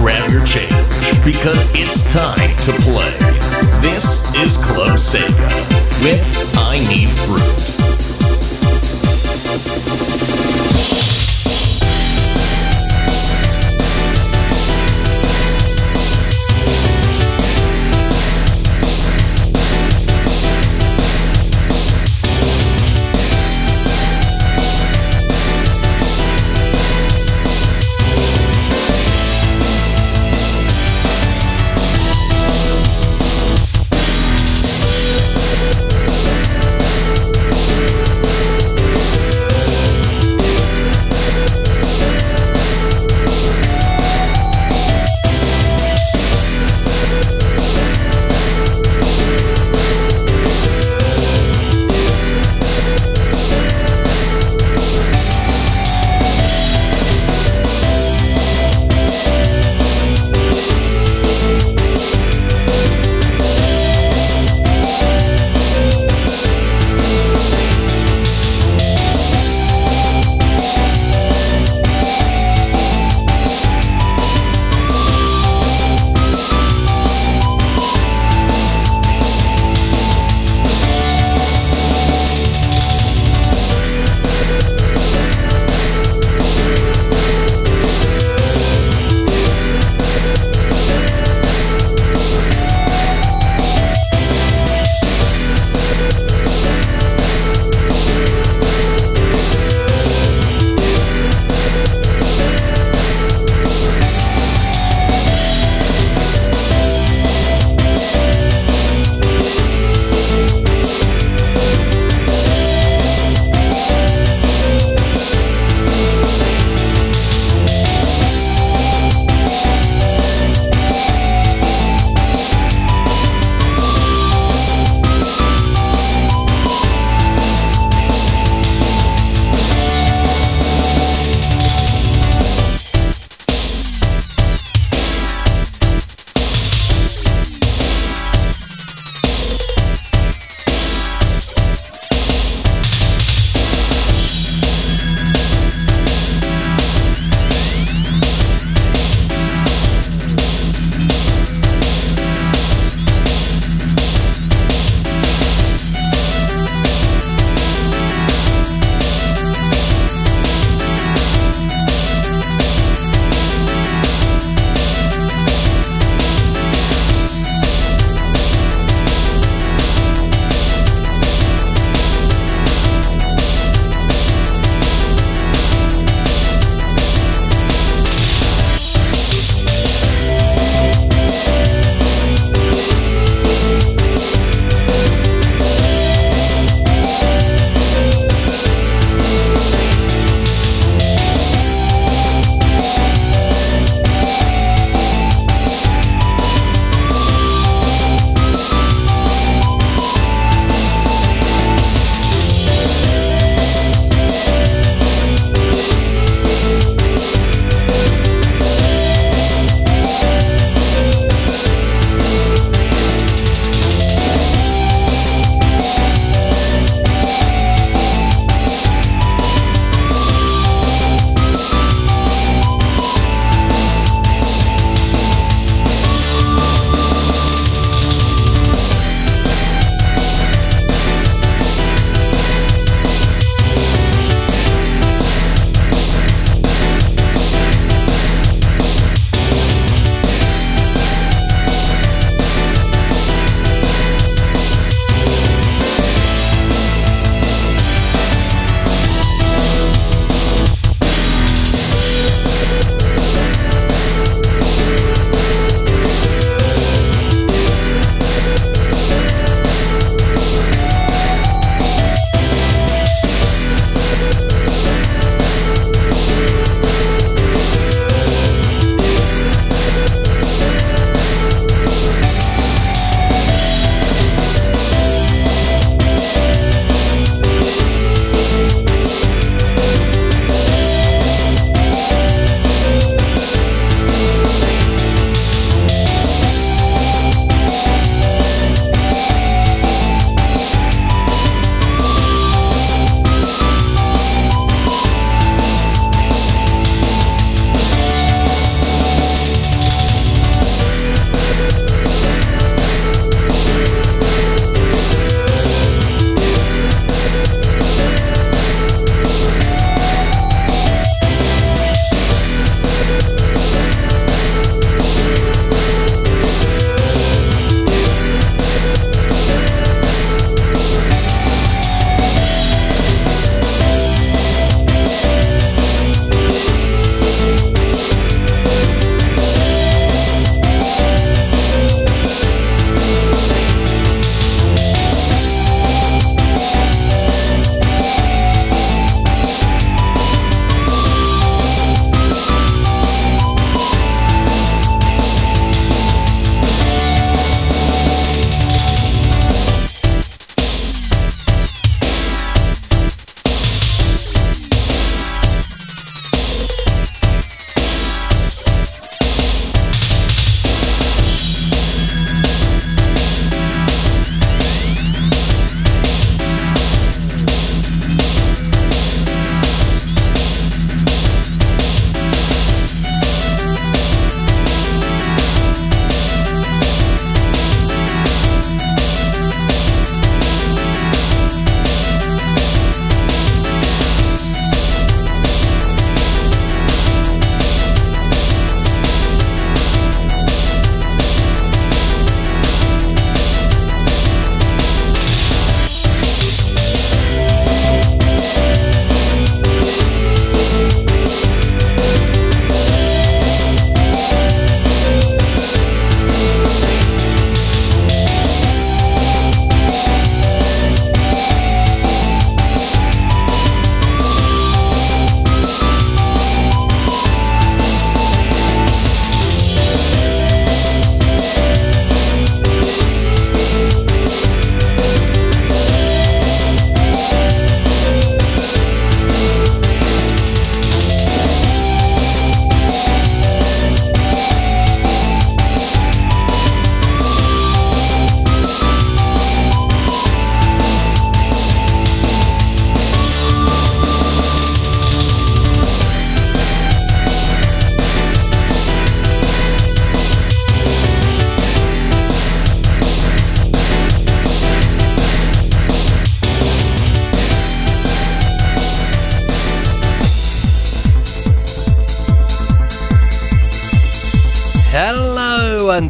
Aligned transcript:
Grab 0.00 0.30
your 0.30 0.44
change 0.44 0.70
because 1.24 1.70
it's 1.74 2.02
time 2.12 2.56
to 2.64 2.72
play. 2.82 3.12
This 3.80 4.24
is 4.34 4.56
Club 4.56 4.98
Sega 4.98 5.48
with 6.02 6.20
I 6.56 6.80
Need 6.88 7.08
Fruit. 7.10 7.70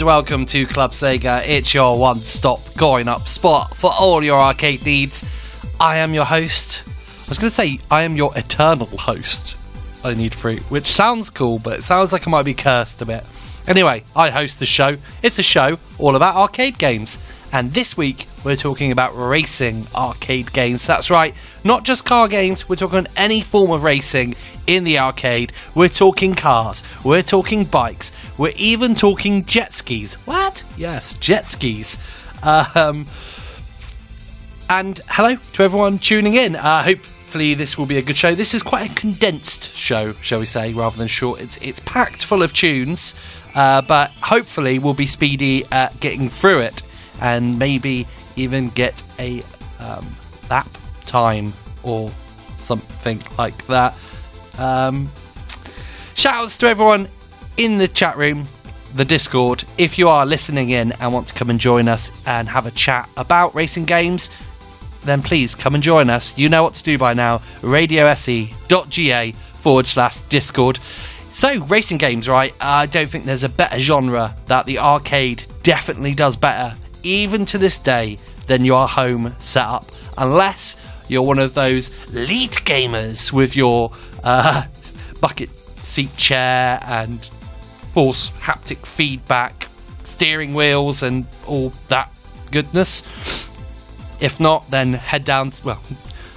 And 0.00 0.06
welcome 0.06 0.46
to 0.46 0.66
Club 0.66 0.92
Sega. 0.92 1.46
It's 1.46 1.74
your 1.74 1.98
one 1.98 2.20
stop 2.20 2.60
going 2.74 3.06
up 3.06 3.28
spot 3.28 3.76
for 3.76 3.92
all 3.92 4.24
your 4.24 4.40
arcade 4.40 4.82
needs. 4.86 5.22
I 5.78 5.98
am 5.98 6.14
your 6.14 6.24
host. 6.24 6.82
I 6.86 7.28
was 7.28 7.36
going 7.36 7.50
to 7.50 7.54
say, 7.54 7.80
I 7.90 8.04
am 8.04 8.16
your 8.16 8.32
eternal 8.34 8.86
host. 8.86 9.58
I 10.02 10.14
need 10.14 10.34
fruit, 10.34 10.62
which 10.70 10.90
sounds 10.90 11.28
cool, 11.28 11.58
but 11.58 11.80
it 11.80 11.82
sounds 11.82 12.12
like 12.12 12.26
I 12.26 12.30
might 12.30 12.46
be 12.46 12.54
cursed 12.54 13.02
a 13.02 13.04
bit. 13.04 13.24
Anyway, 13.68 14.04
I 14.16 14.30
host 14.30 14.58
the 14.58 14.64
show. 14.64 14.96
It's 15.22 15.38
a 15.38 15.42
show 15.42 15.78
all 15.98 16.16
about 16.16 16.34
arcade 16.34 16.78
games. 16.78 17.18
And 17.52 17.72
this 17.72 17.96
week, 17.96 18.26
we're 18.44 18.56
talking 18.56 18.92
about 18.92 19.10
racing 19.16 19.84
arcade 19.94 20.52
games. 20.52 20.86
That's 20.86 21.10
right, 21.10 21.34
not 21.64 21.84
just 21.84 22.04
car 22.04 22.28
games, 22.28 22.68
we're 22.68 22.76
talking 22.76 23.08
any 23.16 23.40
form 23.40 23.72
of 23.72 23.82
racing 23.82 24.36
in 24.68 24.84
the 24.84 25.00
arcade. 25.00 25.52
We're 25.74 25.88
talking 25.88 26.36
cars, 26.36 26.84
we're 27.04 27.22
talking 27.22 27.64
bikes, 27.64 28.12
we're 28.38 28.52
even 28.56 28.94
talking 28.94 29.44
jet 29.46 29.74
skis. 29.74 30.14
What? 30.26 30.62
Yes, 30.76 31.14
jet 31.14 31.48
skis. 31.48 31.98
Um, 32.44 33.06
and 34.68 35.00
hello 35.08 35.34
to 35.34 35.62
everyone 35.64 35.98
tuning 35.98 36.34
in. 36.34 36.54
Uh, 36.54 36.84
hopefully, 36.84 37.54
this 37.54 37.76
will 37.76 37.86
be 37.86 37.98
a 37.98 38.02
good 38.02 38.16
show. 38.16 38.32
This 38.32 38.54
is 38.54 38.62
quite 38.62 38.92
a 38.92 38.94
condensed 38.94 39.74
show, 39.74 40.12
shall 40.12 40.38
we 40.38 40.46
say, 40.46 40.72
rather 40.72 40.96
than 40.96 41.08
short. 41.08 41.40
It's, 41.40 41.56
it's 41.56 41.80
packed 41.80 42.24
full 42.24 42.44
of 42.44 42.52
tunes, 42.52 43.16
uh, 43.56 43.82
but 43.82 44.12
hopefully, 44.22 44.78
we'll 44.78 44.94
be 44.94 45.06
speedy 45.06 45.64
at 45.72 45.98
getting 45.98 46.28
through 46.28 46.60
it 46.60 46.82
and 47.20 47.58
maybe 47.58 48.06
even 48.36 48.68
get 48.70 49.02
a 49.18 49.42
um, 49.78 50.06
lap 50.50 50.68
time 51.06 51.52
or 51.82 52.10
something 52.58 53.20
like 53.38 53.66
that. 53.66 53.96
Um, 54.58 55.10
shout 56.14 56.34
outs 56.34 56.58
to 56.58 56.66
everyone 56.66 57.08
in 57.56 57.78
the 57.78 57.88
chat 57.88 58.16
room, 58.16 58.46
the 58.94 59.04
Discord. 59.04 59.64
If 59.78 59.98
you 59.98 60.08
are 60.08 60.26
listening 60.26 60.70
in 60.70 60.92
and 60.92 61.12
want 61.12 61.28
to 61.28 61.34
come 61.34 61.50
and 61.50 61.60
join 61.60 61.88
us 61.88 62.10
and 62.26 62.48
have 62.48 62.66
a 62.66 62.70
chat 62.70 63.08
about 63.16 63.54
racing 63.54 63.84
games, 63.84 64.30
then 65.04 65.22
please 65.22 65.54
come 65.54 65.74
and 65.74 65.82
join 65.82 66.10
us. 66.10 66.36
You 66.36 66.48
know 66.48 66.62
what 66.62 66.74
to 66.74 66.82
do 66.82 66.98
by 66.98 67.14
now. 67.14 67.38
radiose.ga 67.62 69.32
forward 69.32 69.86
slash 69.86 70.20
Discord. 70.22 70.78
So, 71.32 71.64
racing 71.66 71.98
games, 71.98 72.28
right? 72.28 72.52
I 72.60 72.86
don't 72.86 73.08
think 73.08 73.24
there's 73.24 73.44
a 73.44 73.48
better 73.48 73.78
genre 73.78 74.34
that 74.46 74.66
the 74.66 74.78
arcade 74.78 75.44
definitely 75.62 76.12
does 76.14 76.36
better, 76.36 76.76
even 77.02 77.46
to 77.46 77.58
this 77.58 77.78
day, 77.78 78.18
than 78.50 78.64
your 78.64 78.88
home 78.88 79.36
setup. 79.38 79.86
Unless 80.18 80.74
you're 81.08 81.22
one 81.22 81.38
of 81.38 81.54
those 81.54 81.90
elite 82.08 82.62
gamers 82.64 83.32
with 83.32 83.54
your 83.54 83.92
uh, 84.24 84.66
bucket 85.20 85.50
seat 85.50 86.14
chair 86.16 86.80
and 86.82 87.24
force 87.94 88.30
haptic 88.40 88.84
feedback, 88.84 89.68
steering 90.02 90.52
wheels, 90.52 91.02
and 91.02 91.26
all 91.46 91.70
that 91.88 92.10
goodness. 92.50 93.02
If 94.20 94.40
not, 94.40 94.68
then 94.70 94.94
head 94.94 95.24
down. 95.24 95.52
Well, 95.64 95.80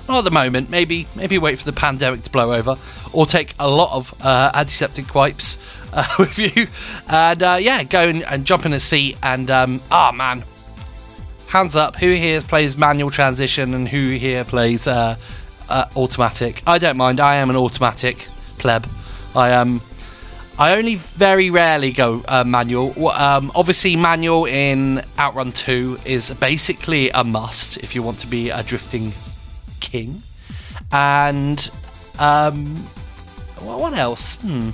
not 0.07 0.19
at 0.19 0.23
the 0.23 0.31
moment. 0.31 0.69
Maybe 0.69 1.07
maybe 1.15 1.39
wait 1.39 1.57
for 1.57 1.65
the 1.65 1.73
pandemic 1.73 2.21
to 2.23 2.29
blow 2.29 2.53
over, 2.53 2.77
or 3.11 3.25
take 3.25 3.55
a 3.59 3.67
lot 3.67 3.91
of 3.91 4.13
uh, 4.23 4.51
antiseptic 4.53 5.15
wipes 5.15 5.57
uh, 5.93 6.07
with 6.19 6.37
you, 6.37 6.67
and 7.07 7.41
uh, 7.41 7.57
yeah, 7.59 7.83
go 7.83 8.07
and, 8.07 8.23
and, 8.23 8.45
jump 8.45 8.67
in 8.67 8.73
a 8.73 8.79
seat. 8.79 9.17
And 9.23 9.49
um, 9.49 9.81
ah, 9.91 10.09
oh, 10.09 10.15
man, 10.15 10.43
hands 11.53 11.75
up, 11.75 11.95
who 11.95 12.11
here 12.11 12.41
plays 12.41 12.75
manual 12.75 13.11
transition 13.11 13.75
and 13.75 13.87
who 13.87 14.09
here 14.09 14.43
plays 14.43 14.87
uh, 14.87 15.15
uh, 15.69 15.85
automatic? 15.95 16.63
I 16.65 16.79
don't 16.79 16.97
mind. 16.97 17.19
I 17.19 17.35
am 17.35 17.51
an 17.51 17.55
automatic 17.55 18.27
pleb. 18.57 18.87
I 19.35 19.49
am. 19.49 19.75
Um, 19.75 19.81
I 20.57 20.75
only 20.75 20.95
very 20.95 21.51
rarely 21.51 21.91
go 21.91 22.23
uh, 22.27 22.43
manual. 22.43 23.09
Um, 23.09 23.51
obviously, 23.53 23.95
manual 23.95 24.45
in 24.45 25.03
Outrun 25.17 25.51
2 25.51 25.99
is 26.05 26.31
basically 26.31 27.09
a 27.11 27.23
must 27.23 27.77
if 27.77 27.93
you 27.95 28.01
want 28.01 28.19
to 28.19 28.27
be 28.27 28.49
a 28.49 28.63
drifting 28.63 29.11
king. 29.79 30.23
And 30.91 31.69
um, 32.17 32.75
what 33.61 33.93
else? 33.93 34.35
Hmm. 34.41 34.71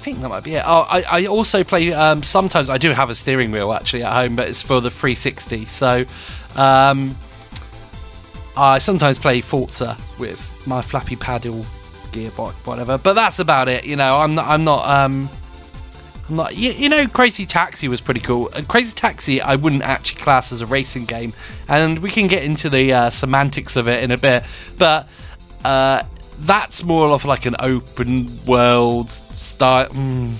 Think 0.00 0.22
that 0.22 0.30
might 0.30 0.44
be 0.44 0.54
it. 0.54 0.62
Oh, 0.64 0.86
I, 0.88 1.02
I 1.02 1.26
also 1.26 1.62
play. 1.62 1.92
Um, 1.92 2.22
sometimes 2.22 2.70
I 2.70 2.78
do 2.78 2.92
have 2.92 3.10
a 3.10 3.14
steering 3.14 3.52
wheel 3.52 3.70
actually 3.72 4.02
at 4.02 4.12
home, 4.12 4.34
but 4.34 4.48
it's 4.48 4.62
for 4.62 4.80
the 4.80 4.90
360. 4.90 5.66
So 5.66 6.06
um, 6.56 7.14
I 8.56 8.78
sometimes 8.78 9.18
play 9.18 9.42
Forza 9.42 9.98
with 10.18 10.66
my 10.66 10.80
flappy 10.80 11.16
paddle 11.16 11.66
gearbox, 12.12 12.52
whatever. 12.66 12.96
But 12.96 13.12
that's 13.12 13.38
about 13.40 13.68
it. 13.68 13.84
You 13.84 13.96
know, 13.96 14.16
I'm 14.16 14.34
not. 14.34 14.46
I'm 14.46 14.64
not. 14.64 14.88
Um, 14.88 15.28
I'm 16.30 16.36
not. 16.36 16.56
You, 16.56 16.72
you 16.72 16.88
know, 16.88 17.06
Crazy 17.06 17.44
Taxi 17.44 17.86
was 17.86 18.00
pretty 18.00 18.20
cool. 18.20 18.48
And 18.54 18.66
Crazy 18.66 18.94
Taxi, 18.94 19.42
I 19.42 19.56
wouldn't 19.56 19.82
actually 19.82 20.22
class 20.22 20.50
as 20.50 20.62
a 20.62 20.66
racing 20.66 21.04
game, 21.04 21.34
and 21.68 21.98
we 21.98 22.10
can 22.10 22.26
get 22.26 22.42
into 22.42 22.70
the 22.70 22.92
uh, 22.92 23.10
semantics 23.10 23.76
of 23.76 23.86
it 23.86 24.02
in 24.02 24.12
a 24.12 24.16
bit. 24.16 24.44
But 24.78 25.06
uh, 25.62 26.04
that's 26.40 26.82
more 26.82 27.08
of 27.10 27.24
like 27.24 27.46
an 27.46 27.56
open 27.58 28.28
world 28.46 29.10
style. 29.10 29.88
Mm, 29.88 30.34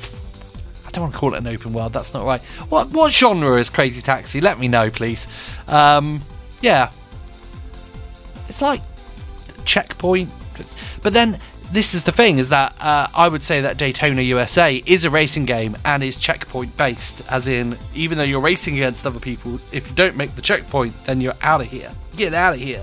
I 0.87 0.91
don't 0.91 1.03
want 1.03 1.15
to 1.15 1.19
call 1.19 1.35
it 1.35 1.39
an 1.39 1.47
open 1.47 1.73
world. 1.73 1.93
That's 1.93 2.15
not 2.15 2.25
right. 2.25 2.43
What 2.69 2.91
what 2.91 3.13
genre 3.13 3.59
is 3.59 3.71
Crazy 3.71 4.03
Taxi? 4.03 4.41
Let 4.41 4.59
me 4.59 4.69
know, 4.69 4.91
please. 4.91 5.29
Um, 5.69 6.23
yeah, 6.63 6.91
it's 8.49 8.63
like 8.63 8.83
checkpoint, 9.65 10.31
but 11.03 11.13
then 11.13 11.39
this 11.73 11.95
is 11.95 12.03
the 12.05 12.13
thing 12.13 12.39
is 12.39 12.49
that 12.49 12.75
uh, 12.81 13.07
I 13.15 13.29
would 13.29 13.43
say 13.43 13.61
that 13.61 13.77
Daytona 13.77 14.23
USA 14.23 14.83
is 14.85 15.05
a 15.05 15.11
racing 15.11 15.45
game 15.45 15.77
and 15.85 16.03
is 16.03 16.17
checkpoint 16.17 16.77
based, 16.77 17.31
as 17.31 17.47
in 17.47 17.77
even 17.95 18.19
though 18.19 18.25
you're 18.25 18.41
racing 18.41 18.75
against 18.75 19.07
other 19.07 19.21
people, 19.21 19.55
if 19.71 19.89
you 19.89 19.95
don't 19.95 20.17
make 20.17 20.35
the 20.35 20.43
checkpoint, 20.43 20.93
then 21.05 21.21
you're 21.21 21.37
out 21.43 21.61
of 21.61 21.69
here. 21.69 21.93
Get 22.17 22.35
out 22.35 22.55
of 22.55 22.61
here. 22.61 22.83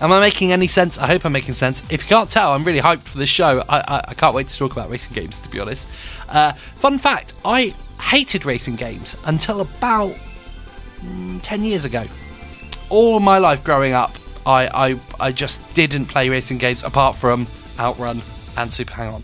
Am 0.00 0.10
I 0.12 0.18
making 0.18 0.50
any 0.50 0.66
sense? 0.66 0.96
I 0.96 1.06
hope 1.06 1.26
I'm 1.26 1.32
making 1.32 1.54
sense. 1.54 1.82
If 1.90 2.02
you 2.04 2.08
can't 2.08 2.30
tell, 2.30 2.52
I'm 2.52 2.64
really 2.64 2.80
hyped 2.80 3.00
for 3.00 3.18
this 3.18 3.28
show. 3.28 3.62
I, 3.68 3.80
I, 3.80 4.04
I 4.08 4.14
can't 4.14 4.34
wait 4.34 4.48
to 4.48 4.56
talk 4.56 4.72
about 4.72 4.88
racing 4.88 5.12
games, 5.12 5.38
to 5.40 5.48
be 5.50 5.60
honest. 5.60 5.86
Uh, 6.28 6.52
fun 6.52 6.96
fact 6.96 7.34
I 7.44 7.74
hated 8.00 8.46
racing 8.46 8.76
games 8.76 9.14
until 9.26 9.60
about 9.60 10.12
mm, 11.00 11.40
10 11.42 11.64
years 11.64 11.84
ago. 11.84 12.04
All 12.88 13.20
my 13.20 13.38
life 13.38 13.62
growing 13.62 13.92
up, 13.92 14.12
I, 14.46 14.68
I, 14.68 15.00
I 15.20 15.32
just 15.32 15.76
didn't 15.76 16.06
play 16.06 16.30
racing 16.30 16.56
games 16.56 16.82
apart 16.82 17.16
from 17.16 17.46
Outrun 17.78 18.20
and 18.56 18.72
Super 18.72 18.94
Hang 18.94 19.12
On. 19.12 19.22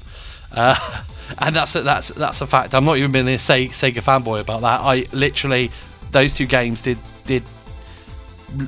Uh, 0.52 1.04
and 1.38 1.56
that's 1.56 1.74
a, 1.74 1.82
that's 1.82 2.08
that's 2.08 2.40
a 2.40 2.46
fact. 2.46 2.74
I'm 2.74 2.84
not 2.84 2.98
even 2.98 3.12
being 3.12 3.28
a 3.28 3.38
Sega 3.38 4.02
fanboy 4.02 4.40
about 4.40 4.60
that. 4.60 4.80
I 4.80 5.06
literally 5.12 5.70
those 6.12 6.32
two 6.32 6.46
games 6.46 6.82
did 6.82 6.98
did 7.26 7.42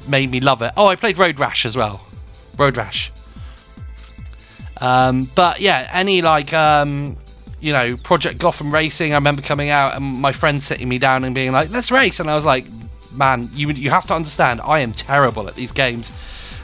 made 0.08 0.30
me 0.30 0.40
love 0.40 0.62
it. 0.62 0.72
Oh, 0.76 0.86
I 0.86 0.96
played 0.96 1.18
Road 1.18 1.38
Rash 1.38 1.64
as 1.64 1.76
well. 1.76 2.00
Road 2.56 2.76
Rash. 2.76 3.12
Um, 4.80 5.28
but 5.34 5.60
yeah, 5.60 5.88
any 5.92 6.22
like 6.22 6.52
um, 6.52 7.16
you 7.60 7.72
know 7.72 7.96
Project 7.96 8.38
Gotham 8.38 8.72
Racing. 8.72 9.12
I 9.12 9.16
remember 9.16 9.42
coming 9.42 9.70
out 9.70 9.94
and 9.94 10.04
my 10.04 10.32
friend 10.32 10.62
sitting 10.62 10.88
me 10.88 10.98
down 10.98 11.24
and 11.24 11.34
being 11.34 11.52
like, 11.52 11.70
"Let's 11.70 11.90
race," 11.90 12.20
and 12.20 12.30
I 12.30 12.34
was 12.34 12.44
like, 12.44 12.64
"Man, 13.12 13.48
you 13.54 13.70
you 13.70 13.90
have 13.90 14.06
to 14.06 14.14
understand, 14.14 14.60
I 14.60 14.80
am 14.80 14.92
terrible 14.92 15.48
at 15.48 15.54
these 15.54 15.72
games." 15.72 16.12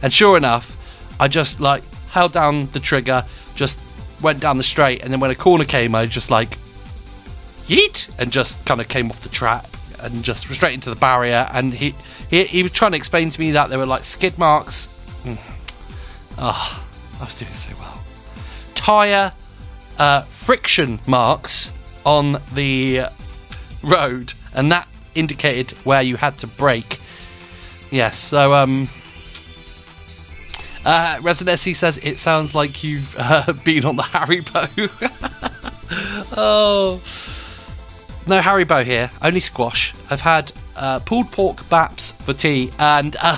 And 0.02 0.12
sure 0.12 0.36
enough, 0.36 1.16
I 1.20 1.28
just 1.28 1.60
like 1.60 1.82
held 2.10 2.32
down 2.32 2.66
the 2.66 2.80
trigger, 2.80 3.24
just 3.56 3.78
went 4.22 4.40
down 4.40 4.58
the 4.58 4.64
straight, 4.64 5.02
and 5.02 5.12
then 5.12 5.20
when 5.20 5.30
a 5.30 5.34
corner 5.34 5.64
came, 5.64 5.94
I 5.94 6.06
just 6.06 6.30
like 6.30 6.50
yeet 7.66 8.16
and 8.18 8.30
just 8.30 8.64
kind 8.66 8.80
of 8.80 8.88
came 8.88 9.10
off 9.10 9.22
the 9.22 9.28
track 9.30 9.64
and 10.04 10.22
just 10.22 10.46
straight 10.48 10.74
into 10.74 10.90
the 10.90 10.96
barrier. 10.96 11.48
And 11.52 11.72
he 11.72 11.94
he, 12.30 12.44
he 12.44 12.62
was 12.62 12.72
trying 12.72 12.92
to 12.92 12.96
explain 12.96 13.30
to 13.30 13.40
me 13.40 13.52
that 13.52 13.70
there 13.70 13.78
were 13.78 13.86
like 13.86 14.04
skid 14.04 14.38
marks. 14.38 14.88
Mm. 15.24 15.38
Oh, 16.38 16.84
I 17.20 17.24
was 17.24 17.38
doing 17.38 17.52
so 17.52 17.74
well. 17.78 18.02
Tire 18.74 19.32
uh, 19.98 20.22
friction 20.22 21.00
marks 21.06 21.72
on 22.04 22.40
the 22.52 23.02
road, 23.82 24.32
and 24.54 24.70
that 24.72 24.88
indicated 25.14 25.70
where 25.84 26.02
you 26.02 26.16
had 26.16 26.38
to 26.38 26.46
brake. 26.46 27.00
Yes, 27.90 28.18
so 28.18 28.54
um. 28.54 28.88
Uh, 30.84 31.18
says 31.32 31.98
it 32.02 32.18
sounds 32.18 32.54
like 32.54 32.84
you've 32.84 33.14
uh, 33.18 33.52
been 33.64 33.86
on 33.86 33.96
the 33.96 34.02
Haribo. 34.02 34.68
oh, 36.36 37.02
no 38.26 38.40
Harry, 38.40 38.64
Haribo 38.64 38.84
here, 38.84 39.10
only 39.22 39.40
squash. 39.40 39.94
I've 40.10 40.20
had 40.20 40.52
uh, 40.76 41.00
pulled 41.00 41.30
pork 41.30 41.68
baps 41.68 42.10
for 42.10 42.32
tea, 42.32 42.70
and 42.78 43.16
uh, 43.20 43.36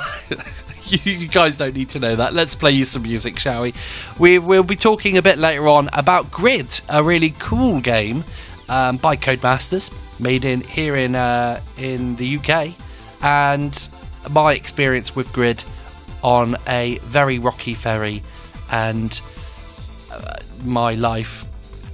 you, 0.84 1.26
guys 1.28 1.56
don't 1.56 1.74
need 1.74 1.90
to 1.90 1.98
know 1.98 2.16
that. 2.16 2.34
Let's 2.34 2.54
play 2.54 2.72
you 2.72 2.84
some 2.84 3.02
music, 3.02 3.38
shall 3.38 3.62
we? 3.62 3.74
we 4.18 4.38
we'll 4.38 4.62
be 4.62 4.76
talking 4.76 5.16
a 5.16 5.22
bit 5.22 5.38
later 5.38 5.68
on 5.68 5.88
about 5.92 6.30
Grid, 6.30 6.80
a 6.88 7.02
really 7.02 7.34
cool 7.38 7.80
game 7.80 8.24
um, 8.68 8.96
by 8.96 9.16
Codemasters, 9.16 9.90
made 10.20 10.44
in 10.44 10.60
here 10.60 10.96
in 10.96 11.14
uh, 11.14 11.60
in 11.76 12.16
the 12.16 12.36
UK, 12.36 12.74
and 13.22 13.88
my 14.30 14.52
experience 14.54 15.16
with 15.16 15.32
Grid 15.32 15.64
on 16.22 16.56
a 16.68 16.98
very 16.98 17.38
rocky 17.38 17.74
ferry, 17.74 18.22
and 18.70 19.20
uh, 20.12 20.36
my 20.64 20.94
life 20.94 21.44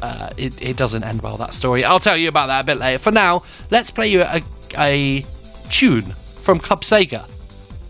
uh, 0.03 0.31
it, 0.37 0.61
it 0.61 0.77
doesn't 0.77 1.05
end 1.05 1.23
well, 1.23 1.37
that 1.37 1.55
story. 1.55 1.85
I'll 1.85 2.01
tell 2.01 2.17
you 2.17 2.29
about 2.29 2.49
that 2.49 2.63
a 2.63 2.65
bit 2.65 2.79
later. 2.79 2.99
For 2.99 3.13
now, 3.13 3.45
let's 3.71 3.91
play 3.91 4.09
you 4.09 4.23
a, 4.23 4.43
a 4.77 5.25
tune 5.71 6.15
from 6.41 6.59
Club 6.59 6.83
Sega 6.83 7.29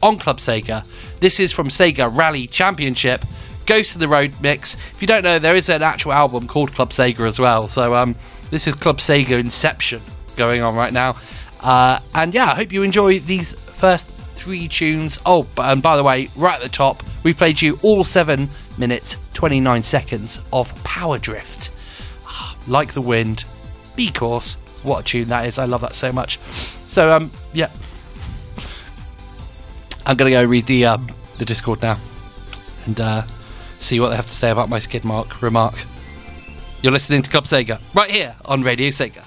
on 0.03 0.19
Club 0.19 0.39
Sega. 0.39 0.87
This 1.21 1.41
is 1.41 1.53
from 1.53 1.69
Sega 1.69 2.15
Rally 2.15 2.47
Championship. 2.47 3.23
Ghost 3.65 3.95
of 3.95 4.01
the 4.01 4.09
Road 4.09 4.33
mix. 4.41 4.75
If 4.75 5.01
you 5.01 5.07
don't 5.07 5.23
know, 5.23 5.39
there 5.39 5.55
is 5.55 5.69
an 5.69 5.83
actual 5.83 6.13
album 6.13 6.49
called 6.49 6.73
Club 6.73 6.91
Sega 6.91 7.27
as 7.27 7.39
well. 7.39 7.69
So 7.69 7.95
um, 7.95 8.17
this 8.51 8.67
is 8.67 8.75
Club 8.75 8.99
Sega 8.99 9.39
Inception 9.39 10.03
going 10.37 10.63
on 10.63 10.75
right 10.75 10.93
now. 10.93 11.17
Uh, 11.61 12.01
and 12.15 12.35
yeah, 12.35 12.51
I 12.51 12.55
hope 12.57 12.73
you 12.73 12.83
enjoy 12.83 13.21
these 13.21 13.53
first 13.53 14.09
three 14.09 14.67
tunes. 14.67 15.19
Oh, 15.25 15.47
and 15.57 15.81
by 15.81 15.97
the 15.97 16.03
way, 16.03 16.29
right 16.37 16.57
at 16.57 16.63
the 16.63 16.69
top, 16.69 17.03
we 17.23 17.33
played 17.33 17.63
you 17.63 17.79
all 17.83 18.03
seven 18.03 18.49
minutes, 18.77 19.17
29 19.35 19.83
seconds 19.85 20.41
of 20.53 20.75
Power 20.83 21.19
Drift. 21.19 21.71
Like 22.67 22.93
the 22.93 23.01
wind, 23.01 23.45
be 23.97 24.11
course. 24.11 24.55
What 24.83 25.01
a 25.01 25.05
tune 25.05 25.29
that 25.29 25.47
is. 25.47 25.59
I 25.59 25.65
love 25.65 25.83
that 25.83 25.95
so 25.95 26.13
much. 26.13 26.39
So, 26.89 27.13
um, 27.15 27.31
yeah. 27.53 27.71
I'm 30.05 30.17
going 30.17 30.31
to 30.31 30.37
go 30.37 30.45
read 30.45 30.67
the, 30.67 30.87
um, 30.87 31.09
the 31.39 31.45
Discord 31.45 31.83
now 31.83 31.99
and 32.87 33.01
uh, 33.01 33.23
see 33.79 34.01
what 34.01 34.09
they 34.09 34.17
have 34.17 34.27
to 34.27 34.35
say 34.35 34.51
about 34.51 34.69
my 34.69 34.81
skid 34.81 35.05
mark 35.05 35.41
remark. 35.43 35.75
You're 36.83 36.93
listening 36.93 37.23
to 37.23 37.31
Club 37.31 37.45
Sega 37.45 37.81
right 37.95 38.11
here 38.11 38.35
on 38.45 38.63
Radio 38.63 38.89
Sega. 38.89 39.25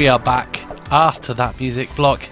We 0.00 0.08
are 0.08 0.18
back 0.18 0.58
after 0.90 1.34
that 1.34 1.60
music 1.60 1.94
block. 1.94 2.26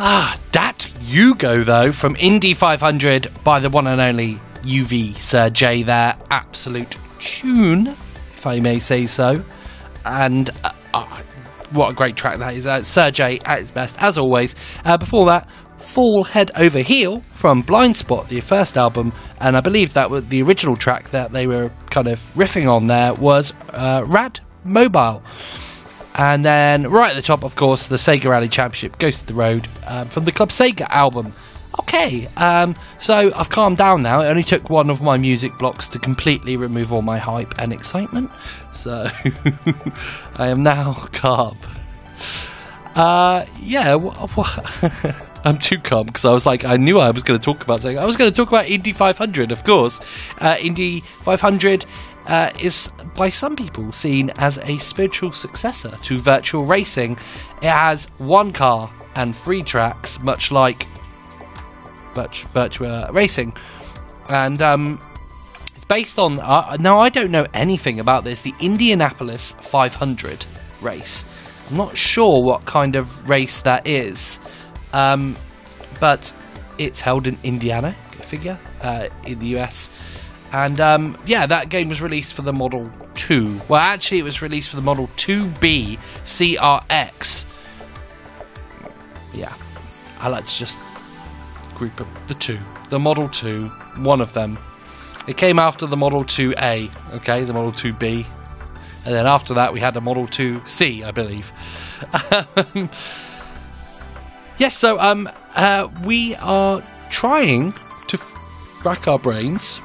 Ah, 0.00 0.36
Dat 0.50 0.90
you 1.02 1.36
go 1.36 1.62
though 1.62 1.92
from 1.92 2.16
Indy 2.16 2.54
500 2.54 3.30
by 3.44 3.60
the 3.60 3.70
one 3.70 3.86
and 3.86 4.00
only 4.00 4.34
UV 4.62 5.16
Sir 5.18 5.48
J. 5.48 5.84
There, 5.84 6.16
absolute 6.28 6.96
tune, 7.20 7.86
if 7.86 8.48
I 8.48 8.58
may 8.58 8.80
say 8.80 9.06
so. 9.06 9.44
And 10.04 10.50
uh, 10.64 10.72
uh, 10.92 11.22
what 11.70 11.92
a 11.92 11.94
great 11.94 12.16
track 12.16 12.38
that 12.38 12.54
is! 12.54 12.66
Uh, 12.66 12.82
Sir 12.82 13.12
J 13.12 13.38
at 13.44 13.60
its 13.60 13.70
best, 13.70 14.02
as 14.02 14.18
always. 14.18 14.56
Uh, 14.84 14.96
before 14.96 15.26
that, 15.26 15.48
Fall 15.78 16.24
Head 16.24 16.50
Over 16.56 16.80
Heel 16.80 17.20
from 17.32 17.62
Blind 17.62 17.96
Spot, 17.96 18.28
the 18.28 18.40
first 18.40 18.76
album, 18.76 19.12
and 19.38 19.56
I 19.56 19.60
believe 19.60 19.92
that 19.92 20.10
was 20.10 20.26
the 20.26 20.42
original 20.42 20.74
track 20.74 21.10
that 21.10 21.30
they 21.30 21.46
were 21.46 21.70
kind 21.90 22.08
of 22.08 22.20
riffing 22.34 22.66
on 22.66 22.88
there 22.88 23.14
was 23.14 23.54
uh, 23.72 24.02
Rad 24.04 24.40
Mobile. 24.64 25.22
And 26.14 26.44
then 26.44 26.88
right 26.88 27.10
at 27.10 27.16
the 27.16 27.22
top, 27.22 27.44
of 27.44 27.56
course, 27.56 27.86
the 27.86 27.96
Sega 27.96 28.30
Rally 28.30 28.48
Championship 28.48 28.98
Ghost 28.98 29.22
of 29.22 29.26
the 29.28 29.34
Road 29.34 29.68
um, 29.86 30.08
from 30.08 30.24
the 30.24 30.32
Club 30.32 30.50
Sega 30.50 30.88
album. 30.90 31.32
Okay, 31.80 32.26
um, 32.36 32.74
so 32.98 33.32
I've 33.34 33.48
calmed 33.48 33.76
down 33.76 34.02
now. 34.02 34.20
It 34.20 34.26
only 34.26 34.42
took 34.42 34.68
one 34.68 34.90
of 34.90 35.02
my 35.02 35.16
music 35.16 35.56
blocks 35.58 35.86
to 35.88 35.98
completely 35.98 36.56
remove 36.56 36.92
all 36.92 37.02
my 37.02 37.18
hype 37.18 37.54
and 37.58 37.72
excitement. 37.72 38.30
So 38.72 39.06
I 40.36 40.48
am 40.48 40.62
now 40.62 41.08
calm. 41.12 41.56
Uh, 42.96 43.46
yeah, 43.60 43.96
I'm 45.44 45.58
too 45.58 45.78
calm 45.78 46.06
because 46.06 46.24
I 46.24 46.32
was 46.32 46.44
like, 46.44 46.64
I 46.64 46.76
knew 46.76 46.98
I 46.98 47.12
was 47.12 47.22
going 47.22 47.38
to 47.38 47.44
talk 47.44 47.62
about 47.62 47.80
something. 47.80 47.98
I 47.98 48.04
was 48.04 48.16
going 48.16 48.30
to 48.30 48.36
talk 48.36 48.48
about 48.48 48.66
Indy 48.66 48.92
500, 48.92 49.52
of 49.52 49.64
course. 49.64 50.00
Uh, 50.38 50.56
Indy 50.60 51.02
500 51.22 51.86
uh, 52.26 52.50
is 52.60 52.90
by 53.14 53.30
some 53.30 53.56
people 53.56 53.92
seen 53.92 54.30
as 54.38 54.58
a 54.58 54.78
spiritual 54.78 55.32
successor 55.32 55.96
to 56.02 56.20
Virtua 56.20 56.68
Racing. 56.68 57.12
It 57.62 57.70
has 57.70 58.06
one 58.18 58.52
car 58.52 58.90
and 59.14 59.34
three 59.34 59.62
tracks, 59.62 60.20
much 60.20 60.52
like 60.52 60.86
virtu- 62.14 62.46
Virtua 62.48 63.12
Racing, 63.12 63.52
and 64.28 64.60
um, 64.62 64.98
it's 65.74 65.84
based 65.84 66.18
on. 66.18 66.38
Uh, 66.38 66.76
now, 66.78 67.00
I 67.00 67.08
don't 67.08 67.30
know 67.30 67.46
anything 67.52 68.00
about 68.00 68.24
this. 68.24 68.42
The 68.42 68.54
Indianapolis 68.60 69.52
500 69.60 70.46
race. 70.80 71.24
I'm 71.70 71.76
not 71.76 71.96
sure 71.96 72.42
what 72.42 72.64
kind 72.64 72.96
of 72.96 73.28
race 73.28 73.60
that 73.62 73.86
is, 73.86 74.40
um, 74.92 75.36
but 76.00 76.34
it's 76.78 77.00
held 77.00 77.26
in 77.26 77.38
Indiana. 77.42 77.96
Figure 78.22 78.58
uh, 78.82 79.08
in 79.24 79.38
the 79.40 79.58
US. 79.58 79.90
And 80.52 80.80
um, 80.80 81.16
yeah, 81.24 81.46
that 81.46 81.68
game 81.68 81.88
was 81.88 82.02
released 82.02 82.34
for 82.34 82.42
the 82.42 82.52
Model 82.52 82.92
2. 83.14 83.62
Well, 83.68 83.80
actually, 83.80 84.18
it 84.18 84.24
was 84.24 84.42
released 84.42 84.70
for 84.70 84.76
the 84.76 84.82
Model 84.82 85.08
2B 85.16 85.98
CRX. 86.24 87.46
Yeah, 89.32 89.54
I 90.18 90.28
like 90.28 90.46
to 90.46 90.54
just 90.58 90.78
group 91.74 92.00
up 92.00 92.08
the 92.26 92.34
two. 92.34 92.58
The 92.88 92.98
Model 92.98 93.28
2, 93.28 93.66
one 93.98 94.20
of 94.20 94.32
them. 94.32 94.58
It 95.28 95.36
came 95.36 95.58
after 95.58 95.86
the 95.86 95.96
Model 95.96 96.24
2A, 96.24 97.14
okay, 97.14 97.44
the 97.44 97.52
Model 97.52 97.72
2B. 97.72 98.26
And 99.04 99.14
then 99.14 99.26
after 99.26 99.54
that, 99.54 99.72
we 99.72 99.80
had 99.80 99.94
the 99.94 100.00
Model 100.00 100.26
2C, 100.26 101.04
I 101.04 101.10
believe. 101.10 101.52
yes, 104.58 104.76
so 104.76 104.98
um, 104.98 105.30
uh, 105.54 105.88
we 106.04 106.34
are 106.36 106.82
trying 107.08 107.72
to 108.08 108.18
rack 108.84 109.06
our 109.06 109.18
brains. 109.18 109.80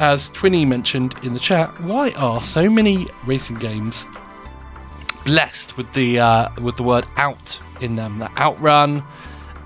As 0.00 0.30
Twinny 0.30 0.66
mentioned 0.66 1.14
in 1.22 1.34
the 1.34 1.38
chat, 1.38 1.68
why 1.82 2.10
are 2.12 2.40
so 2.40 2.70
many 2.70 3.06
racing 3.26 3.56
games 3.56 4.06
blessed 5.26 5.76
with 5.76 5.92
the 5.92 6.18
uh, 6.18 6.48
with 6.58 6.78
the 6.78 6.82
word 6.82 7.04
"out" 7.18 7.60
in 7.82 7.96
them? 7.96 8.18
The 8.18 8.30
Outrun, 8.38 9.04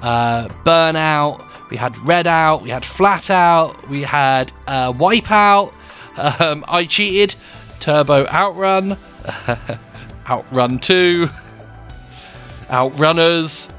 uh, 0.03 0.49
Burnout. 0.65 1.71
We 1.71 1.77
had 1.77 1.97
Red 1.99 2.27
Out. 2.27 2.63
We 2.63 2.71
had 2.71 2.85
Flat 2.85 3.31
Out. 3.31 3.89
We 3.89 4.03
had 4.03 4.53
uh, 4.67 4.93
Wipeout. 4.93 5.73
Um, 6.17 6.65
I 6.69 6.85
cheated. 6.85 7.35
Turbo 7.81 8.25
Outrun. 8.29 8.97
Outrun 10.29 10.79
Two. 10.79 11.27
Outrunners. 12.69 13.75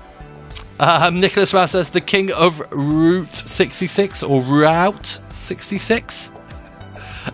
Um, 0.79 1.21
Nicholas 1.21 1.53
Mouse 1.53 1.71
says 1.71 1.91
the 1.91 2.01
king 2.01 2.33
of 2.33 2.59
Route 2.71 3.35
66 3.35 4.21
or 4.23 4.41
Route 4.41 5.19
66. 5.29 6.31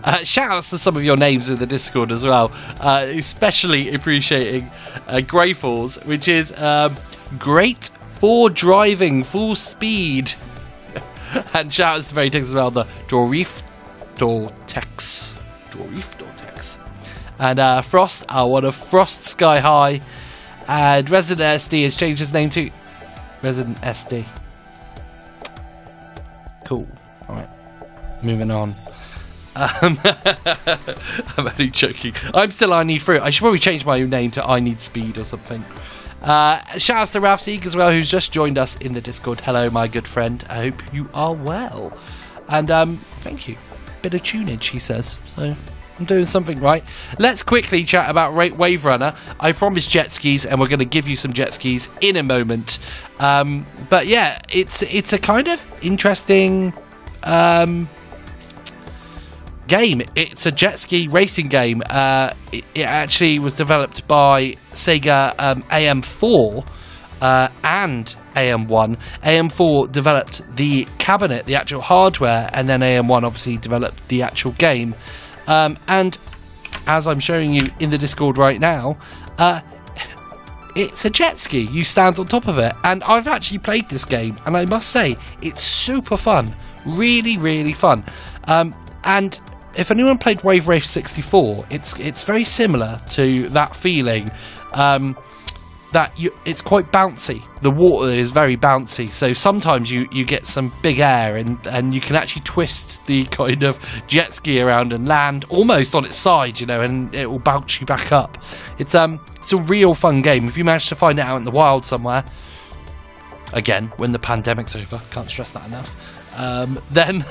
Uh, 0.03 0.23
shout 0.23 0.51
outs 0.51 0.69
to 0.69 0.77
some 0.77 0.95
of 0.95 1.03
your 1.03 1.17
names 1.17 1.49
in 1.49 1.57
the 1.57 1.65
Discord 1.65 2.11
as 2.11 2.25
well, 2.25 2.51
uh, 2.79 3.05
especially 3.07 3.93
appreciating 3.93 4.69
uh, 5.07 5.17
Greyfalls, 5.17 6.05
which 6.05 6.27
is 6.27 6.57
um, 6.57 6.95
great 7.37 7.89
for 8.15 8.49
driving 8.49 9.23
full 9.23 9.55
speed. 9.55 10.33
and 11.53 11.73
shout 11.73 11.97
outs 11.97 12.09
to 12.09 12.15
very 12.15 12.29
Tex 12.29 12.47
as 12.47 12.55
well, 12.55 12.71
the 12.71 12.85
Dorif 13.07 13.63
Dortex. 14.15 15.33
Dorif 15.71 16.17
Dortex. 16.17 16.77
And 17.39 17.59
uh, 17.59 17.81
Frost, 17.81 18.25
uh, 18.29 18.45
one 18.45 18.65
of 18.65 18.75
Frost 18.75 19.23
Sky 19.23 19.59
High. 19.59 20.01
And 20.67 21.09
Resident 21.09 21.61
SD 21.61 21.83
has 21.83 21.97
changed 21.97 22.19
his 22.19 22.31
name 22.31 22.49
to 22.51 22.69
Resident 23.41 23.77
SD. 23.81 24.25
Cool. 26.65 26.87
Alright. 27.27 27.49
Moving 28.23 28.51
on. 28.51 28.73
Um, 29.55 29.99
I'm 31.37 31.47
only 31.47 31.69
joking. 31.69 32.13
I'm 32.33 32.51
still 32.51 32.73
I 32.73 32.83
Need 32.83 33.01
Fruit. 33.01 33.21
I 33.21 33.29
should 33.29 33.41
probably 33.41 33.59
change 33.59 33.85
my 33.85 33.99
name 33.99 34.31
to 34.31 34.45
I 34.45 34.59
Need 34.59 34.81
Speed 34.81 35.17
or 35.17 35.25
something. 35.25 35.63
Uh, 36.21 36.63
shout 36.77 36.97
out 36.97 37.07
to 37.09 37.19
Ralph 37.19 37.47
as 37.47 37.75
well, 37.75 37.91
who's 37.91 38.09
just 38.09 38.31
joined 38.31 38.57
us 38.57 38.77
in 38.77 38.93
the 38.93 39.01
Discord. 39.01 39.39
Hello, 39.39 39.69
my 39.69 39.87
good 39.87 40.07
friend. 40.07 40.45
I 40.49 40.69
hope 40.69 40.93
you 40.93 41.09
are 41.13 41.33
well. 41.33 41.97
And 42.47 42.69
um, 42.69 42.97
thank 43.21 43.47
you. 43.47 43.57
Bit 44.01 44.13
of 44.13 44.21
tunage, 44.21 44.69
he 44.69 44.79
says. 44.79 45.17
So 45.25 45.55
I'm 45.97 46.05
doing 46.05 46.25
something 46.25 46.59
right. 46.59 46.83
Let's 47.17 47.43
quickly 47.43 47.83
chat 47.83 48.09
about 48.09 48.35
Rate 48.35 48.55
Wave 48.55 48.85
Runner. 48.85 49.15
I 49.39 49.51
promised 49.51 49.89
jet 49.89 50.11
skis, 50.11 50.45
and 50.45 50.59
we're 50.59 50.67
going 50.67 50.79
to 50.79 50.85
give 50.85 51.07
you 51.07 51.15
some 51.15 51.33
jet 51.33 51.53
skis 51.55 51.89
in 52.01 52.15
a 52.15 52.23
moment. 52.23 52.79
Um, 53.19 53.65
but 53.89 54.07
yeah, 54.07 54.39
it's 54.49 54.83
it's 54.83 55.13
a 55.13 55.19
kind 55.19 55.47
of 55.47 55.65
interesting 55.83 56.73
um, 57.23 57.89
game. 59.71 60.01
It's 60.17 60.45
a 60.45 60.51
jet 60.51 60.79
ski 60.79 61.07
racing 61.07 61.47
game. 61.47 61.81
Uh, 61.89 62.33
it, 62.51 62.65
it 62.75 62.81
actually 62.81 63.39
was 63.39 63.53
developed 63.53 64.05
by 64.05 64.57
Sega 64.73 65.33
um, 65.39 65.61
AM4 65.63 66.67
uh, 67.21 67.47
and 67.63 68.05
AM1. 68.35 68.99
AM4 69.23 69.89
developed 69.89 70.55
the 70.57 70.85
cabinet, 70.97 71.45
the 71.45 71.55
actual 71.55 71.79
hardware, 71.79 72.49
and 72.51 72.67
then 72.67 72.81
AM1 72.81 73.23
obviously 73.23 73.57
developed 73.57 74.05
the 74.09 74.23
actual 74.23 74.51
game. 74.51 74.93
Um, 75.47 75.77
and 75.87 76.17
as 76.85 77.07
I'm 77.07 77.21
showing 77.21 77.55
you 77.55 77.69
in 77.79 77.91
the 77.91 77.97
Discord 77.97 78.37
right 78.37 78.59
now, 78.59 78.97
uh, 79.37 79.61
it's 80.75 81.05
a 81.05 81.09
jet 81.09 81.39
ski. 81.39 81.61
You 81.61 81.85
stand 81.85 82.19
on 82.19 82.25
top 82.25 82.49
of 82.49 82.57
it. 82.57 82.73
And 82.83 83.05
I've 83.05 83.27
actually 83.27 83.59
played 83.59 83.87
this 83.89 84.03
game, 84.03 84.35
and 84.45 84.57
I 84.57 84.65
must 84.65 84.89
say, 84.89 85.15
it's 85.41 85.63
super 85.63 86.17
fun. 86.17 86.53
Really, 86.85 87.37
really 87.37 87.73
fun. 87.73 88.03
Um, 88.49 88.75
and 89.05 89.39
if 89.75 89.91
anyone 89.91 90.17
played 90.17 90.43
Wave 90.43 90.67
Race 90.67 90.89
64, 90.89 91.65
it's 91.69 91.99
it's 91.99 92.23
very 92.23 92.43
similar 92.43 93.01
to 93.11 93.49
that 93.49 93.75
feeling. 93.75 94.29
Um, 94.73 95.15
that 95.91 96.17
you, 96.17 96.33
it's 96.45 96.61
quite 96.61 96.91
bouncy. 96.91 97.43
The 97.61 97.69
water 97.69 98.09
is 98.09 98.31
very 98.31 98.55
bouncy, 98.55 99.11
so 99.11 99.33
sometimes 99.33 99.91
you, 99.91 100.07
you 100.11 100.25
get 100.25 100.45
some 100.47 100.73
big 100.81 100.99
air 100.99 101.35
and, 101.35 101.65
and 101.67 101.93
you 101.93 101.99
can 101.99 102.15
actually 102.15 102.43
twist 102.43 103.05
the 103.05 103.25
kind 103.31 103.63
of 103.63 103.79
jet 104.07 104.33
ski 104.33 104.61
around 104.61 104.93
and 104.93 105.07
land 105.07 105.45
almost 105.49 105.93
on 105.93 106.05
its 106.05 106.15
side, 106.15 106.59
you 106.59 106.65
know, 106.65 106.81
and 106.81 107.13
it 107.13 107.29
will 107.29 107.39
bounce 107.39 107.79
you 107.79 107.85
back 107.85 108.11
up. 108.11 108.37
It's 108.77 108.95
um 108.95 109.19
it's 109.35 109.53
a 109.53 109.57
real 109.57 109.93
fun 109.93 110.21
game. 110.21 110.45
If 110.45 110.57
you 110.57 110.63
manage 110.63 110.87
to 110.89 110.95
find 110.95 111.19
it 111.19 111.25
out 111.25 111.37
in 111.37 111.45
the 111.45 111.51
wild 111.51 111.85
somewhere, 111.85 112.23
again 113.53 113.87
when 113.97 114.11
the 114.11 114.19
pandemic's 114.19 114.75
over, 114.75 115.01
can't 115.11 115.29
stress 115.29 115.51
that 115.51 115.67
enough. 115.67 116.39
Um, 116.39 116.81
then 116.91 117.25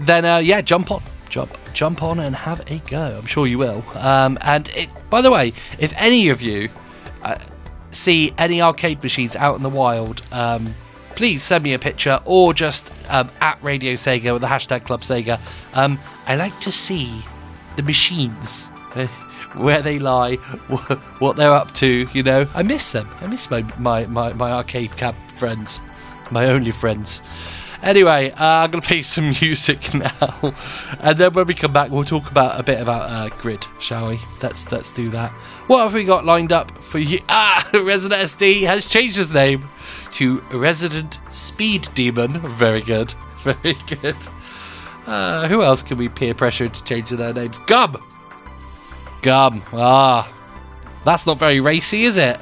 then 0.00 0.24
uh, 0.24 0.38
yeah, 0.38 0.60
jump 0.60 0.90
on, 0.90 1.02
jump, 1.28 1.56
jump 1.72 2.02
on, 2.02 2.18
and 2.20 2.34
have 2.34 2.60
a 2.70 2.78
go. 2.80 3.16
I'm 3.18 3.26
sure 3.26 3.46
you 3.46 3.58
will. 3.58 3.84
Um, 3.94 4.38
and 4.40 4.68
it, 4.70 4.88
by 5.10 5.20
the 5.22 5.30
way, 5.30 5.52
if 5.78 5.92
any 5.96 6.28
of 6.28 6.42
you 6.42 6.70
uh, 7.22 7.38
see 7.90 8.32
any 8.38 8.62
arcade 8.62 9.02
machines 9.02 9.36
out 9.36 9.56
in 9.56 9.62
the 9.62 9.68
wild, 9.68 10.22
um, 10.32 10.74
please 11.16 11.42
send 11.42 11.64
me 11.64 11.74
a 11.74 11.78
picture 11.78 12.20
or 12.24 12.54
just 12.54 12.90
um, 13.08 13.30
at 13.40 13.62
Radio 13.62 13.92
Sega 13.92 14.32
with 14.32 14.42
the 14.42 14.48
hashtag 14.48 14.84
Club 14.84 15.02
Sega. 15.02 15.38
Um, 15.76 15.98
I 16.26 16.36
like 16.36 16.58
to 16.60 16.72
see 16.72 17.22
the 17.76 17.82
machines. 17.82 18.68
Where 19.56 19.82
they 19.82 19.98
lie, 19.98 20.36
what 21.18 21.34
they're 21.34 21.52
up 21.52 21.74
to, 21.74 22.06
you 22.12 22.22
know. 22.22 22.46
I 22.54 22.62
miss 22.62 22.92
them. 22.92 23.08
I 23.20 23.26
miss 23.26 23.50
my, 23.50 23.62
my, 23.80 24.06
my, 24.06 24.32
my 24.32 24.52
arcade 24.52 24.96
cab 24.96 25.16
friends, 25.34 25.80
my 26.30 26.46
only 26.46 26.70
friends. 26.70 27.20
Anyway, 27.82 28.30
uh, 28.32 28.44
I'm 28.44 28.70
going 28.70 28.82
to 28.82 28.86
play 28.86 29.02
some 29.02 29.30
music 29.40 29.94
now, 29.94 30.54
and 31.00 31.16
then 31.18 31.32
when 31.32 31.46
we 31.46 31.54
come 31.54 31.72
back, 31.72 31.90
we'll 31.90 32.04
talk 32.04 32.30
about 32.30 32.60
a 32.60 32.62
bit 32.62 32.80
about 32.80 33.10
uh, 33.10 33.28
Grid, 33.40 33.66
shall 33.80 34.08
we? 34.10 34.20
Let's 34.42 34.70
let's 34.70 34.90
do 34.90 35.08
that. 35.10 35.30
What 35.66 35.84
have 35.84 35.94
we 35.94 36.04
got 36.04 36.24
lined 36.26 36.52
up 36.52 36.76
for 36.78 36.98
you? 36.98 37.20
Ah, 37.28 37.66
Resident 37.72 38.20
SD 38.22 38.62
has 38.62 38.86
changed 38.86 39.16
his 39.16 39.32
name 39.32 39.68
to 40.12 40.36
Resident 40.52 41.18
Speed 41.30 41.88
Demon. 41.94 42.40
Very 42.56 42.82
good, 42.82 43.14
very 43.42 43.76
good. 43.86 44.16
Uh, 45.06 45.48
who 45.48 45.62
else 45.62 45.82
can 45.82 45.96
we 45.96 46.08
peer 46.08 46.34
pressure 46.34 46.64
into 46.66 46.84
changing 46.84 47.16
their 47.16 47.32
names? 47.32 47.58
Gum, 47.66 47.96
Gum. 49.22 49.62
Ah, 49.72 50.30
that's 51.04 51.26
not 51.26 51.38
very 51.38 51.60
racy, 51.60 52.02
is 52.02 52.18
it? 52.18 52.38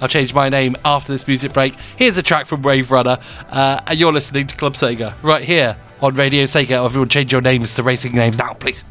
I'll 0.00 0.08
change 0.08 0.34
my 0.34 0.48
name 0.48 0.76
after 0.84 1.12
this 1.12 1.26
music 1.26 1.52
break. 1.52 1.74
Here's 1.96 2.16
a 2.16 2.22
track 2.22 2.46
from 2.46 2.62
Wave 2.62 2.90
Runner, 2.90 3.18
uh, 3.50 3.80
and 3.86 3.98
you're 3.98 4.12
listening 4.12 4.46
to 4.48 4.56
Club 4.56 4.74
Sega 4.74 5.14
right 5.22 5.42
here 5.42 5.76
on 6.00 6.14
Radio 6.14 6.44
Sega. 6.44 6.84
Everyone, 6.84 7.08
change 7.08 7.32
your 7.32 7.40
names 7.40 7.74
to 7.76 7.82
racing 7.82 8.14
names 8.14 8.38
now, 8.38 8.54
please. 8.54 8.84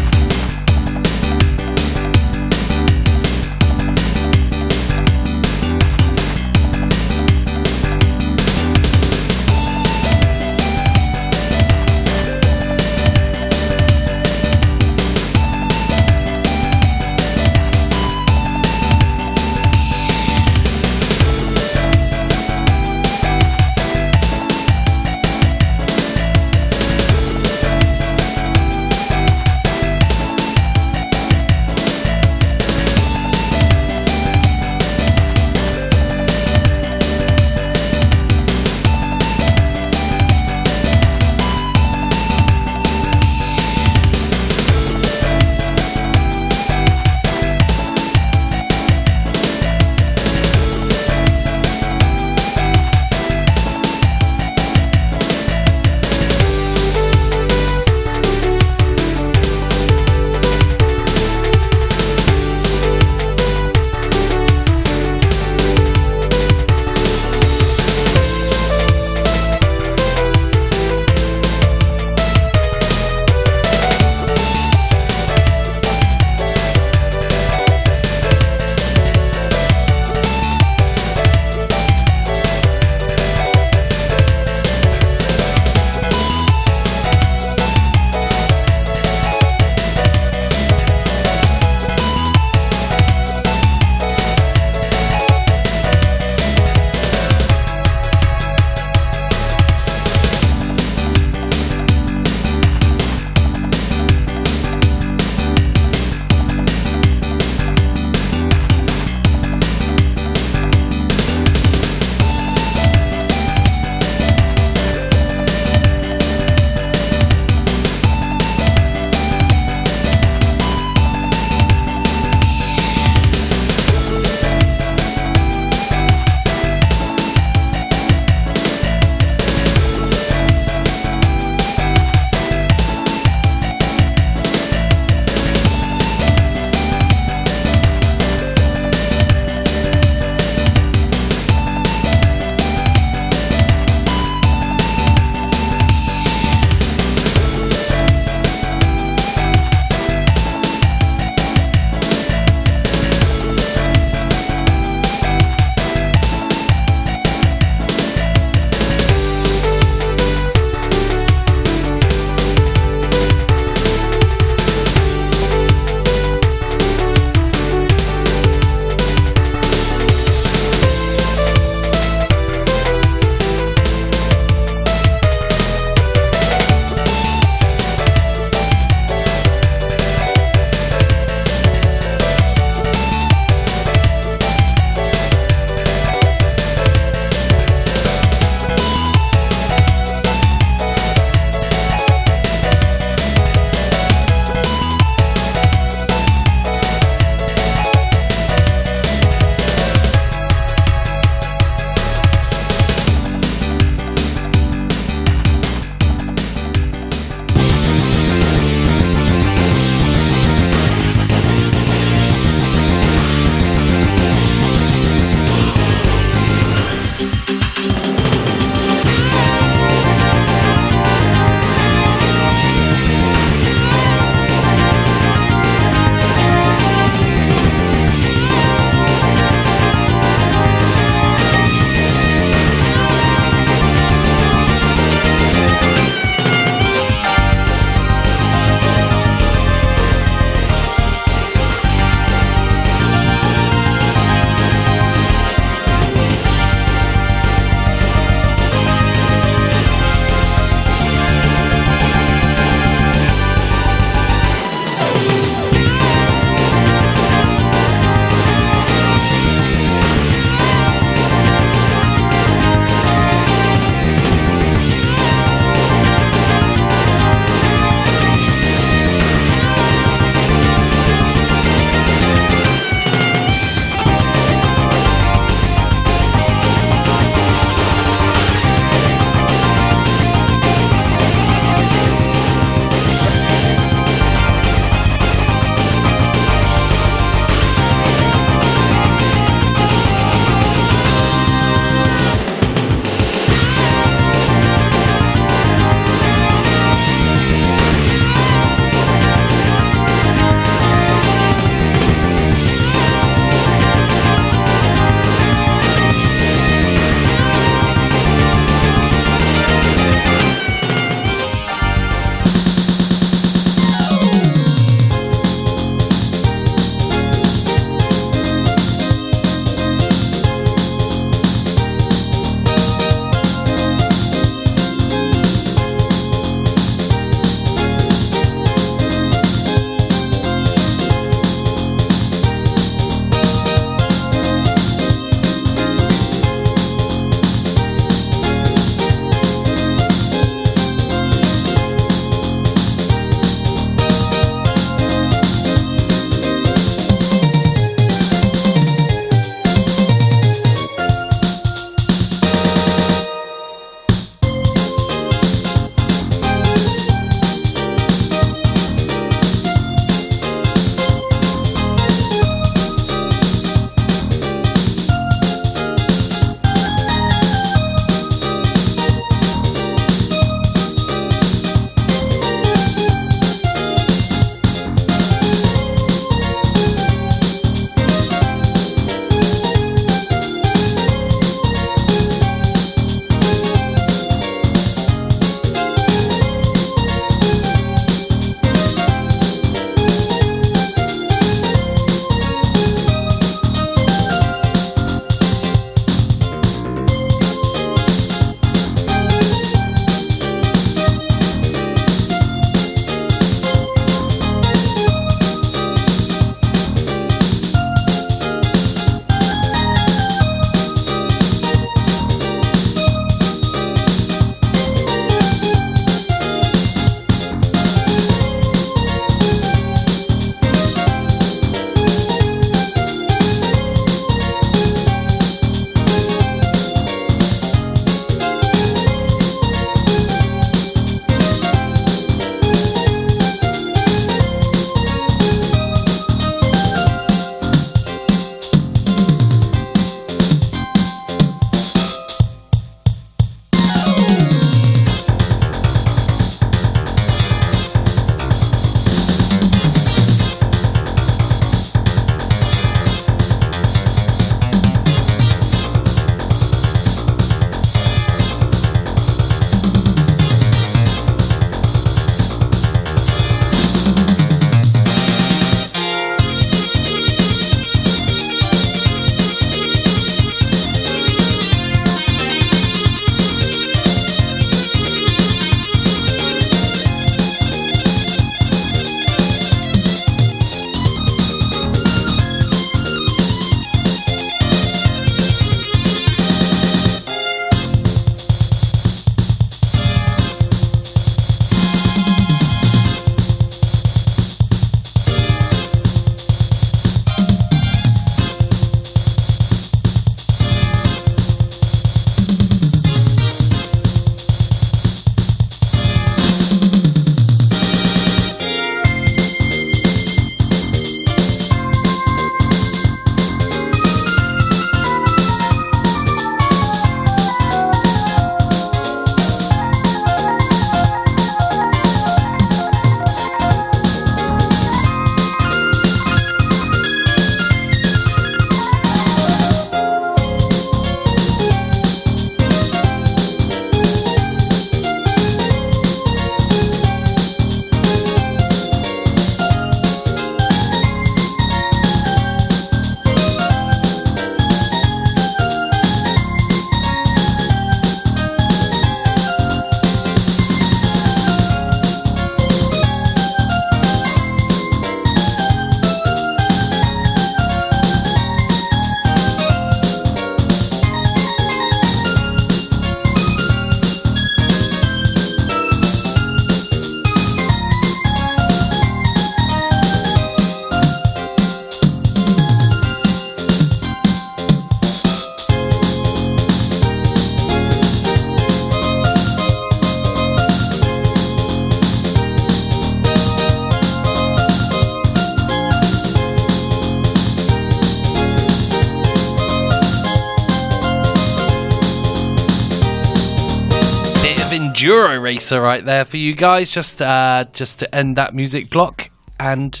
Racer 595.72 595.82
right 595.82 596.04
there 596.04 596.24
for 596.24 596.36
you 596.36 596.54
guys, 596.54 596.90
just 596.90 597.22
uh, 597.22 597.64
just 597.72 598.00
to 598.00 598.14
end 598.14 598.36
that 598.36 598.54
music 598.54 598.90
block. 598.90 599.30
And 599.58 600.00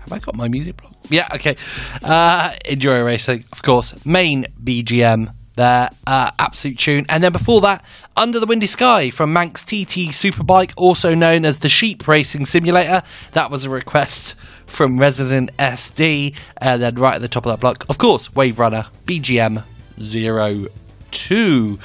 have 0.00 0.12
I 0.12 0.18
got 0.18 0.34
my 0.34 0.48
music 0.48 0.76
block? 0.76 0.92
Yeah, 1.08 1.28
okay. 1.34 1.56
Uh, 2.02 2.50
Enduro 2.66 3.04
Racing, 3.06 3.44
of 3.52 3.62
course, 3.62 4.04
main 4.04 4.46
BGM 4.62 5.30
there, 5.54 5.88
uh, 6.06 6.30
absolute 6.38 6.78
tune. 6.78 7.06
And 7.08 7.24
then 7.24 7.32
before 7.32 7.60
that, 7.62 7.84
Under 8.14 8.38
the 8.38 8.46
Windy 8.46 8.66
Sky 8.66 9.08
from 9.10 9.32
Manx 9.32 9.62
TT 9.62 10.12
Superbike, 10.12 10.72
also 10.76 11.14
known 11.14 11.46
as 11.46 11.60
the 11.60 11.68
Sheep 11.70 12.06
Racing 12.06 12.44
Simulator. 12.44 13.02
That 13.32 13.50
was 13.50 13.64
a 13.64 13.70
request 13.70 14.34
from 14.66 14.98
Resident 14.98 15.50
SD. 15.58 16.34
And 16.58 16.82
then 16.82 16.96
right 16.96 17.14
at 17.14 17.22
the 17.22 17.28
top 17.28 17.46
of 17.46 17.52
that 17.52 17.60
block, 17.60 17.86
of 17.88 17.96
course, 17.96 18.34
Wave 18.34 18.58
Runner 18.58 18.86
BGM 19.06 19.64
02. 19.98 21.78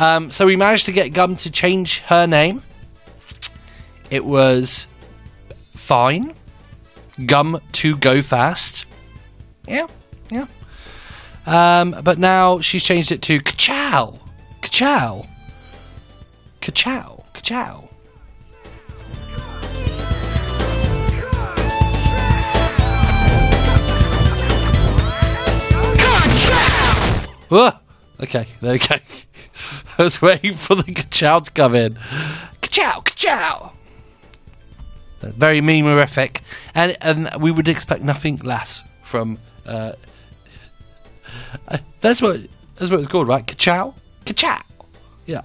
Um, 0.00 0.30
so 0.30 0.46
we 0.46 0.56
managed 0.56 0.86
to 0.86 0.92
get 0.92 1.12
Gum 1.12 1.36
to 1.36 1.50
change 1.50 1.98
her 2.06 2.26
name. 2.26 2.62
It 4.10 4.24
was 4.24 4.86
fine. 5.76 6.32
Gum 7.26 7.60
to 7.72 7.98
go 7.98 8.22
fast. 8.22 8.86
Yeah, 9.68 9.88
yeah. 10.30 10.46
Um, 11.46 12.00
but 12.02 12.18
now 12.18 12.60
she's 12.60 12.82
changed 12.82 13.12
it 13.12 13.20
to 13.22 13.40
Kachow. 13.40 14.18
Kachow. 14.62 15.28
Kachow. 16.62 17.24
Kachow. 17.34 17.86
Whoa! 27.50 27.70
Okay, 28.22 28.46
there 28.60 28.72
we 28.72 28.78
go. 28.78 28.96
I 29.98 30.02
was 30.02 30.22
waiting 30.22 30.54
for 30.54 30.74
the 30.74 30.84
Kachow 30.84 31.44
to 31.44 31.50
come 31.50 31.74
in. 31.74 31.94
Kachow! 32.62 33.04
Kachow! 33.04 33.72
Very 35.22 35.60
memorific, 35.60 36.38
and 36.74 36.96
and 37.02 37.30
we 37.40 37.50
would 37.50 37.68
expect 37.68 38.02
nothing 38.02 38.38
less 38.38 38.82
from. 39.02 39.38
Uh, 39.66 39.92
uh, 41.68 41.76
that's 42.00 42.22
what 42.22 42.40
that's 42.76 42.90
what 42.90 43.00
it's 43.00 43.08
called, 43.08 43.28
right? 43.28 43.46
Kachow, 43.46 43.92
kachow. 44.24 44.62
Yeah. 45.26 45.42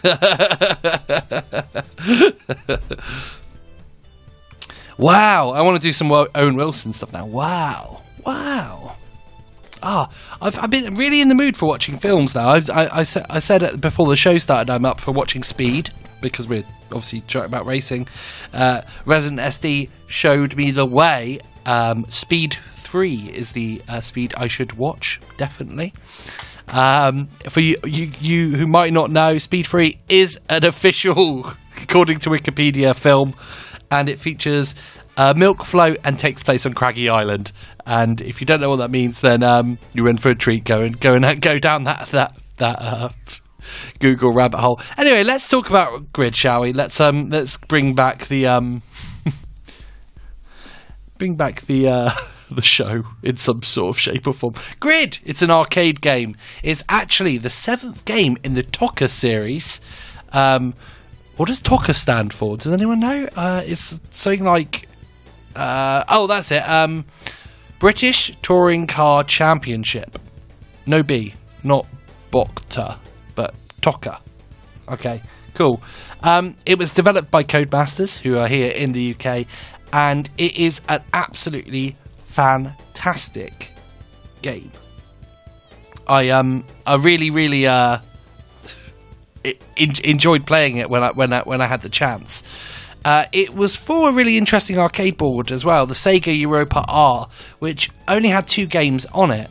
wow, 4.98 5.50
I 5.50 5.62
want 5.62 5.76
to 5.76 5.82
do 5.82 5.92
some 5.92 6.12
Owen 6.12 6.54
Wilson 6.54 6.92
stuff 6.92 7.12
now. 7.12 7.26
Wow, 7.26 8.02
wow. 8.24 8.94
Ah, 9.82 10.10
I've, 10.40 10.58
I've 10.58 10.70
been 10.70 10.94
really 10.94 11.20
in 11.20 11.28
the 11.28 11.34
mood 11.34 11.56
for 11.56 11.66
watching 11.66 11.98
films 11.98 12.34
now. 12.34 12.48
I, 12.48 12.62
I, 12.72 12.98
I, 13.00 13.02
said, 13.04 13.26
I 13.30 13.38
said 13.38 13.80
before 13.80 14.08
the 14.08 14.16
show 14.16 14.38
started 14.38 14.70
I'm 14.70 14.84
up 14.84 15.00
for 15.00 15.12
watching 15.12 15.42
Speed 15.42 15.90
because 16.20 16.48
we're 16.48 16.64
obviously 16.86 17.20
talking 17.22 17.46
about 17.46 17.66
racing. 17.66 18.08
Uh, 18.52 18.82
Resident 19.04 19.40
SD 19.40 19.88
showed 20.06 20.56
me 20.56 20.70
the 20.70 20.86
way. 20.86 21.38
Um, 21.64 22.06
Speed 22.08 22.58
3 22.72 23.32
is 23.34 23.52
the 23.52 23.82
uh, 23.88 24.00
speed 24.00 24.34
I 24.36 24.46
should 24.46 24.72
watch, 24.72 25.20
definitely. 25.36 25.92
Um, 26.68 27.28
for 27.48 27.60
you, 27.60 27.76
you, 27.84 28.12
you 28.20 28.56
who 28.56 28.66
might 28.66 28.92
not 28.92 29.10
know, 29.10 29.38
Speed 29.38 29.66
3 29.66 29.98
is 30.08 30.40
an 30.48 30.64
official, 30.64 31.52
according 31.82 32.18
to 32.20 32.30
Wikipedia, 32.30 32.96
film, 32.96 33.34
and 33.90 34.08
it 34.08 34.18
features 34.18 34.74
uh, 35.18 35.34
milk 35.36 35.64
float 35.64 35.98
and 36.04 36.16
takes 36.16 36.42
place 36.42 36.64
on 36.64 36.72
Craggy 36.72 37.10
Island. 37.10 37.50
And 37.84 38.20
if 38.20 38.40
you 38.40 38.46
don't 38.46 38.60
know 38.60 38.70
what 38.70 38.76
that 38.76 38.90
means, 38.90 39.20
then 39.20 39.42
um, 39.42 39.78
you're 39.92 40.08
in 40.08 40.16
for 40.16 40.30
a 40.30 40.34
treat. 40.34 40.64
Go 40.64 40.80
and 40.80 40.98
go 40.98 41.14
and 41.14 41.40
go 41.42 41.58
down 41.58 41.82
that 41.84 42.06
that 42.08 42.38
that 42.58 42.80
uh, 42.80 43.08
Google 44.00 44.32
rabbit 44.32 44.60
hole. 44.60 44.80
Anyway, 44.96 45.24
let's 45.24 45.48
talk 45.48 45.68
about 45.68 46.12
grid, 46.12 46.36
shall 46.36 46.60
we? 46.60 46.72
Let's 46.72 47.00
um 47.00 47.30
let's 47.30 47.56
bring 47.56 47.94
back 47.94 48.28
the 48.28 48.46
um 48.46 48.82
bring 51.18 51.34
back 51.34 51.62
the 51.62 51.88
uh 51.88 52.10
the 52.50 52.62
show 52.62 53.02
in 53.22 53.36
some 53.36 53.62
sort 53.64 53.96
of 53.96 54.00
shape 54.00 54.26
or 54.26 54.32
form. 54.32 54.54
Grid, 54.78 55.18
it's 55.24 55.42
an 55.42 55.50
arcade 55.50 56.00
game. 56.00 56.36
It's 56.62 56.84
actually 56.88 57.38
the 57.38 57.50
seventh 57.50 58.04
game 58.04 58.38
in 58.44 58.54
the 58.54 58.62
TOCA 58.62 59.08
series. 59.08 59.80
Um, 60.32 60.74
what 61.36 61.48
does 61.48 61.60
TOCA 61.60 61.94
stand 61.94 62.32
for? 62.32 62.56
Does 62.56 62.72
anyone 62.72 63.00
know? 63.00 63.28
Uh, 63.36 63.62
it's 63.64 63.98
something 64.10 64.44
like 64.44 64.87
uh, 65.58 66.04
oh, 66.08 66.26
that's 66.26 66.50
it. 66.50 66.68
Um, 66.68 67.04
British 67.78 68.32
Touring 68.42 68.86
Car 68.86 69.24
Championship. 69.24 70.18
No 70.86 71.02
B, 71.02 71.34
not 71.62 71.86
Bokta, 72.30 72.98
but 73.34 73.54
TOCA. 73.80 74.20
Okay, 74.88 75.20
cool. 75.54 75.82
Um, 76.22 76.56
it 76.64 76.78
was 76.78 76.92
developed 76.92 77.30
by 77.30 77.42
Codemasters, 77.44 78.16
who 78.16 78.38
are 78.38 78.48
here 78.48 78.70
in 78.70 78.92
the 78.92 79.14
UK, 79.14 79.46
and 79.92 80.28
it 80.38 80.56
is 80.56 80.80
an 80.88 81.02
absolutely 81.12 81.96
fantastic 82.28 83.72
game. 84.42 84.72
I 86.06 86.30
um 86.30 86.64
I 86.86 86.96
really 86.96 87.30
really 87.30 87.66
uh 87.66 87.98
enjoyed 89.76 90.46
playing 90.46 90.78
it 90.78 90.88
when 90.88 91.02
I 91.02 91.10
when 91.12 91.32
I 91.32 91.42
when 91.42 91.60
I 91.60 91.66
had 91.66 91.82
the 91.82 91.88
chance. 91.88 92.42
Uh, 93.04 93.24
it 93.32 93.54
was 93.54 93.76
for 93.76 94.10
a 94.10 94.12
really 94.12 94.36
interesting 94.36 94.78
arcade 94.78 95.16
board 95.16 95.50
as 95.50 95.64
well, 95.64 95.86
the 95.86 95.94
Sega 95.94 96.36
Europa 96.36 96.84
R, 96.88 97.28
which 97.58 97.90
only 98.06 98.28
had 98.28 98.46
two 98.46 98.66
games 98.66 99.06
on 99.06 99.30
it. 99.30 99.50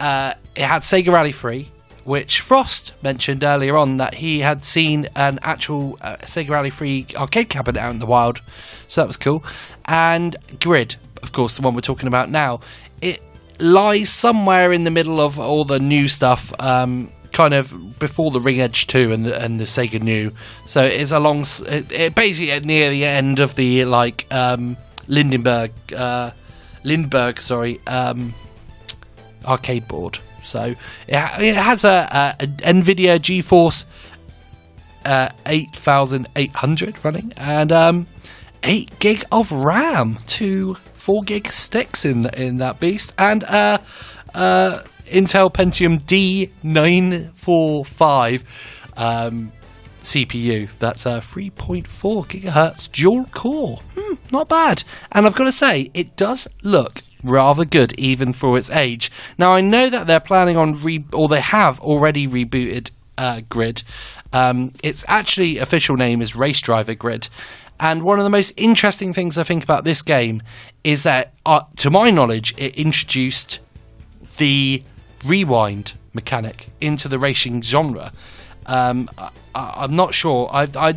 Uh, 0.00 0.34
it 0.54 0.64
had 0.64 0.82
Sega 0.82 1.12
Rally 1.12 1.32
3, 1.32 1.68
which 2.04 2.40
Frost 2.40 2.92
mentioned 3.02 3.44
earlier 3.44 3.76
on 3.76 3.98
that 3.98 4.14
he 4.14 4.40
had 4.40 4.64
seen 4.64 5.08
an 5.14 5.38
actual 5.42 5.98
uh, 6.00 6.16
Sega 6.22 6.50
Rally 6.50 6.70
3 6.70 7.06
arcade 7.16 7.48
cabinet 7.48 7.80
out 7.80 7.90
in 7.90 7.98
the 7.98 8.06
wild, 8.06 8.40
so 8.88 9.00
that 9.00 9.06
was 9.06 9.16
cool. 9.16 9.44
And 9.84 10.36
Grid, 10.60 10.96
of 11.22 11.32
course, 11.32 11.56
the 11.56 11.62
one 11.62 11.74
we're 11.74 11.80
talking 11.80 12.08
about 12.08 12.30
now. 12.30 12.60
It 13.00 13.20
lies 13.58 14.10
somewhere 14.10 14.72
in 14.72 14.84
the 14.84 14.90
middle 14.90 15.20
of 15.20 15.38
all 15.38 15.64
the 15.64 15.78
new 15.78 16.08
stuff. 16.08 16.52
Um, 16.58 17.10
kind 17.32 17.54
of 17.54 17.98
before 17.98 18.30
the 18.30 18.40
Ring 18.40 18.60
Edge 18.60 18.86
2 18.86 19.12
and 19.12 19.26
the, 19.26 19.42
and 19.42 19.58
the 19.58 19.64
Sega 19.64 20.00
Nu. 20.00 20.32
So 20.66 20.82
it's 20.82 21.10
along, 21.10 21.46
it, 21.66 21.90
it 21.90 22.14
basically 22.14 22.58
near 22.60 22.90
the 22.90 23.04
end 23.04 23.40
of 23.40 23.54
the 23.54 23.84
like 23.84 24.26
um, 24.30 24.76
Lindenberg, 25.08 25.72
uh, 25.96 26.30
Lindbergh, 26.84 27.40
sorry, 27.40 27.80
um, 27.86 28.34
arcade 29.44 29.88
board. 29.88 30.18
So 30.42 30.62
it, 30.62 30.76
it 31.08 31.54
has 31.56 31.84
a, 31.84 32.36
a, 32.40 32.44
a 32.44 32.46
NVIDIA 32.46 33.18
GeForce 33.18 33.84
uh, 35.04 35.30
8800 35.46 37.04
running 37.04 37.32
and 37.36 37.72
um, 37.72 38.06
8 38.62 38.98
gig 38.98 39.24
of 39.32 39.50
RAM, 39.52 40.18
two 40.26 40.74
4 40.94 41.22
gig 41.24 41.50
sticks 41.50 42.04
in 42.04 42.26
in 42.34 42.58
that 42.58 42.78
beast, 42.78 43.12
and 43.18 43.42
uh, 43.44 43.78
uh, 44.34 44.82
Intel 45.06 45.52
Pentium 45.52 46.00
D945 46.02 48.42
um, 48.96 49.52
CPU. 50.02 50.68
That's 50.78 51.06
a 51.06 51.20
3.4 51.20 51.86
gigahertz 52.26 52.90
dual 52.90 53.24
core. 53.26 53.80
Hmm, 53.96 54.14
not 54.30 54.48
bad. 54.48 54.84
And 55.10 55.26
I've 55.26 55.34
got 55.34 55.44
to 55.44 55.52
say, 55.52 55.90
it 55.94 56.16
does 56.16 56.48
look 56.62 57.02
rather 57.22 57.64
good 57.64 57.92
even 57.98 58.32
for 58.32 58.58
its 58.58 58.70
age. 58.70 59.10
Now 59.38 59.52
I 59.52 59.60
know 59.60 59.88
that 59.88 60.06
they're 60.06 60.20
planning 60.20 60.56
on 60.56 60.82
re 60.82 61.04
or 61.12 61.28
they 61.28 61.40
have 61.40 61.80
already 61.80 62.26
rebooted 62.26 62.90
uh, 63.16 63.42
Grid. 63.48 63.82
Um, 64.32 64.72
its 64.82 65.04
actually 65.08 65.58
official 65.58 65.96
name 65.96 66.22
is 66.22 66.34
Race 66.34 66.60
Driver 66.60 66.94
Grid. 66.94 67.28
And 67.78 68.02
one 68.02 68.18
of 68.18 68.24
the 68.24 68.30
most 68.30 68.52
interesting 68.56 69.12
things 69.12 69.36
I 69.36 69.42
think 69.42 69.64
about 69.64 69.84
this 69.84 70.02
game 70.02 70.40
is 70.84 71.02
that, 71.02 71.34
uh, 71.44 71.62
to 71.76 71.90
my 71.90 72.10
knowledge, 72.10 72.54
it 72.56 72.76
introduced 72.76 73.58
the 74.36 74.82
rewind 75.24 75.94
mechanic 76.12 76.68
into 76.80 77.08
the 77.08 77.18
racing 77.18 77.62
genre. 77.62 78.12
Um, 78.66 79.10
I, 79.54 79.84
am 79.84 79.94
not 79.94 80.14
sure. 80.14 80.48
I, 80.52 80.68
I, 80.74 80.94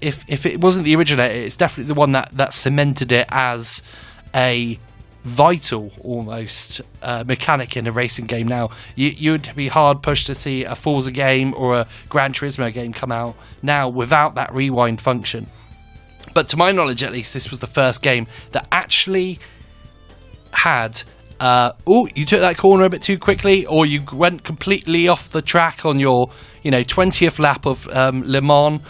if 0.00 0.24
if 0.28 0.46
it 0.46 0.60
wasn't 0.60 0.84
the 0.84 0.94
originator, 0.94 1.34
it's 1.34 1.56
definitely 1.56 1.92
the 1.92 1.98
one 1.98 2.12
that, 2.12 2.30
that 2.32 2.54
cemented 2.54 3.12
it 3.12 3.26
as 3.30 3.82
a 4.34 4.78
vital 5.24 5.90
almost 6.02 6.80
uh, 7.02 7.24
mechanic 7.26 7.76
in 7.76 7.86
a 7.86 7.92
racing 7.92 8.26
game. 8.26 8.46
Now 8.46 8.70
you, 8.94 9.08
you'd 9.08 9.54
be 9.56 9.68
hard 9.68 10.02
pushed 10.02 10.26
to 10.28 10.34
see 10.34 10.64
a 10.64 10.76
Forza 10.76 11.10
game 11.10 11.52
or 11.56 11.74
a 11.74 11.86
Gran 12.08 12.32
Turismo 12.32 12.72
game 12.72 12.92
come 12.92 13.10
out 13.10 13.36
now 13.62 13.88
without 13.88 14.36
that 14.36 14.54
rewind 14.54 15.00
function. 15.00 15.48
But 16.32 16.48
to 16.48 16.56
my 16.56 16.70
knowledge, 16.70 17.02
at 17.02 17.12
least, 17.12 17.32
this 17.32 17.50
was 17.50 17.60
the 17.60 17.66
first 17.66 18.02
game 18.02 18.26
that 18.52 18.68
actually 18.70 19.40
had 20.52 21.02
uh, 21.40 21.72
oh, 21.86 22.08
you 22.14 22.24
took 22.24 22.40
that 22.40 22.56
corner 22.56 22.84
a 22.84 22.88
bit 22.88 23.02
too 23.02 23.18
quickly, 23.18 23.66
or 23.66 23.86
you 23.86 24.02
went 24.12 24.44
completely 24.44 25.08
off 25.08 25.30
the 25.30 25.42
track 25.42 25.84
on 25.84 25.98
your, 26.00 26.30
you 26.62 26.70
know, 26.70 26.82
twentieth 26.82 27.38
lap 27.38 27.66
of 27.66 27.88
um, 27.88 28.22
Le 28.24 28.40
Mans. 28.40 28.80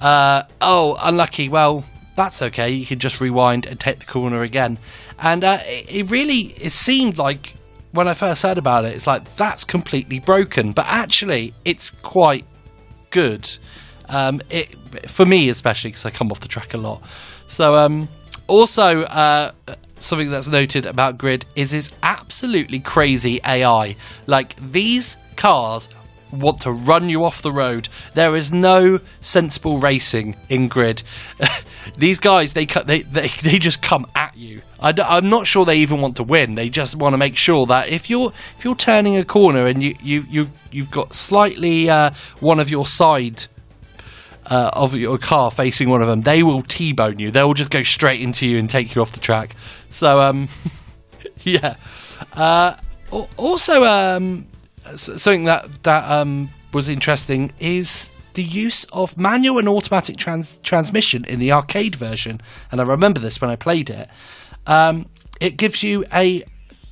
Uh, 0.00 0.42
oh, 0.60 0.98
unlucky. 1.00 1.48
Well, 1.48 1.84
that's 2.16 2.42
okay. 2.42 2.70
You 2.70 2.86
can 2.86 2.98
just 2.98 3.20
rewind 3.20 3.66
and 3.66 3.78
take 3.78 4.00
the 4.00 4.06
corner 4.06 4.42
again. 4.42 4.78
And 5.18 5.44
uh, 5.44 5.58
it, 5.62 5.94
it 5.94 6.10
really, 6.10 6.54
it 6.56 6.72
seemed 6.72 7.18
like 7.18 7.54
when 7.92 8.08
I 8.08 8.14
first 8.14 8.42
heard 8.42 8.58
about 8.58 8.84
it, 8.84 8.94
it's 8.94 9.06
like 9.06 9.36
that's 9.36 9.64
completely 9.64 10.18
broken. 10.18 10.72
But 10.72 10.86
actually, 10.88 11.54
it's 11.64 11.90
quite 11.90 12.44
good. 13.10 13.48
Um, 14.08 14.42
it 14.50 14.74
for 15.08 15.24
me 15.24 15.48
especially 15.48 15.90
because 15.90 16.04
I 16.04 16.10
come 16.10 16.30
off 16.30 16.40
the 16.40 16.48
track 16.48 16.74
a 16.74 16.78
lot. 16.78 17.02
So 17.48 17.76
um, 17.76 18.08
also 18.46 19.02
uh, 19.02 19.52
something 20.02 20.30
that's 20.30 20.48
noted 20.48 20.86
about 20.86 21.18
Grid 21.18 21.44
is 21.54 21.74
its 21.74 21.90
absolutely 22.02 22.80
crazy 22.80 23.40
AI. 23.44 23.96
Like 24.26 24.56
these 24.56 25.16
cars 25.36 25.88
want 26.32 26.62
to 26.62 26.72
run 26.72 27.08
you 27.08 27.24
off 27.24 27.42
the 27.42 27.52
road. 27.52 27.88
There 28.14 28.34
is 28.34 28.52
no 28.52 29.00
sensible 29.20 29.78
racing 29.78 30.36
in 30.48 30.68
Grid. 30.68 31.02
these 31.96 32.18
guys 32.18 32.54
they 32.54 32.64
they, 32.64 33.02
they 33.02 33.28
they 33.42 33.58
just 33.58 33.82
come 33.82 34.06
at 34.14 34.36
you. 34.36 34.62
I, 34.80 34.92
am 34.96 35.28
not 35.28 35.46
sure 35.46 35.64
they 35.64 35.78
even 35.78 36.00
want 36.00 36.16
to 36.16 36.24
win. 36.24 36.54
They 36.54 36.68
just 36.68 36.96
want 36.96 37.12
to 37.12 37.18
make 37.18 37.36
sure 37.36 37.66
that 37.66 37.88
if 37.88 38.10
you're 38.10 38.32
if 38.58 38.64
you're 38.64 38.74
turning 38.74 39.16
a 39.16 39.24
corner 39.24 39.66
and 39.66 39.82
you 39.82 39.94
you 40.02 40.24
you've 40.28 40.50
you've 40.70 40.90
got 40.90 41.14
slightly 41.14 41.88
uh, 41.88 42.10
one 42.40 42.58
of 42.58 42.70
your 42.70 42.86
side 42.86 43.46
uh, 44.46 44.70
of 44.72 44.94
your 44.94 45.18
car 45.18 45.50
facing 45.50 45.88
one 45.88 46.02
of 46.02 46.08
them, 46.08 46.22
they 46.22 46.42
will 46.42 46.62
T-bone 46.62 47.18
you. 47.18 47.30
They 47.30 47.42
will 47.42 47.54
just 47.54 47.70
go 47.70 47.82
straight 47.82 48.20
into 48.20 48.46
you 48.46 48.58
and 48.58 48.68
take 48.68 48.94
you 48.94 49.02
off 49.02 49.12
the 49.12 49.20
track. 49.20 49.54
So, 49.90 50.20
um, 50.20 50.48
yeah. 51.42 51.76
Uh, 52.32 52.76
also, 53.36 53.84
um, 53.84 54.46
something 54.96 55.44
that 55.44 55.82
that 55.84 56.10
um, 56.10 56.50
was 56.72 56.88
interesting 56.88 57.52
is 57.60 58.10
the 58.34 58.42
use 58.42 58.84
of 58.92 59.18
manual 59.18 59.58
and 59.58 59.68
automatic 59.68 60.16
trans- 60.16 60.58
transmission 60.62 61.24
in 61.26 61.38
the 61.38 61.52
arcade 61.52 61.94
version. 61.94 62.40
And 62.70 62.80
I 62.80 62.84
remember 62.84 63.20
this 63.20 63.40
when 63.40 63.50
I 63.50 63.56
played 63.56 63.90
it. 63.90 64.08
Um, 64.66 65.06
it 65.40 65.56
gives 65.56 65.82
you 65.82 66.04
a 66.12 66.44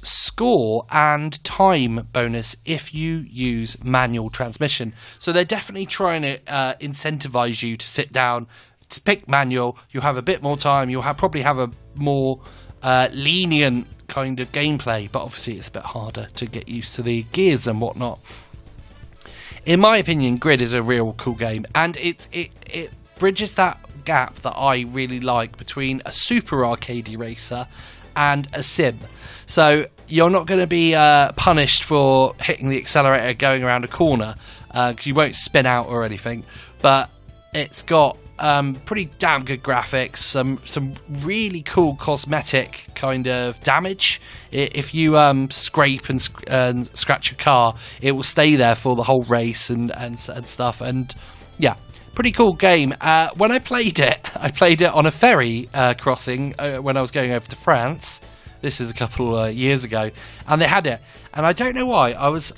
score 0.03 0.87
and 0.91 1.43
time 1.45 2.09
bonus 2.13 2.57
if 2.65 2.95
you 2.95 3.17
use 3.19 3.83
manual 3.85 4.31
transmission. 4.31 4.95
So 5.19 5.33
they're 5.33 5.45
definitely 5.45 5.87
trying 5.87 6.23
to 6.23 6.39
uh, 6.47 6.75
incentivize 6.75 7.63
you 7.63 7.77
to 7.77 7.87
sit 7.87 8.13
down 8.13 8.47
to 8.91 9.01
pick 9.01 9.29
manual. 9.29 9.79
You'll 9.91 10.03
have 10.03 10.17
a 10.17 10.23
bit 10.23 10.43
more 10.43 10.57
time. 10.57 10.91
You'll 10.91 11.03
have, 11.03 11.17
probably 11.17 11.43
have 11.43 11.59
a 11.59 11.71
more 11.95 12.41
uh, 12.83 13.09
lenient 13.13 13.87
kind 14.09 14.41
of 14.41 14.51
gameplay, 14.53 15.11
but 15.11 15.23
obviously 15.23 15.57
it's 15.57 15.69
a 15.69 15.73
bit 15.73 15.83
harder 15.83 16.27
to 16.35 16.47
get 16.47 16.69
used 16.69 16.95
to 16.97 17.03
the 17.03 17.23
gears 17.33 17.67
and 17.67 17.81
whatnot. 17.81 18.19
In 19.67 19.81
my 19.81 19.99
opinion, 19.99 20.39
Grid 20.39 20.63
is 20.63 20.73
a 20.73 20.83
real 20.83 21.15
cool 21.19 21.35
game, 21.35 21.67
and 21.75 21.97
it 21.99 22.27
it 22.33 22.51
it 22.67 22.91
bridges 23.19 23.55
that 23.57 23.79
gap 24.05 24.37
that 24.37 24.57
I 24.57 24.81
really 24.89 25.21
like 25.21 25.59
between 25.59 26.01
a 26.07 26.13
super 26.13 26.59
arcadey 26.59 27.19
racer 27.19 27.67
and 28.17 28.49
a 28.53 28.63
sim. 28.63 28.99
So 29.47 29.87
you're 30.07 30.31
not 30.31 30.47
going 30.47 30.61
to 30.61 30.67
be 30.67 30.95
uh, 30.95 31.33
punished 31.33 31.85
for 31.85 32.35
hitting 32.41 32.69
the 32.69 32.79
accelerator 32.79 33.35
going 33.35 33.63
around 33.63 33.85
a 33.85 33.89
corner 33.89 34.35
because 34.69 34.99
uh, 34.99 35.03
you 35.05 35.15
won't 35.15 35.37
spin 35.37 35.67
out 35.67 35.87
or 35.87 36.05
anything. 36.05 36.45
But 36.81 37.11
it's 37.53 37.83
got 37.83 38.17
um, 38.41 38.75
pretty 38.87 39.11
damn 39.19 39.45
good 39.45 39.63
graphics, 39.63 40.19
some 40.19 40.61
some 40.65 40.95
really 41.09 41.63
cool 41.63 41.95
cosmetic 41.97 42.87
kind 42.95 43.29
of 43.29 43.61
damage. 43.61 44.21
If 44.51 44.95
you 44.95 45.17
um, 45.19 45.51
scrape 45.51 46.09
and, 46.09 46.21
sc- 46.21 46.45
and, 46.47 46.87
scratch 46.97 47.31
your 47.31 47.39
car, 47.39 47.75
it 48.01 48.13
will 48.13 48.23
stay 48.23 48.57
there 48.57 48.75
for 48.75 48.97
the 48.97 49.03
whole 49.03 49.23
race 49.23 49.71
and, 49.71 49.95
and, 49.95 50.21
and 50.29 50.47
stuff. 50.47 50.81
And 50.81 51.15
yeah, 51.59 51.75
pretty 52.15 52.33
cool 52.33 52.53
game. 52.53 52.95
Uh, 53.01 53.31
when 53.37 53.53
I 53.53 53.59
played 53.59 53.99
it, 53.99 54.19
I 54.37 54.51
played 54.51 54.81
it 54.83 54.91
on 54.91 55.07
a 55.07 55.11
ferry 55.11 55.69
uh, 55.73 55.95
crossing 55.95 56.55
uh, 56.59 56.79
when 56.79 56.97
I 56.97 57.01
was 57.01 57.11
going 57.11 57.33
over 57.33 57.47
to 57.49 57.57
France. 57.57 58.21
This 58.61 58.81
is 58.81 58.91
a 58.91 58.95
couple 58.95 59.37
of 59.37 59.55
years 59.55 59.85
ago, 59.85 60.11
and 60.47 60.61
they 60.61 60.67
had 60.67 60.87
it. 60.87 61.01
And 61.33 61.47
I 61.47 61.53
don't 61.53 61.75
know 61.75 61.87
why. 61.87 62.13
I 62.13 62.29
was, 62.29 62.53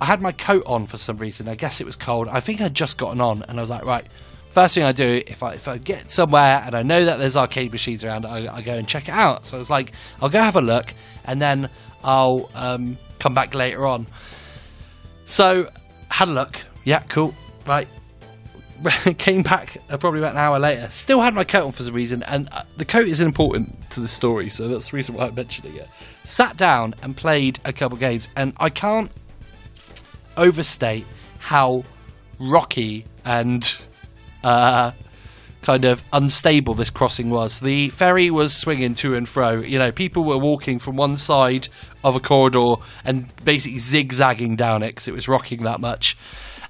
I 0.00 0.06
had 0.06 0.20
my 0.20 0.32
coat 0.32 0.64
on 0.66 0.86
for 0.86 0.98
some 0.98 1.16
reason. 1.18 1.48
I 1.48 1.54
guess 1.54 1.80
it 1.80 1.86
was 1.86 1.96
cold. 1.96 2.28
I 2.28 2.40
think 2.40 2.60
I'd 2.60 2.74
just 2.74 2.98
gotten 2.98 3.20
on, 3.20 3.42
and 3.44 3.58
I 3.58 3.62
was 3.62 3.70
like, 3.70 3.84
right. 3.84 4.06
First 4.50 4.74
thing 4.74 4.84
I 4.84 4.92
do, 4.92 5.22
if 5.26 5.42
I 5.42 5.54
if 5.54 5.66
I 5.66 5.78
get 5.78 6.12
somewhere 6.12 6.62
and 6.62 6.74
I 6.74 6.82
know 6.82 7.06
that 7.06 7.18
there's 7.18 7.38
arcade 7.38 7.72
machines 7.72 8.04
around, 8.04 8.26
I, 8.26 8.54
I 8.54 8.60
go 8.60 8.74
and 8.74 8.86
check 8.86 9.08
it 9.08 9.14
out. 9.14 9.46
So 9.46 9.56
I 9.56 9.58
was 9.58 9.70
like, 9.70 9.92
I'll 10.20 10.28
go 10.28 10.42
have 10.42 10.56
a 10.56 10.60
look, 10.60 10.92
and 11.24 11.40
then 11.40 11.70
I'll 12.04 12.50
um, 12.54 12.98
come 13.18 13.32
back 13.32 13.54
later 13.54 13.86
on. 13.86 14.06
So 15.24 15.70
had 16.08 16.28
a 16.28 16.32
look. 16.32 16.58
Yeah, 16.84 16.98
cool. 17.08 17.32
Right, 17.66 17.88
came 19.18 19.42
back 19.42 19.78
uh, 19.90 19.96
probably 19.96 20.20
about 20.20 20.32
an 20.32 20.38
hour 20.38 20.58
later. 20.58 20.88
Still 20.90 21.20
had 21.20 21.34
my 21.34 21.44
coat 21.44 21.66
on 21.66 21.72
for 21.72 21.82
some 21.82 21.94
reason, 21.94 22.22
and 22.24 22.48
uh, 22.52 22.62
the 22.76 22.84
coat 22.84 23.06
is 23.06 23.20
important 23.20 23.90
to 23.90 24.00
the 24.00 24.08
story, 24.08 24.50
so 24.50 24.68
that's 24.68 24.90
the 24.90 24.96
reason 24.96 25.14
why 25.14 25.26
I'm 25.26 25.34
mentioning 25.34 25.76
it. 25.76 25.88
Sat 26.24 26.56
down 26.56 26.94
and 27.02 27.16
played 27.16 27.60
a 27.64 27.72
couple 27.72 27.98
games, 27.98 28.28
and 28.36 28.52
I 28.58 28.70
can't 28.70 29.10
overstate 30.36 31.04
how 31.38 31.84
rocky 32.38 33.04
and 33.24 33.76
uh, 34.42 34.92
kind 35.62 35.84
of 35.84 36.02
unstable 36.12 36.74
this 36.74 36.90
crossing 36.90 37.30
was. 37.30 37.60
The 37.60 37.90
ferry 37.90 38.30
was 38.30 38.54
swinging 38.54 38.94
to 38.94 39.14
and 39.14 39.28
fro. 39.28 39.60
You 39.60 39.78
know, 39.78 39.92
people 39.92 40.24
were 40.24 40.38
walking 40.38 40.78
from 40.78 40.96
one 40.96 41.16
side 41.16 41.68
of 42.02 42.16
a 42.16 42.20
corridor 42.20 42.74
and 43.04 43.32
basically 43.44 43.78
zigzagging 43.78 44.56
down 44.56 44.82
it 44.82 44.88
because 44.88 45.08
it 45.08 45.14
was 45.14 45.28
rocking 45.28 45.62
that 45.62 45.80
much 45.80 46.16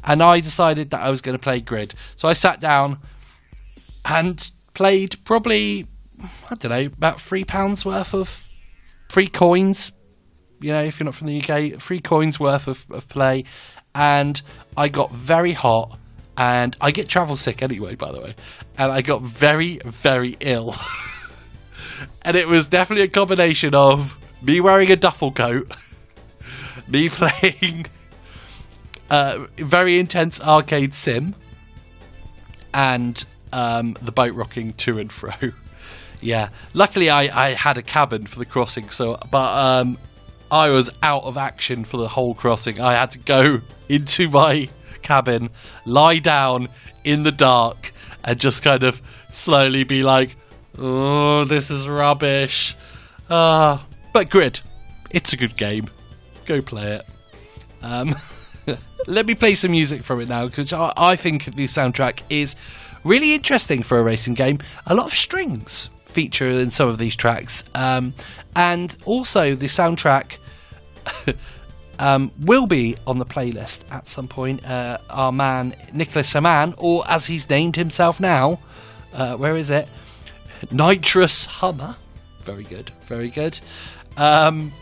and 0.05 0.23
I 0.23 0.41
decided 0.41 0.91
that 0.91 1.01
I 1.01 1.11
was 1.11 1.21
going 1.21 1.37
to 1.37 1.43
play 1.43 1.61
Grid. 1.61 1.95
So 2.17 2.29
I 2.29 2.33
sat 2.33 2.61
down 2.61 2.99
and 4.05 4.51
played 4.75 5.17
probably 5.25 5.87
I 6.51 6.55
don't 6.55 6.71
know 6.71 6.87
about 6.87 7.21
three 7.21 7.45
pounds 7.45 7.85
worth 7.85 8.15
of 8.15 8.49
free 9.09 9.29
coins. 9.29 9.93
You 10.61 10.73
know, 10.73 10.83
if 10.83 11.01
you're 11.01 11.05
not 11.05 11.15
from 11.15 11.27
the 11.27 11.43
UK, 11.43 11.81
free 11.81 12.01
coins 12.01 12.39
worth 12.39 12.69
of, 12.69 12.87
of 12.91 13.09
play, 13.09 13.45
and 13.95 14.41
I 14.77 14.89
got 14.89 15.11
very 15.11 15.53
hot. 15.53 15.99
And 16.35 16.75
I 16.81 16.93
get 16.93 17.09
travel 17.09 17.37
sick 17.37 17.63
anyway, 17.63 17.95
by 17.95 18.11
the 18.11 18.21
way. 18.21 18.35
And 18.79 18.91
I 18.91 19.03
got 19.03 19.21
very, 19.21 19.81
very 19.85 20.37
ill. 20.41 20.75
and 22.23 22.37
it 22.37 22.49
was 22.49 22.67
definitely 22.69 23.05
a 23.05 23.09
combination 23.09 23.75
of 23.75 24.19
me 24.41 24.61
wearing 24.61 24.91
a 24.91 24.97
duffel 24.97 25.31
coat, 25.31 25.71
me 26.89 27.11
playing 27.11 27.87
uh, 29.11 29.47
very 29.57 29.99
intense 29.99 30.41
arcade 30.41 30.95
sim, 30.95 31.35
and 32.73 33.25
um, 33.53 33.97
the 34.03 34.13
boat 34.13 34.35
rocking 34.35 34.73
to 34.75 34.99
and 34.99 35.13
fro. 35.13 35.33
yeah, 36.21 36.49
luckily 36.75 37.11
I, 37.11 37.49
I 37.49 37.55
had 37.55 37.79
a 37.79 37.83
cabin 37.83 38.27
for 38.27 38.39
the 38.39 38.47
crossing, 38.47 38.91
so 38.91 39.19
but 39.31 39.57
um, 39.57 39.99
I 40.51 40.71
was 40.71 40.91
out 41.03 41.25
of 41.25 41.37
action 41.37 41.85
for 41.85 41.97
the 41.97 42.09
whole 42.09 42.35
crossing. 42.35 42.81
I 42.81 42.93
had 42.93 43.11
to 43.13 43.19
go 43.19 43.61
into 43.89 44.29
my 44.29 44.69
cabin, 45.03 45.51
lie 45.85 46.19
down 46.19 46.69
in 47.05 47.23
the 47.25 47.33
dark, 47.33 47.93
and 48.25 48.39
just 48.39 48.63
kind 48.63 48.83
of 48.83 49.03
slowly 49.33 49.85
be 49.85 50.03
like, 50.03 50.37
"Oh, 50.79 51.45
this 51.45 51.71
is 51.71 51.89
rubbish." 51.89 52.77
Uh, 53.29 53.79
but 54.13 54.31
Grid, 54.31 54.61
it's 55.11 55.33
a 55.33 55.37
good 55.37 55.57
game. 55.57 55.89
Go 56.45 56.61
play 56.61 56.93
it. 56.93 57.07
Um, 57.83 58.17
let 59.07 59.27
me 59.27 59.35
play 59.35 59.55
some 59.55 59.71
music 59.71 60.03
from 60.03 60.21
it 60.21 60.29
now 60.29 60.47
because 60.47 60.73
I, 60.73 60.93
I 60.97 61.17
think 61.17 61.57
the 61.57 61.67
soundtrack 61.67 62.23
is 62.31 62.57
really 63.05 63.35
interesting 63.35 63.83
for 63.83 63.99
a 63.99 64.03
racing 64.03 64.35
game. 64.35 64.59
A 64.87 64.95
lot 64.95 65.07
of 65.07 65.15
strings 65.15 65.91
feature 66.05 66.49
in 66.49 66.71
some 66.71 66.89
of 66.89 66.99
these 66.99 67.17
tracks, 67.17 67.65
um, 67.75 68.15
and 68.55 68.97
also 69.05 69.55
the 69.55 69.67
soundtrack. 69.67 70.39
um, 71.99 72.33
will 72.41 72.67
be 72.67 72.97
on 73.07 73.19
the 73.19 73.25
playlist 73.25 73.81
at 73.91 74.07
some 74.07 74.27
point. 74.27 74.65
Uh, 74.67 74.99
our 75.09 75.33
man 75.33 75.75
Nicholas 75.93 76.33
Haman, 76.33 76.75
or 76.79 77.05
as 77.09 77.27
he's 77.27 77.49
named 77.49 77.77
himself 77.77 78.19
now, 78.19 78.59
uh, 79.15 79.37
where 79.37 79.57
is 79.57 79.71
it? 79.71 79.89
Nitrous 80.71 81.45
Hummer. 81.47 81.97
Very 82.41 82.65
good, 82.65 82.91
very 83.07 83.29
good. 83.29 83.61
Um, 84.17 84.73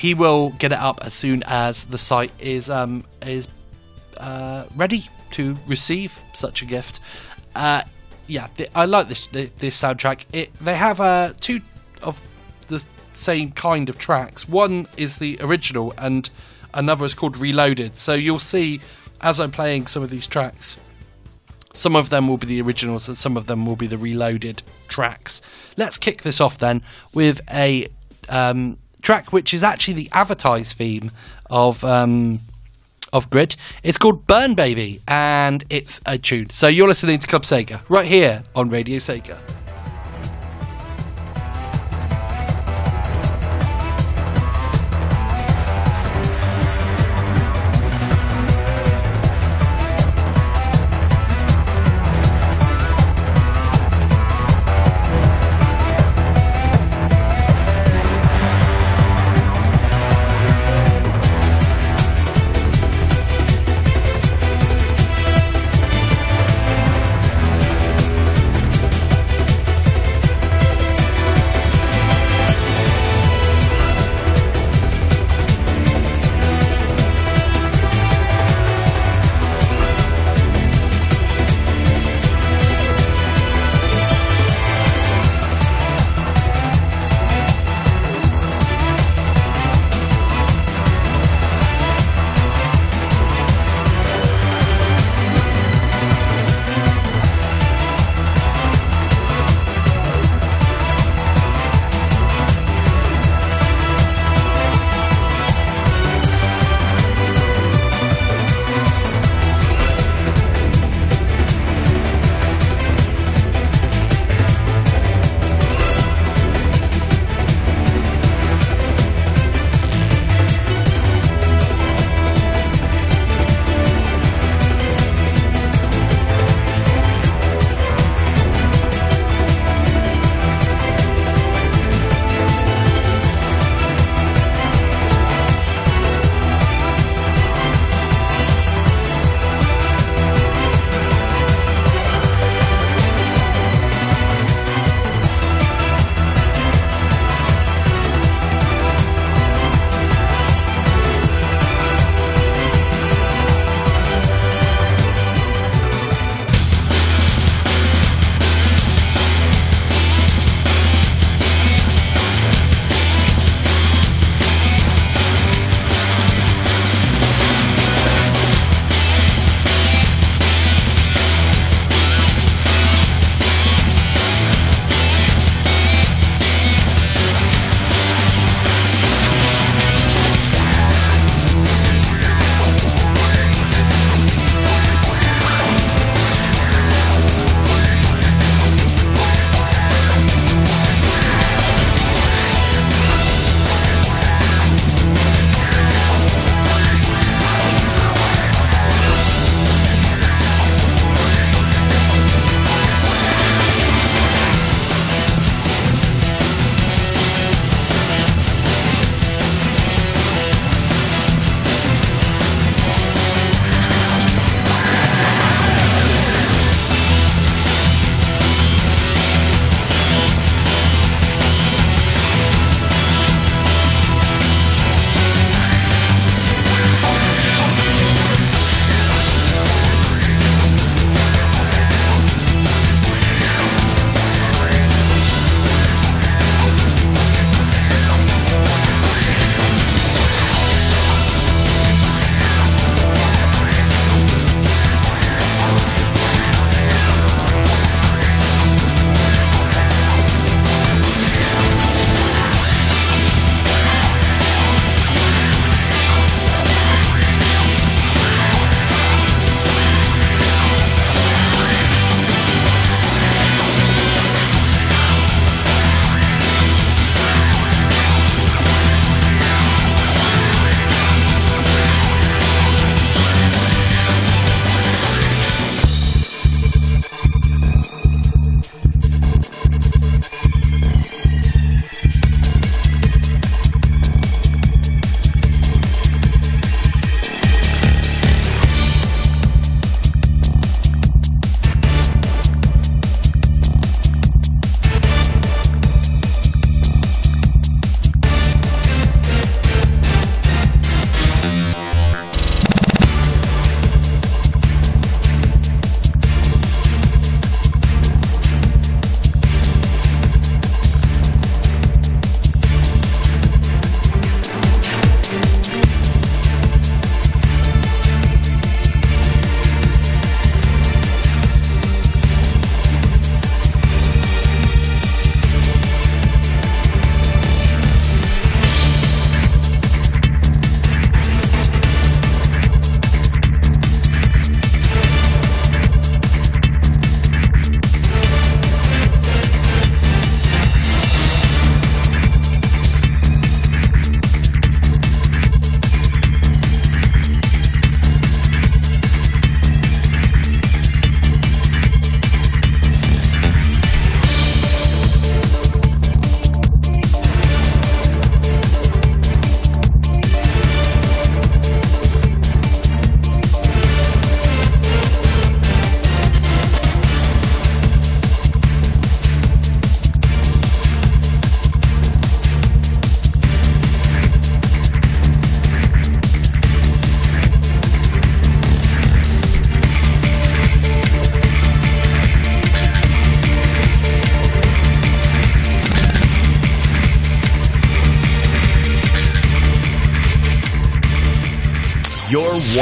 he 0.00 0.14
will 0.14 0.48
get 0.58 0.72
it 0.72 0.78
up 0.78 0.98
as 1.02 1.12
soon 1.12 1.42
as 1.42 1.84
the 1.84 1.98
site 1.98 2.32
is 2.38 2.70
um, 2.70 3.04
is 3.20 3.46
uh, 4.16 4.64
ready 4.74 5.10
to 5.32 5.58
receive 5.66 6.24
such 6.32 6.62
a 6.62 6.64
gift. 6.64 7.00
Uh, 7.54 7.82
yeah, 8.26 8.46
I 8.74 8.86
like 8.86 9.08
this 9.08 9.26
this 9.26 9.78
soundtrack. 9.78 10.24
It, 10.32 10.54
they 10.58 10.74
have 10.74 11.02
uh, 11.02 11.34
two 11.38 11.60
of 12.00 12.18
the 12.68 12.82
same 13.12 13.52
kind 13.52 13.90
of 13.90 13.98
tracks. 13.98 14.48
One 14.48 14.86
is 14.96 15.18
the 15.18 15.36
original, 15.42 15.92
and 15.98 16.30
another 16.72 17.04
is 17.04 17.12
called 17.12 17.36
Reloaded. 17.36 17.98
So 17.98 18.14
you'll 18.14 18.38
see 18.38 18.80
as 19.20 19.38
I'm 19.38 19.50
playing 19.50 19.86
some 19.86 20.02
of 20.02 20.08
these 20.08 20.26
tracks. 20.26 20.78
Some 21.74 21.94
of 21.94 22.08
them 22.08 22.26
will 22.26 22.38
be 22.38 22.46
the 22.46 22.62
originals, 22.62 23.06
and 23.06 23.18
some 23.18 23.36
of 23.36 23.44
them 23.44 23.66
will 23.66 23.76
be 23.76 23.86
the 23.86 23.98
reloaded 23.98 24.62
tracks. 24.88 25.42
Let's 25.76 25.98
kick 25.98 26.22
this 26.22 26.40
off 26.40 26.56
then 26.56 26.80
with 27.12 27.42
a 27.50 27.86
um, 28.30 28.78
track, 29.00 29.32
which 29.32 29.52
is 29.52 29.62
actually 29.62 29.94
the 29.94 30.08
advertised 30.12 30.76
theme 30.76 31.10
of 31.48 31.84
um, 31.84 32.40
of 33.12 33.28
Grid. 33.30 33.56
It's 33.82 33.98
called 33.98 34.26
Burn 34.26 34.54
Baby, 34.54 35.00
and 35.08 35.64
it's 35.68 36.00
a 36.06 36.18
tune. 36.18 36.50
So 36.50 36.68
you're 36.68 36.88
listening 36.88 37.18
to 37.18 37.26
Club 37.26 37.42
Sega 37.42 37.80
right 37.88 38.06
here 38.06 38.44
on 38.54 38.68
Radio 38.68 38.98
Sega. 38.98 39.38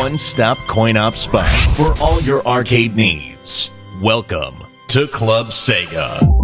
One 0.09 0.17
stop 0.17 0.57
coin 0.67 0.97
op 0.97 1.15
spot 1.15 1.51
for 1.77 1.93
all 2.03 2.19
your 2.23 2.41
arcade 2.47 2.97
needs. 2.97 3.71
Welcome 4.01 4.55
to 4.89 5.07
Club 5.07 5.49
Sega. 5.49 6.38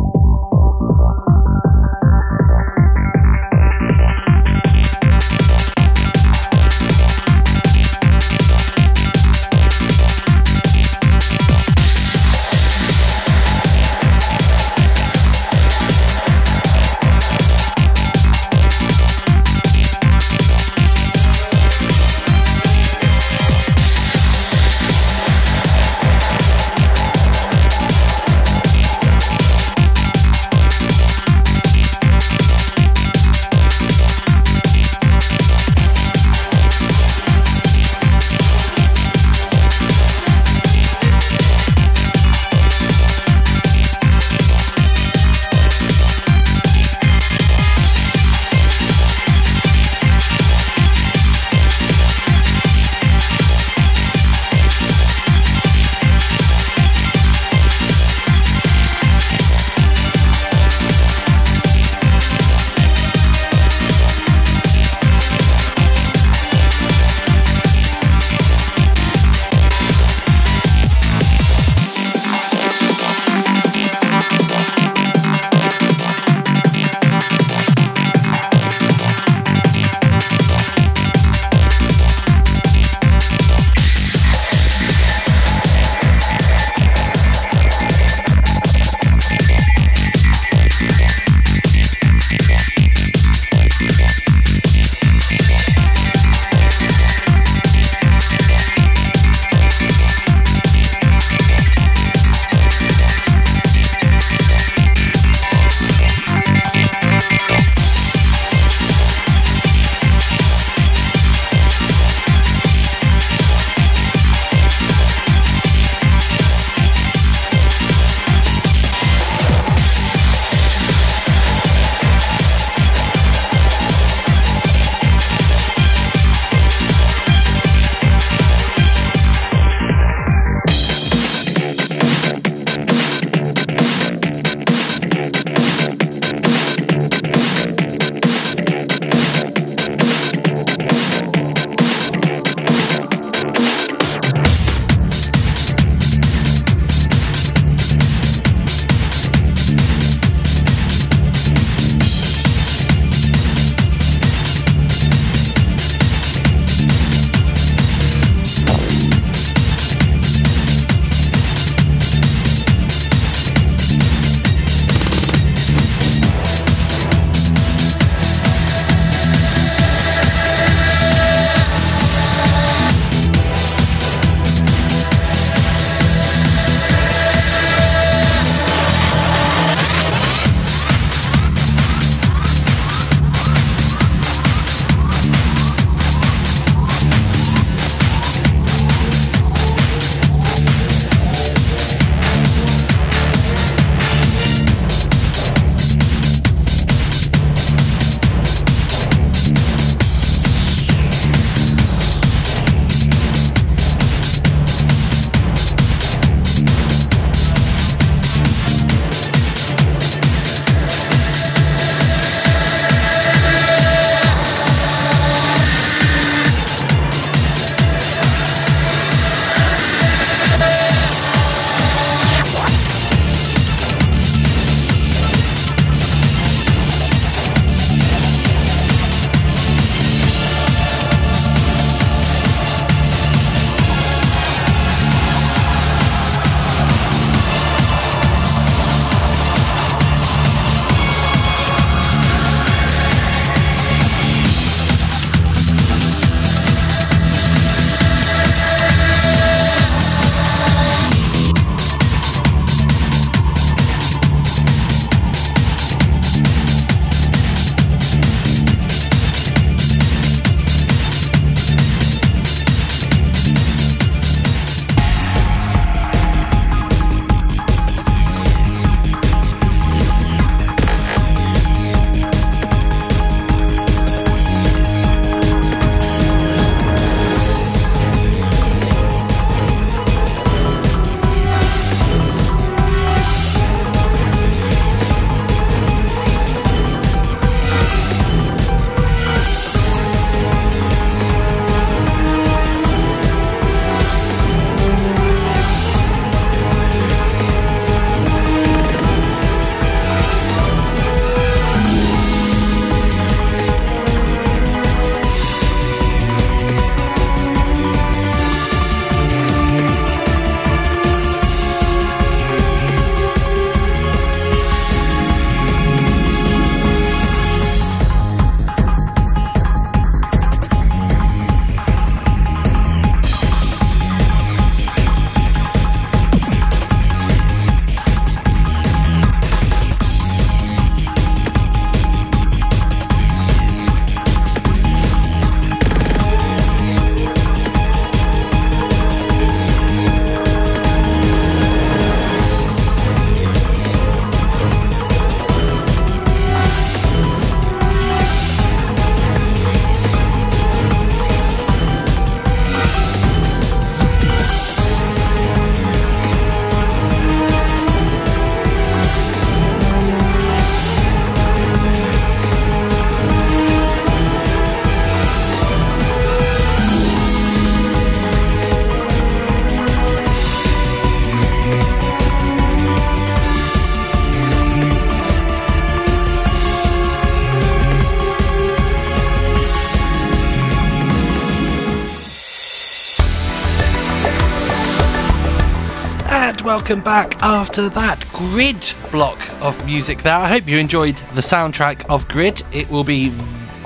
Welcome 386.86 387.02
back 387.02 387.42
after 387.42 387.88
that 387.88 388.22
grid 388.30 388.92
block 389.10 389.40
of 389.62 389.86
music 389.86 390.22
there. 390.22 390.36
I 390.36 390.48
hope 390.48 390.68
you 390.68 390.76
enjoyed 390.76 391.16
the 391.32 391.40
soundtrack 391.40 392.04
of 392.10 392.28
Grid. 392.28 392.62
It 392.72 392.90
will 392.90 393.04
be 393.04 393.32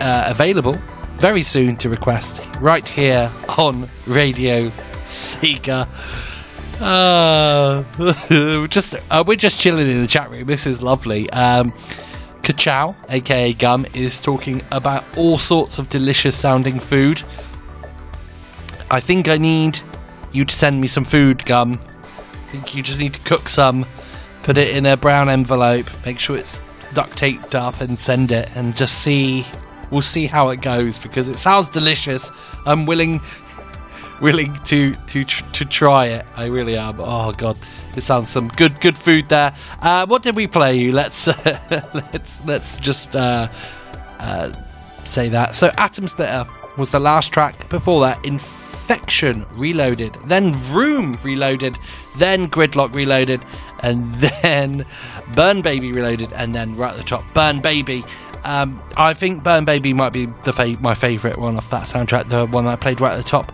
uh, 0.01 0.25
available 0.27 0.73
very 1.15 1.43
soon 1.43 1.77
to 1.77 1.89
request 1.89 2.45
right 2.61 2.85
here 2.85 3.31
on 3.57 3.89
Radio 4.09 4.71
Sega. 5.05 5.87
Uh, 6.81 8.67
just 8.67 8.97
uh, 9.13 9.23
we're 9.25 9.37
just 9.37 9.61
chilling 9.61 9.87
in 9.87 10.01
the 10.01 10.09
chat 10.09 10.29
room. 10.33 10.49
This 10.49 10.67
is 10.67 10.83
lovely. 10.83 11.31
Um, 11.31 11.73
Kachow, 12.43 12.97
aka 13.11 13.53
Gum, 13.53 13.87
is 13.95 14.19
talking 14.19 14.61
about 14.73 15.05
all 15.17 15.39
sorts 15.39 15.79
of 15.79 15.89
delicious 15.89 16.37
sounding 16.37 16.81
food. 16.81 17.23
I 18.91 18.99
think 18.99 19.29
I 19.29 19.37
need 19.37 19.79
you 20.33 20.45
to 20.45 20.53
send 20.53 20.81
me 20.81 20.89
some 20.89 21.05
food, 21.05 21.45
Gum. 21.45 21.81
Think 22.49 22.75
you 22.75 22.83
just 22.83 22.99
need 22.99 23.15
to 23.15 23.21
cook 23.21 23.49
some, 23.49 23.87
put 24.43 24.57
it 24.57 24.75
in 24.75 24.87
a 24.87 24.97
brown 24.97 25.29
envelope, 25.29 25.91
make 26.07 26.19
sure 26.19 26.37
it's 26.37 26.63
duct 26.95 27.17
taped 27.17 27.55
up, 27.55 27.81
and 27.81 27.99
send 27.99 28.33
it, 28.33 28.49
and 28.57 28.77
just 28.77 28.99
see. 29.03 29.47
We'll 29.91 30.03
see 30.03 30.27
how 30.27 30.51
it 30.51 30.61
goes 30.61 30.99
because 30.99 31.29
it 31.29 31.39
sounds 31.39 31.71
delicious. 31.71 32.31
I'm 32.67 32.85
willing, 32.85 33.23
willing 34.21 34.55
to 34.65 34.95
to 34.95 35.25
to 35.25 35.65
try 35.65 36.07
it. 36.07 36.27
I 36.37 36.47
really 36.47 36.77
am. 36.77 36.97
Oh 37.01 37.33
god, 37.33 37.57
it 37.97 38.03
sounds 38.03 38.29
some 38.29 38.49
good 38.49 38.81
good 38.81 38.99
food 38.99 39.29
there. 39.29 39.55
Uh, 39.81 40.07
what 40.07 40.23
did 40.23 40.37
we 40.37 40.47
play 40.47 40.77
you? 40.77 40.93
Let's 40.93 41.27
let's 41.71 42.45
let's 42.45 42.77
just 42.77 43.17
uh, 43.17 43.49
uh, 44.19 44.53
say 45.05 45.29
that. 45.31 45.55
So 45.55 45.71
Atom 45.79 46.09
Splitter 46.09 46.47
was 46.77 46.91
the 46.91 47.01
last 47.01 47.33
track. 47.33 47.69
Before 47.69 48.01
that, 48.03 48.25
Infection 48.89 49.45
Reloaded, 49.53 50.15
then 50.25 50.55
Vroom 50.55 51.19
Reloaded, 51.23 51.77
then 52.17 52.49
Gridlock 52.49 52.95
Reloaded, 52.95 53.43
and 53.81 54.15
then 54.15 54.87
Burn 55.35 55.61
Baby 55.61 55.93
Reloaded, 55.93 56.33
and 56.33 56.55
then 56.55 56.75
right 56.75 56.93
at 56.93 56.97
the 56.97 57.05
top, 57.05 57.35
Burn 57.35 57.61
Baby. 57.61 58.03
Um, 58.45 58.83
I 58.97 59.13
think 59.13 59.45
Burn 59.45 59.67
Baby 59.67 59.93
might 59.93 60.15
be 60.15 60.25
the 60.45 60.55
fa- 60.55 60.79
my 60.81 60.95
favourite 60.95 61.37
one 61.37 61.59
off 61.59 61.69
that 61.69 61.87
soundtrack, 61.87 62.31
the 62.31 62.47
one 62.47 62.67
I 62.67 62.77
played 62.77 62.99
right 62.99 63.13
at 63.13 63.19
the 63.19 63.29
top. 63.29 63.53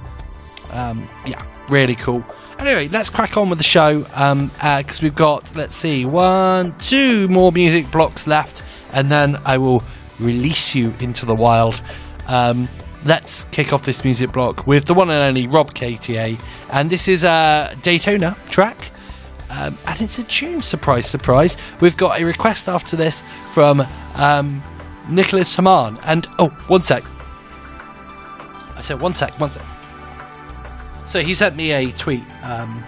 Um, 0.71 1.09
yeah, 1.27 1.45
really 1.69 1.97
cool. 1.97 2.25
Anyway, 2.61 2.87
let's 2.87 3.11
crack 3.11 3.37
on 3.37 3.49
with 3.49 3.59
the 3.59 3.65
show 3.65 4.03
because 4.03 4.21
um, 4.21 4.53
uh, 4.63 4.85
we've 5.03 5.17
got, 5.17 5.57
let's 5.57 5.75
see, 5.75 6.05
one, 6.05 6.79
two 6.79 7.27
more 7.27 7.51
music 7.51 7.91
blocks 7.91 8.29
left, 8.29 8.63
and 8.93 9.11
then 9.11 9.41
I 9.45 9.59
will 9.59 9.83
release 10.21 10.77
you 10.77 10.95
into 11.01 11.27
the 11.27 11.35
wild. 11.35 11.83
Um, 12.29 12.69
let's 13.05 13.45
kick 13.45 13.73
off 13.73 13.85
this 13.85 14.05
music 14.05 14.33
block 14.33 14.67
with 14.67 14.87
the 14.87 14.95
one 14.95 15.11
and 15.11 15.19
only 15.19 15.47
Rob 15.47 15.75
KTA, 15.75 16.41
and 16.71 16.91
this 16.91 17.09
is 17.09 17.25
a 17.25 17.77
Daytona 17.83 18.37
track. 18.49 18.91
Um, 19.51 19.79
and 19.87 20.01
it's 20.01 20.19
a 20.19 20.25
tune, 20.25 20.61
surprise, 20.63 21.07
surprise. 21.07 21.57
We've 21.81 21.97
got 21.97 22.21
a 22.21 22.25
request 22.25 22.69
after 22.69 22.97
this 22.97 23.23
from 23.53 23.87
um, 24.17 24.63
Nicholas 25.09 25.55
Haman. 25.55 25.99
And 26.05 26.27
oh, 26.39 26.49
one 26.67 26.83
sec. 26.83 27.05
I 28.77 28.81
said 28.81 29.01
one 29.01 29.15
sec, 29.15 29.39
one 29.39 29.53
sec. 29.53 29.63
So 31.07 31.21
he 31.21 31.35
sent 31.35 31.55
me 31.55 31.71
a 31.73 31.93
tweet 31.93 32.25
um, 32.43 32.85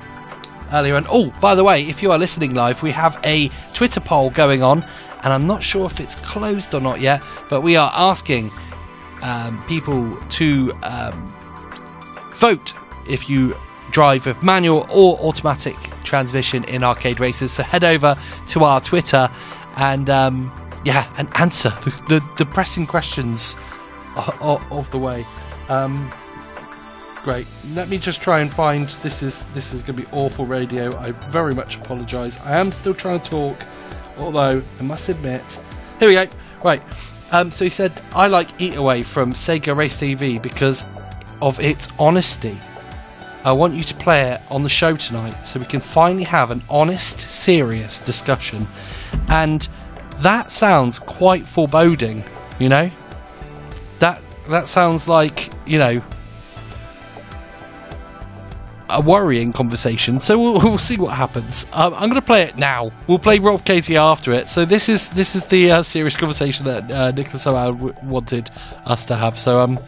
earlier. 0.73 0.97
And 0.97 1.07
oh, 1.09 1.33
by 1.41 1.55
the 1.55 1.63
way, 1.63 1.83
if 1.85 2.03
you 2.03 2.11
are 2.11 2.19
listening 2.19 2.55
live, 2.55 2.83
we 2.83 2.91
have 2.91 3.21
a 3.23 3.49
Twitter 3.73 4.01
poll 4.01 4.31
going 4.31 4.63
on. 4.63 4.83
And 5.23 5.33
I'm 5.33 5.47
not 5.47 5.63
sure 5.63 5.87
if 5.87 6.01
it's 6.01 6.17
closed 6.17 6.75
or 6.75 6.81
not 6.81 7.01
yet, 7.01 7.23
but 7.49 7.61
we 7.61 7.77
are 7.77 7.93
asking 7.95 8.51
um, 9.23 9.61
people 9.63 10.17
to 10.17 10.73
um, 10.83 11.33
vote 12.35 12.73
if 13.09 13.29
you 13.29 13.57
drive 13.91 14.27
with 14.27 14.43
manual 14.43 14.87
or 14.91 15.17
automatic 15.19 15.77
transmission 16.05 16.65
in 16.65 16.85
arcade 16.85 17.21
races. 17.21 17.53
So 17.53 17.63
head 17.63 17.85
over 17.85 18.17
to 18.49 18.65
our 18.65 18.81
Twitter 18.81 19.29
and 19.77 20.11
um, 20.11 20.53
yeah, 20.85 21.13
and 21.19 21.29
answer 21.37 21.71
the, 21.71 21.91
the, 22.09 22.31
the 22.39 22.47
pressing 22.47 22.87
questions 22.87 23.57
of, 24.41 24.89
the 24.91 24.99
way. 24.99 25.27
Um, 25.69 26.11
great. 27.23 27.47
Let 27.75 27.89
me 27.89 27.99
just 27.99 28.23
try 28.23 28.41
and 28.41 28.53
find. 28.53 28.87
This 29.03 29.23
is 29.23 29.45
this 29.53 29.73
is 29.73 29.83
going 29.83 29.97
to 29.97 30.03
be 30.05 30.09
awful 30.13 30.47
radio. 30.47 30.97
I 30.99 31.11
very 31.11 31.55
much 31.55 31.77
apologise. 31.77 32.39
I 32.41 32.59
am 32.59 32.71
still 32.73 32.95
trying 32.95 33.21
to 33.21 33.31
talk, 33.31 33.59
although 34.17 34.63
I 34.79 34.83
must 34.83 35.09
admit. 35.09 35.43
Here 35.99 36.09
we 36.09 36.15
go. 36.15 36.27
Right. 36.63 36.83
Um, 37.33 37.51
so 37.51 37.65
he 37.65 37.71
said, 37.71 38.01
I 38.15 38.29
like 38.29 38.61
Eat 38.61 38.77
Away 38.77 39.03
from 39.03 39.33
Sega 39.33 39.77
Race 39.77 39.97
TV 39.99 40.41
because 40.41 40.85
of 41.43 41.59
its 41.61 41.89
honesty. 41.99 42.59
I 43.45 43.53
want 43.53 43.75
you 43.75 43.83
to 43.85 43.95
play 43.95 44.33
it 44.33 44.41
on 44.51 44.63
the 44.63 44.69
show 44.69 44.97
tonight 44.97 45.47
so 45.47 45.61
we 45.61 45.67
can 45.67 45.81
finally 45.81 46.25
have 46.25 46.51
an 46.51 46.63
honest, 46.69 47.21
serious 47.21 47.99
discussion. 47.99 48.67
And 49.29 49.69
that 50.19 50.51
sounds 50.51 50.99
quite 50.99 51.47
foreboding, 51.47 52.25
you 52.59 52.69
know? 52.69 52.91
That 53.99 54.21
that 54.49 54.69
sounds 54.69 55.09
like, 55.09 55.53
you 55.67 55.79
know, 55.79 56.03
a 58.89 59.01
worrying 59.01 59.53
conversation. 59.53 60.21
So 60.21 60.39
we'll, 60.39 60.61
we'll 60.63 60.79
see 60.79 60.97
what 60.97 61.15
happens. 61.15 61.67
Um, 61.73 61.95
I'm 61.95 62.09
going 62.09 62.21
to 62.21 62.23
play 62.23 62.43
it 62.43 62.57
now. 62.57 62.93
We'll 63.07 63.19
play 63.19 63.39
Rob 63.39 63.65
Katie 63.65 63.97
after 63.97 64.33
it. 64.33 64.49
So 64.49 64.65
this 64.65 64.89
is 64.89 65.09
this 65.11 65.35
is 65.35 65.47
the 65.47 65.71
uh, 65.71 65.83
serious 65.83 66.17
conversation 66.17 66.67
that 66.67 66.91
uh, 66.91 67.11
Nicholas 67.11 67.47
wanted 68.03 68.51
us 68.85 69.05
to 69.07 69.17
have. 69.17 69.39
So 69.39 69.61
um, 69.61 69.79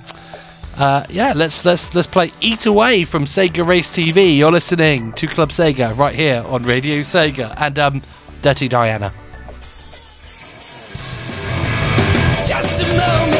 uh, 0.79 1.05
yeah, 1.11 1.33
let's 1.35 1.65
let's 1.65 1.95
let's 1.95 2.07
play 2.07 2.33
Eat 2.41 2.67
Away 2.67 3.05
from 3.05 3.25
Sega 3.25 3.67
Race 3.67 3.91
TV. 3.91 4.37
You're 4.37 4.53
listening 4.53 5.13
to 5.15 5.27
Club 5.27 5.51
Sega 5.51 5.97
right 5.97 6.15
here 6.15 6.45
on 6.47 6.63
Radio 6.63 7.01
Sega 7.01 7.53
and 7.57 7.79
um, 7.79 8.03
Dirty 8.43 8.69
Diana. 8.69 9.13
Just 12.45 12.83
a 12.83 12.87
moment. 12.87 13.38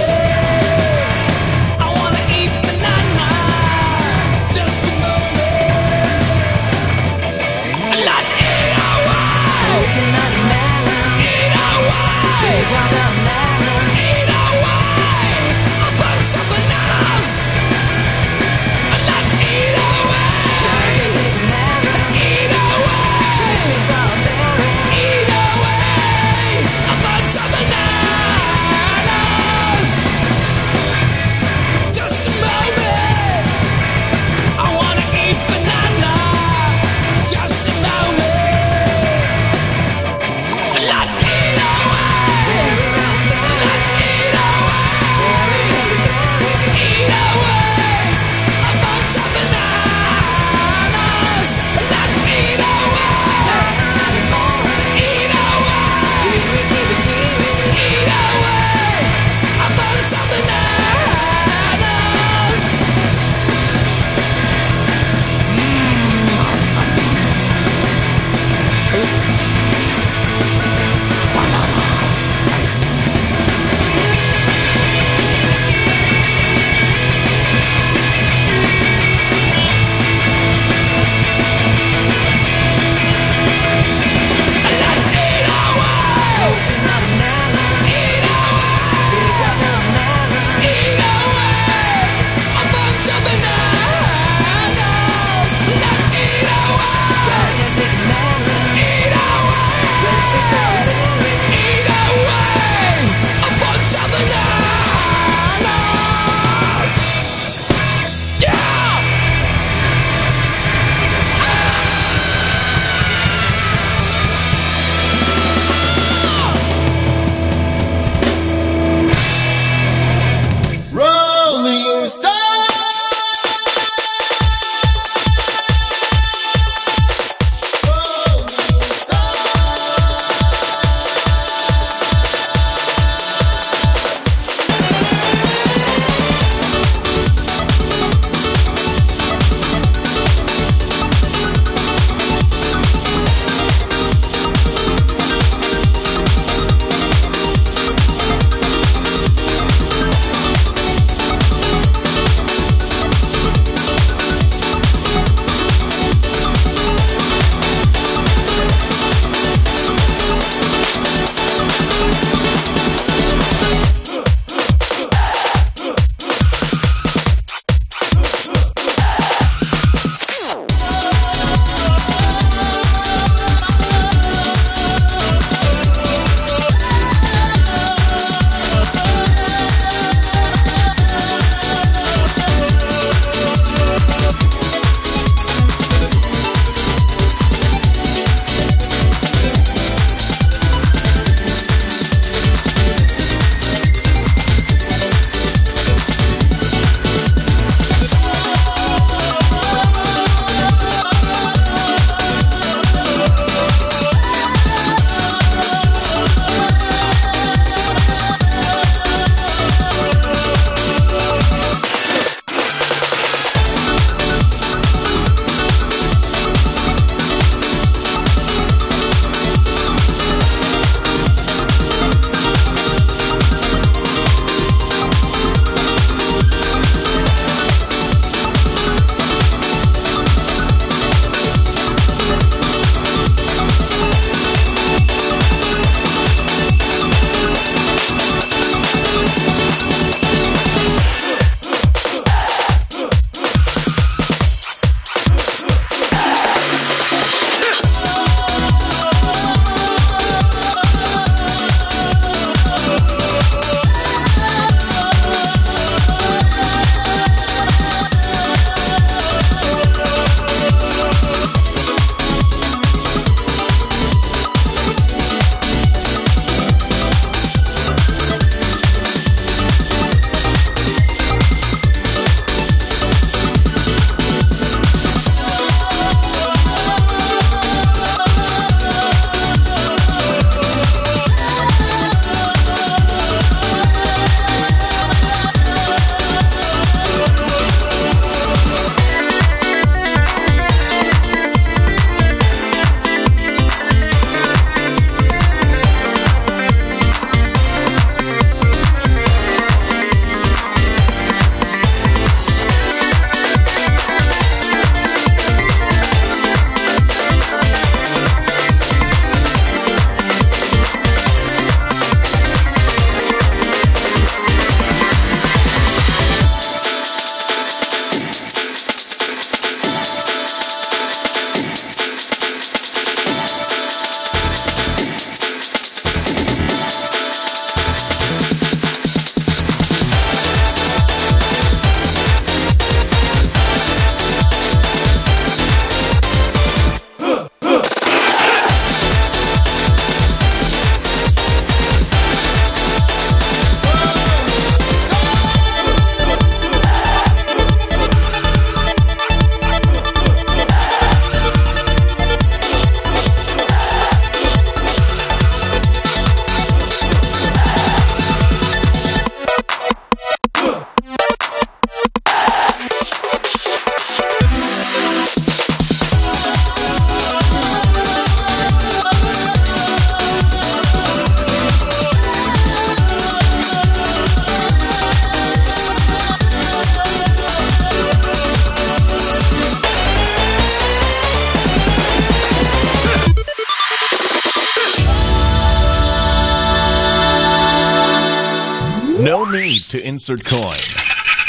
Need 390.29 390.37
to 390.37 390.39
insert 390.45 390.45
coin. 390.45 390.77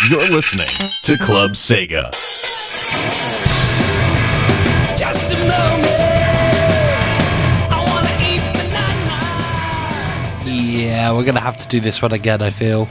You're 0.09 0.29
listening 0.29 0.67
to 1.03 1.17
Club 1.17 1.51
Sega. 1.51 2.09
Just 4.97 5.33
a 5.33 5.37
moment. 5.37 5.85
I 7.71 7.83
wanna 7.87 8.09
eat 8.29 8.41
banana. 8.53 9.19
Yeah, 10.55 11.11
we're 11.13 11.23
gonna 11.23 11.41
have 11.41 11.57
to 11.57 11.67
do 11.67 11.79
this 11.79 12.01
one 12.01 12.13
again. 12.13 12.41
I 12.41 12.49
feel. 12.51 12.87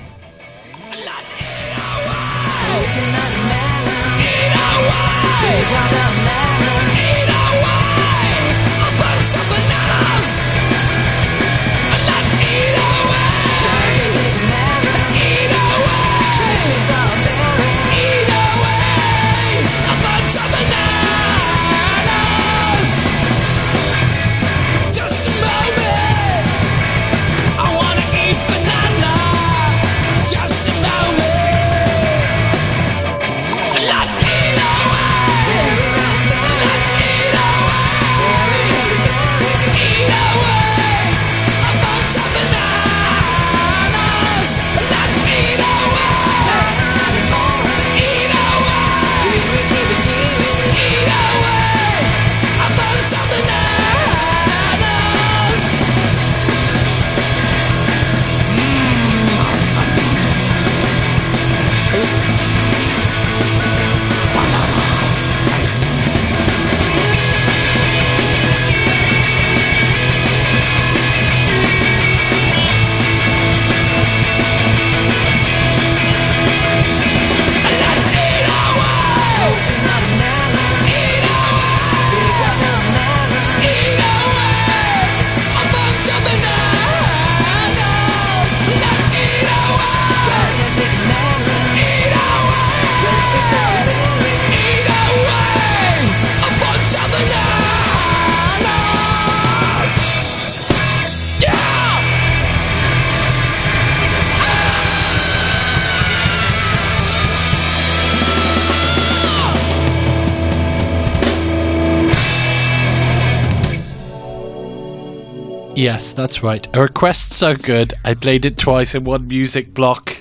That's 116.19 116.43
right. 116.43 116.67
A 116.75 116.81
request 116.81 117.33
so 117.33 117.55
good, 117.55 117.95
I 118.05 118.15
played 118.15 118.45
it 118.45 118.59
twice 118.59 118.95
in 118.95 119.05
one 119.05 119.29
music 119.29 119.73
block. 119.73 120.17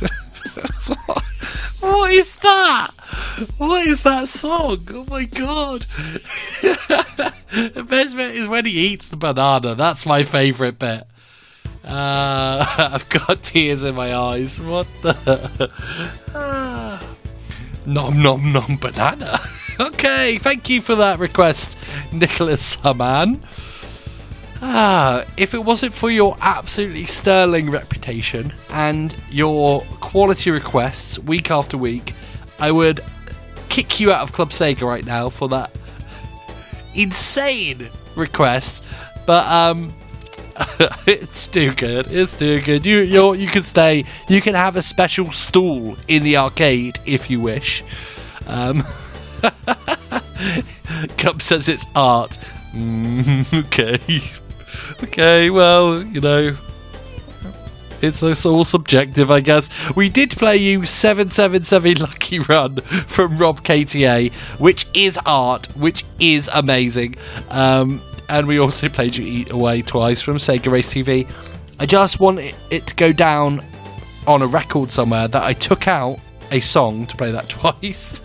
what 1.80 2.12
is 2.12 2.34
that? 2.36 2.88
What 3.58 3.86
is 3.86 4.02
that 4.02 4.28
song? 4.28 4.78
Oh 4.90 5.06
my 5.08 5.24
god. 5.24 5.86
the 6.62 7.86
best 7.88 8.16
bit 8.16 8.34
is 8.34 8.48
when 8.48 8.66
he 8.66 8.72
eats 8.72 9.08
the 9.08 9.16
banana. 9.16 9.74
That's 9.74 10.04
my 10.04 10.24
favourite 10.24 10.78
bit. 10.78 11.04
Uh, 11.84 12.66
I've 12.92 13.08
got 13.08 13.42
tears 13.42 13.84
in 13.84 13.94
my 13.94 14.14
eyes. 14.14 14.58
What 14.58 14.88
the? 15.02 15.70
Nom 17.86 18.20
nom 18.20 18.52
nom 18.52 18.76
banana. 18.76 19.40
okay, 19.78 20.38
thank 20.38 20.70
you 20.70 20.80
for 20.80 20.94
that 20.94 21.18
request, 21.18 21.76
Nicholas 22.12 22.76
Haman. 22.76 23.42
Ah, 24.62 25.24
if 25.36 25.52
it 25.54 25.64
wasn't 25.64 25.94
for 25.94 26.10
your 26.10 26.36
absolutely 26.40 27.04
sterling 27.04 27.70
reputation 27.70 28.52
and 28.70 29.14
your 29.30 29.82
quality 30.00 30.50
requests 30.50 31.18
week 31.18 31.50
after 31.50 31.76
week, 31.76 32.14
I 32.58 32.70
would 32.70 33.00
kick 33.68 34.00
you 34.00 34.12
out 34.12 34.22
of 34.22 34.32
Club 34.32 34.50
Sega 34.50 34.82
right 34.82 35.04
now 35.04 35.28
for 35.28 35.48
that 35.48 35.70
insane 36.94 37.90
request. 38.14 38.82
But 39.26 39.46
um, 39.46 39.94
it's 41.06 41.46
too 41.46 41.72
good. 41.72 42.10
It's 42.10 42.36
too 42.38 42.60
good. 42.60 42.86
You 42.86 43.00
you 43.00 43.34
you 43.34 43.48
can 43.48 43.62
stay. 43.62 44.04
You 44.28 44.40
can 44.40 44.54
have 44.54 44.76
a 44.76 44.82
special 44.82 45.30
stool 45.30 45.96
in 46.08 46.22
the 46.22 46.36
arcade 46.36 46.98
if 47.04 47.28
you 47.30 47.40
wish. 47.40 47.82
Um, 48.46 48.84
Cup 51.18 51.42
says 51.42 51.68
it's 51.68 51.86
art. 51.94 52.38
Mm, 52.72 53.52
okay. 53.66 53.98
Okay, 55.02 55.50
well, 55.50 56.02
you 56.02 56.20
know, 56.20 56.56
it's, 58.02 58.22
it's 58.22 58.44
all 58.44 58.64
subjective, 58.64 59.30
I 59.30 59.40
guess. 59.40 59.70
We 59.96 60.08
did 60.08 60.30
play 60.30 60.56
you 60.56 60.84
777 60.84 62.02
Lucky 62.02 62.38
Run 62.38 62.76
from 63.06 63.38
Rob 63.38 63.62
KTA, 63.64 64.32
which 64.60 64.86
is 64.94 65.18
art, 65.24 65.66
which 65.76 66.04
is 66.20 66.50
amazing. 66.52 67.16
Um, 67.50 68.00
and 68.28 68.46
we 68.46 68.58
also 68.58 68.88
played 68.88 69.16
you 69.16 69.26
Eat 69.26 69.50
Away 69.50 69.82
twice 69.82 70.20
from 70.20 70.36
Sega 70.36 70.70
Race 70.70 70.92
TV. 70.92 71.30
I 71.78 71.86
just 71.86 72.20
want 72.20 72.40
it, 72.40 72.54
it 72.70 72.86
to 72.88 72.94
go 72.94 73.12
down 73.12 73.64
on 74.26 74.42
a 74.42 74.46
record 74.46 74.90
somewhere 74.90 75.28
that 75.28 75.42
I 75.42 75.52
took 75.52 75.88
out 75.88 76.18
a 76.50 76.60
song 76.60 77.06
to 77.06 77.16
play 77.16 77.30
that 77.32 77.48
twice. 77.48 78.20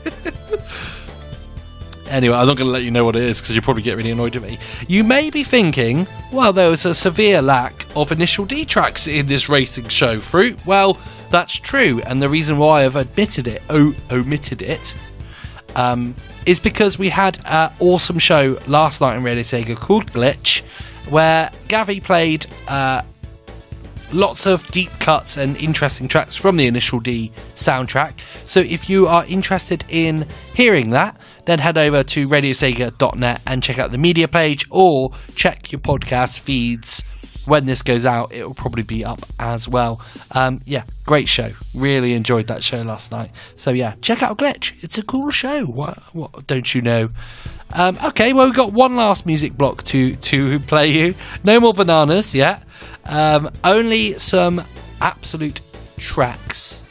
Anyway, 2.09 2.35
I'm 2.35 2.47
not 2.47 2.57
going 2.57 2.65
to 2.67 2.71
let 2.71 2.83
you 2.83 2.91
know 2.91 3.05
what 3.05 3.15
it 3.15 3.23
is 3.23 3.39
because 3.39 3.55
you'll 3.55 3.63
probably 3.63 3.83
get 3.83 3.95
really 3.95 4.11
annoyed 4.11 4.35
at 4.35 4.41
me. 4.41 4.57
You 4.87 5.03
may 5.03 5.29
be 5.29 5.43
thinking, 5.43 6.07
well, 6.31 6.51
there 6.51 6.69
was 6.69 6.85
a 6.85 6.95
severe 6.95 7.41
lack 7.41 7.85
of 7.95 8.11
initial 8.11 8.45
D 8.45 8.65
tracks 8.65 9.07
in 9.07 9.27
this 9.27 9.47
racing 9.47 9.87
show, 9.89 10.19
Fruit. 10.19 10.65
Well, 10.65 10.97
that's 11.29 11.55
true, 11.55 12.01
and 12.05 12.21
the 12.21 12.29
reason 12.29 12.57
why 12.57 12.85
I've 12.85 12.95
admitted 12.95 13.47
it, 13.47 13.61
o- 13.69 13.93
omitted 14.11 14.61
it, 14.63 14.95
um, 15.75 16.15
is 16.45 16.59
because 16.59 16.97
we 16.97 17.09
had 17.09 17.37
an 17.45 17.71
awesome 17.79 18.17
show 18.17 18.57
last 18.65 19.01
night 19.01 19.15
in 19.15 19.23
Radio 19.23 19.43
Sega 19.43 19.75
called 19.75 20.11
Glitch, 20.11 20.61
where 21.09 21.51
Gavi 21.67 22.03
played 22.03 22.47
uh, 22.67 23.03
lots 24.11 24.47
of 24.47 24.67
deep 24.71 24.89
cuts 24.99 25.37
and 25.37 25.55
interesting 25.57 26.07
tracks 26.07 26.35
from 26.35 26.57
the 26.57 26.65
Initial 26.65 26.99
D 26.99 27.31
soundtrack. 27.55 28.13
So 28.47 28.59
if 28.61 28.89
you 28.89 29.05
are 29.07 29.25
interested 29.25 29.83
in 29.89 30.27
hearing 30.55 30.89
that, 30.91 31.15
then 31.49 31.59
head 31.59 31.77
over 31.77 32.03
to 32.03 32.27
radiosega.net 32.27 33.41
and 33.47 33.63
check 33.63 33.79
out 33.79 33.91
the 33.91 33.97
media 33.97 34.27
page 34.27 34.67
or 34.69 35.11
check 35.35 35.71
your 35.71 35.81
podcast 35.81 36.39
feeds. 36.39 37.03
When 37.45 37.65
this 37.65 37.81
goes 37.81 38.05
out, 38.05 38.31
it 38.31 38.45
will 38.45 38.53
probably 38.53 38.83
be 38.83 39.03
up 39.03 39.19
as 39.39 39.67
well. 39.67 39.99
Um, 40.35 40.59
yeah, 40.65 40.83
great 41.07 41.27
show. 41.27 41.49
Really 41.73 42.13
enjoyed 42.13 42.47
that 42.47 42.63
show 42.63 42.81
last 42.81 43.11
night. 43.11 43.31
So 43.55 43.71
yeah, 43.71 43.95
check 44.01 44.21
out 44.21 44.37
Glitch. 44.37 44.83
It's 44.83 44.99
a 44.99 45.03
cool 45.03 45.31
show. 45.31 45.65
What, 45.65 45.97
what 46.13 46.45
don't 46.45 46.75
you 46.75 46.83
know? 46.83 47.09
Um, 47.73 47.97
okay, 48.03 48.33
well 48.33 48.45
we've 48.45 48.55
got 48.55 48.71
one 48.71 48.95
last 48.95 49.25
music 49.25 49.57
block 49.57 49.83
to 49.85 50.15
to 50.15 50.59
play 50.59 50.91
you. 50.91 51.15
No 51.43 51.59
more 51.59 51.73
bananas 51.73 52.35
yet. 52.35 52.63
Um, 53.05 53.49
only 53.63 54.19
some 54.19 54.63
absolute 55.01 55.61
tracks. 55.97 56.83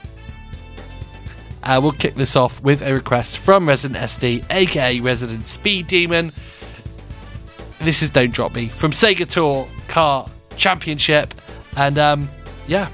Uh, 1.69 1.79
we'll 1.79 1.93
kick 1.93 2.15
this 2.15 2.35
off 2.35 2.63
with 2.63 2.81
a 2.81 2.95
request 2.95 3.37
from 3.37 3.69
Resident 3.69 4.01
SD, 4.01 4.43
aka 4.49 5.01
Resident 5.01 5.47
Speed 5.47 5.87
Demon. 5.87 6.33
This 7.83 8.03
is 8.03 8.09
Don't 8.09 8.33
Drop 8.33 8.55
Me 8.55 8.69
from 8.69 8.93
Sega 8.93 9.27
Tour 9.27 9.69
Car 9.87 10.27
Championship. 10.57 11.35
And 11.77 11.99
um, 11.99 12.31
yeah, 12.67 12.89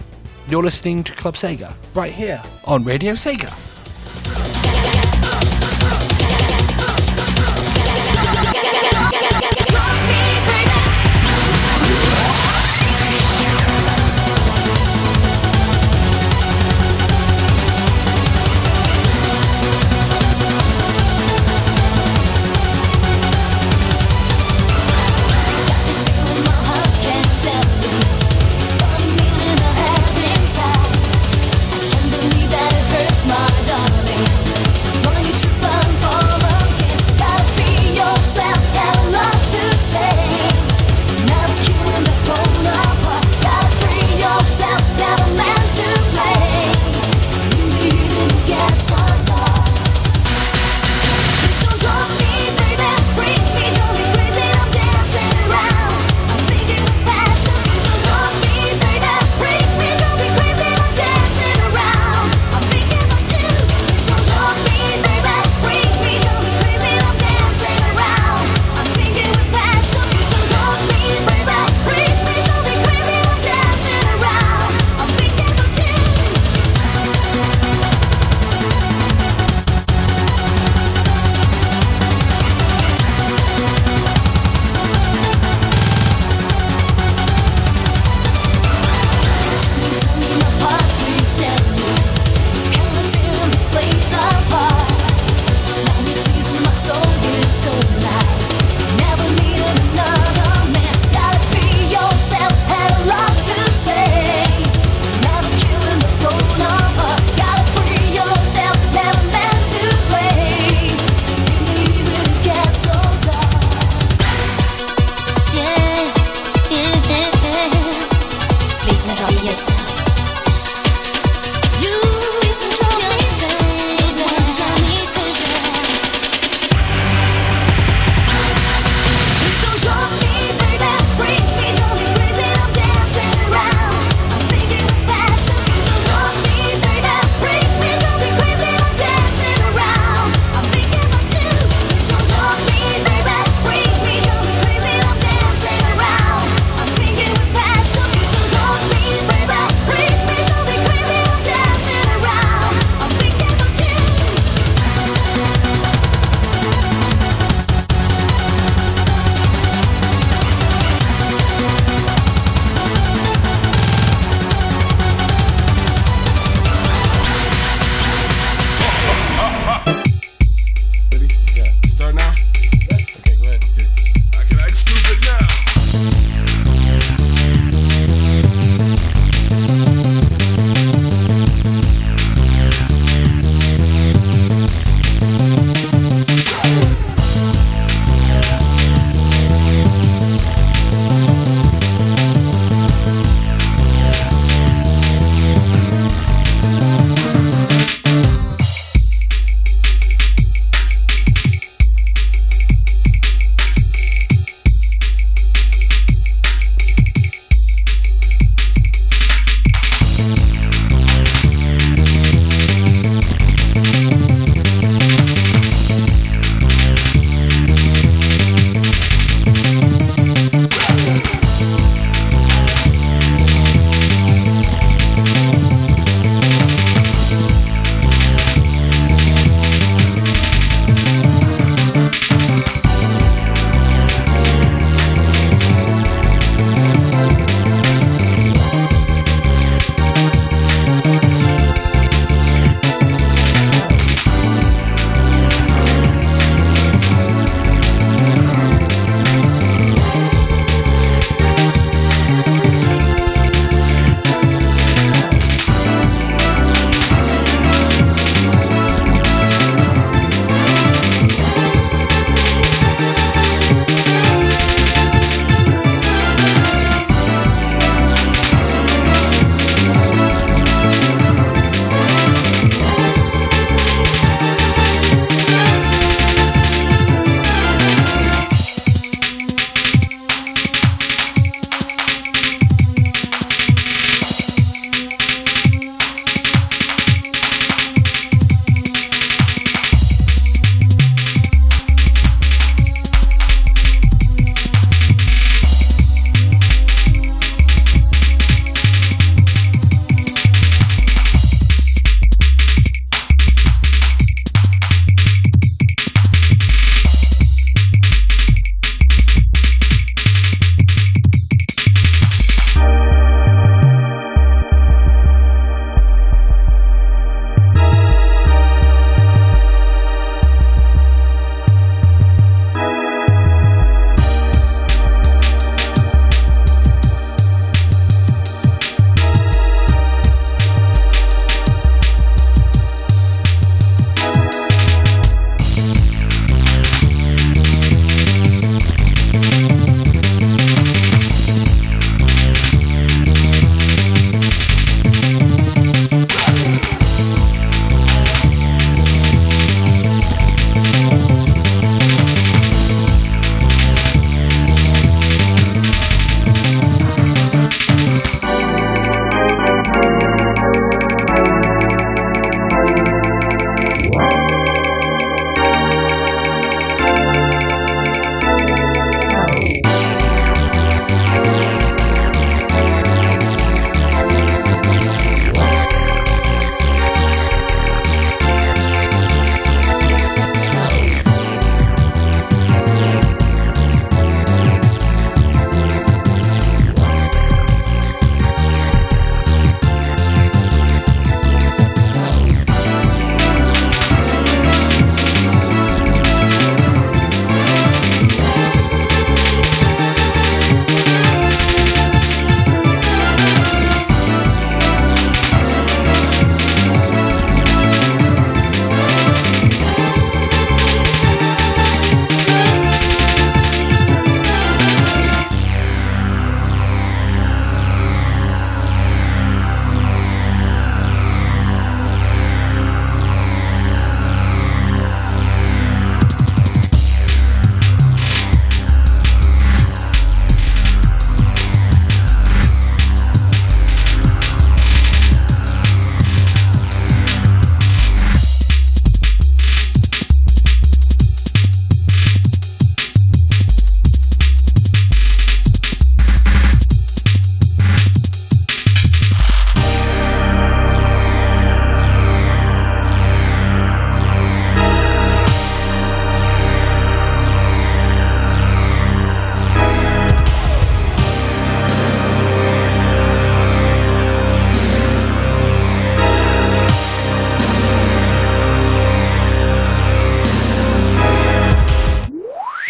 you're 0.48 0.64
listening 0.64 1.05
to 1.05 1.12
Club 1.12 1.34
Sega 1.36 1.72
right 1.94 2.12
here 2.12 2.42
on 2.64 2.82
Radio 2.82 3.12
Sega. 3.12 3.52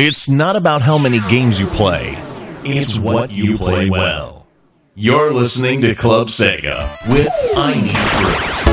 It's 0.06 0.28
not 0.28 0.54
about 0.54 0.82
how 0.82 0.98
many 0.98 1.18
games 1.30 1.58
you 1.58 1.66
play, 1.66 2.14
it's 2.62 2.98
what 2.98 3.30
you 3.30 3.56
play 3.56 3.88
well. 3.88 4.46
You're 4.94 5.32
listening 5.32 5.80
to 5.80 5.94
Club 5.94 6.26
Sega 6.26 6.90
with 7.08 7.32
I 7.56 7.72
Need 7.80 7.96
Fruit. 7.96 8.63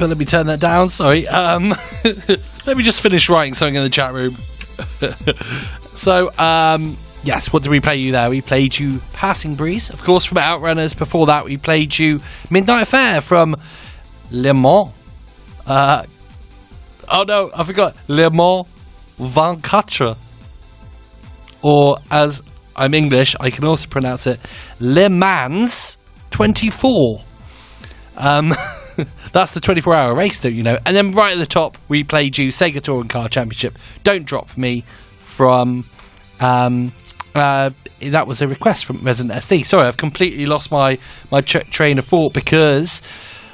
Oh, 0.00 0.06
let 0.06 0.16
me 0.16 0.24
turn 0.24 0.46
that 0.46 0.60
down. 0.60 0.90
Sorry. 0.90 1.26
Um, 1.26 1.70
let 2.66 2.76
me 2.76 2.84
just 2.84 3.00
finish 3.00 3.28
writing 3.28 3.54
something 3.54 3.74
in 3.74 3.82
the 3.82 3.90
chat 3.90 4.12
room. 4.12 4.36
so, 5.80 6.30
um, 6.38 6.96
yes, 7.24 7.52
what 7.52 7.64
did 7.64 7.70
we 7.70 7.80
play 7.80 7.96
you 7.96 8.12
there? 8.12 8.30
We 8.30 8.40
played 8.40 8.78
you 8.78 9.00
Passing 9.12 9.56
Breeze, 9.56 9.90
of 9.90 10.00
course, 10.04 10.24
from 10.24 10.38
Outrunners. 10.38 10.96
Before 10.96 11.26
that, 11.26 11.44
we 11.44 11.56
played 11.56 11.98
you 11.98 12.20
Midnight 12.48 12.82
Affair 12.82 13.20
from 13.20 13.56
Le 14.30 14.54
Mans. 14.54 14.90
Uh, 15.66 16.04
oh 17.10 17.24
no, 17.26 17.50
I 17.56 17.64
forgot. 17.64 17.96
Le 18.06 18.30
Mans 18.30 18.66
24. 19.16 20.14
Or, 21.62 21.98
as 22.08 22.40
I'm 22.76 22.94
English, 22.94 23.34
I 23.40 23.50
can 23.50 23.64
also 23.64 23.88
pronounce 23.88 24.28
it 24.28 24.38
Le 24.78 25.10
Mans 25.10 25.98
24. 26.30 27.20
Um, 28.16 28.54
that's 29.32 29.52
the 29.52 29.60
24 29.60 29.94
hour 29.94 30.14
race, 30.14 30.40
don't 30.40 30.54
you 30.54 30.62
know? 30.62 30.78
And 30.84 30.96
then 30.96 31.12
right 31.12 31.32
at 31.32 31.38
the 31.38 31.46
top, 31.46 31.78
we 31.88 32.04
played 32.04 32.38
you 32.38 32.48
Sega 32.48 32.82
Touring 32.82 33.08
Car 33.08 33.28
Championship. 33.28 33.78
Don't 34.02 34.24
Drop 34.24 34.56
Me 34.56 34.84
from 35.26 35.84
um, 36.40 36.92
uh, 37.34 37.70
that 38.00 38.26
was 38.26 38.42
a 38.42 38.48
request 38.48 38.84
from 38.84 38.98
Resident 38.98 39.38
SD. 39.38 39.64
Sorry, 39.64 39.86
I've 39.86 39.96
completely 39.96 40.46
lost 40.46 40.70
my 40.70 40.98
my 41.30 41.40
tra- 41.40 41.64
train 41.64 41.98
of 41.98 42.06
thought 42.06 42.32
because 42.32 43.02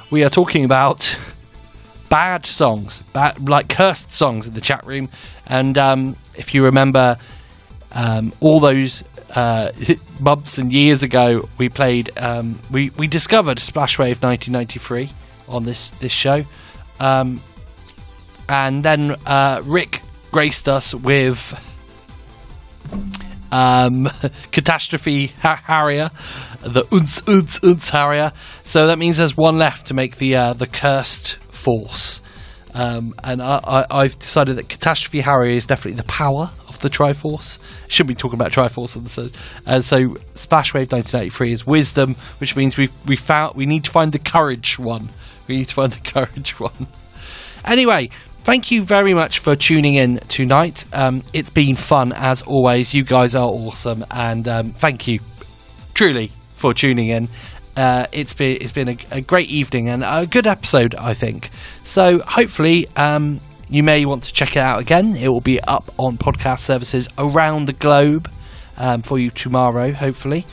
we 0.09 0.23
are 0.23 0.29
talking 0.29 0.65
about 0.65 1.17
bad 2.09 2.45
songs, 2.45 2.99
bad, 3.13 3.47
like 3.47 3.69
cursed 3.69 4.11
songs 4.11 4.47
in 4.47 4.53
the 4.53 4.61
chat 4.61 4.85
room. 4.85 5.09
And 5.47 5.77
um, 5.77 6.15
if 6.35 6.53
you 6.53 6.63
remember, 6.63 7.17
um, 7.93 8.33
all 8.39 8.59
those 8.59 9.03
uh, 9.35 9.71
months 10.19 10.57
and 10.57 10.71
years 10.71 11.03
ago, 11.03 11.49
we 11.57 11.69
played, 11.69 12.11
um, 12.17 12.59
we 12.71 12.91
we 12.91 13.07
discovered 13.07 13.57
Splashwave 13.57 14.21
1993 14.21 15.09
on 15.47 15.63
this 15.63 15.89
this 15.89 16.11
show, 16.11 16.43
um, 16.99 17.41
and 18.49 18.83
then 18.83 19.15
uh, 19.25 19.61
Rick 19.63 20.01
graced 20.31 20.67
us 20.67 20.93
with 20.93 21.53
um, 23.51 24.09
Catastrophe 24.51 25.27
ha- 25.41 25.61
Harrier, 25.65 26.11
the 26.61 26.83
Unz 26.83 27.21
Unz 27.23 27.59
Unz 27.61 27.89
Harrier. 27.89 28.31
So 28.63 28.87
that 28.87 28.97
means 28.97 29.17
there's 29.17 29.37
one 29.37 29.57
left 29.57 29.87
to 29.87 29.93
make 29.93 30.17
the 30.17 30.35
uh, 30.35 30.53
the 30.53 30.67
cursed 30.67 31.35
force. 31.35 32.21
Um, 32.73 33.15
and 33.23 33.41
I, 33.41 33.85
I've 33.89 34.19
decided 34.19 34.57
that 34.57 34.67
Catastrophe 34.67 35.21
Harrier 35.21 35.51
is 35.51 35.65
definitely 35.65 35.95
the 35.97 36.07
power 36.09 36.51
of 36.67 36.77
the 36.81 36.89
Triforce. 36.89 37.57
Should 37.87 38.05
be 38.05 38.15
talking 38.15 38.37
about 38.37 38.51
Triforce 38.51 38.97
on 38.97 39.03
the 39.03 39.09
so, 39.09 39.29
uh, 39.65 39.79
so 39.79 39.97
Splashwave 40.35 40.91
1983 40.91 41.53
is 41.53 41.65
wisdom, 41.65 42.15
which 42.39 42.57
means 42.57 42.77
we 42.77 42.89
we 43.05 43.15
found 43.15 43.55
we 43.55 43.65
need 43.65 43.85
to 43.85 43.91
find 43.91 44.11
the 44.11 44.19
courage 44.19 44.77
one. 44.77 45.07
We 45.47 45.57
need 45.57 45.67
to 45.67 45.75
find 45.75 45.93
the 45.93 45.99
courage 45.99 46.59
one. 46.59 46.87
Anyway, 47.63 48.09
thank 48.43 48.71
you 48.71 48.83
very 48.83 49.13
much 49.13 49.39
for 49.39 49.55
tuning 49.55 49.95
in 49.95 50.17
tonight. 50.27 50.85
Um, 50.93 51.23
it's 51.33 51.49
been 51.49 51.75
fun 51.75 52.13
as 52.13 52.41
always. 52.41 52.93
You 52.93 53.03
guys 53.03 53.35
are 53.35 53.47
awesome, 53.47 54.05
and 54.09 54.47
um, 54.47 54.71
thank 54.71 55.07
you 55.07 55.19
truly 55.93 56.31
for 56.55 56.73
tuning 56.73 57.09
in. 57.09 57.29
Uh, 57.75 58.05
it's 58.11 58.33
been 58.33 58.57
it's 58.61 58.71
been 58.71 58.89
a, 58.89 58.97
a 59.11 59.21
great 59.21 59.49
evening 59.49 59.89
and 59.89 60.03
a 60.03 60.25
good 60.25 60.47
episode, 60.47 60.95
I 60.95 61.13
think. 61.13 61.49
So 61.83 62.19
hopefully, 62.19 62.87
um, 62.95 63.39
you 63.69 63.83
may 63.83 64.05
want 64.05 64.23
to 64.23 64.33
check 64.33 64.55
it 64.55 64.61
out 64.61 64.79
again. 64.79 65.15
It 65.15 65.27
will 65.27 65.41
be 65.41 65.59
up 65.61 65.91
on 65.97 66.17
podcast 66.17 66.59
services 66.59 67.09
around 67.17 67.67
the 67.67 67.73
globe 67.73 68.31
um, 68.77 69.01
for 69.01 69.19
you 69.19 69.31
tomorrow, 69.31 69.91
hopefully. 69.91 70.45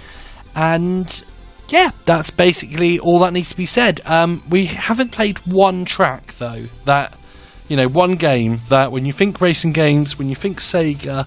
And 0.55 1.25
yeah, 1.73 1.91
that's 2.05 2.31
basically 2.31 2.99
all 2.99 3.19
that 3.21 3.33
needs 3.33 3.49
to 3.49 3.57
be 3.57 3.65
said. 3.65 4.03
Um, 4.05 4.43
we 4.51 4.67
haven't 4.67 5.11
played 5.11 5.39
one 5.39 5.87
track 5.87 6.35
though. 6.39 6.65
That 6.85 7.19
you 7.67 7.79
know, 7.79 7.89
one 7.89 8.17
game 8.17 8.61
that 8.69 8.93
when 8.93 9.07
you 9.07 9.15
think 9.15 9.41
racing 9.41 9.73
games, 9.73 10.19
when 10.19 10.29
you 10.29 10.35
think 10.35 10.59
Sega, 10.59 11.27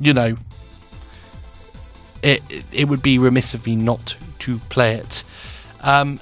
you 0.00 0.14
know, 0.14 0.38
it 2.22 2.42
it, 2.72 2.88
would 2.88 3.02
be 3.02 3.18
remiss 3.18 3.52
of 3.52 3.66
me 3.66 3.76
not 3.76 4.16
to 4.38 4.56
play 4.70 4.94
it. 4.94 5.22
Um, 5.82 6.20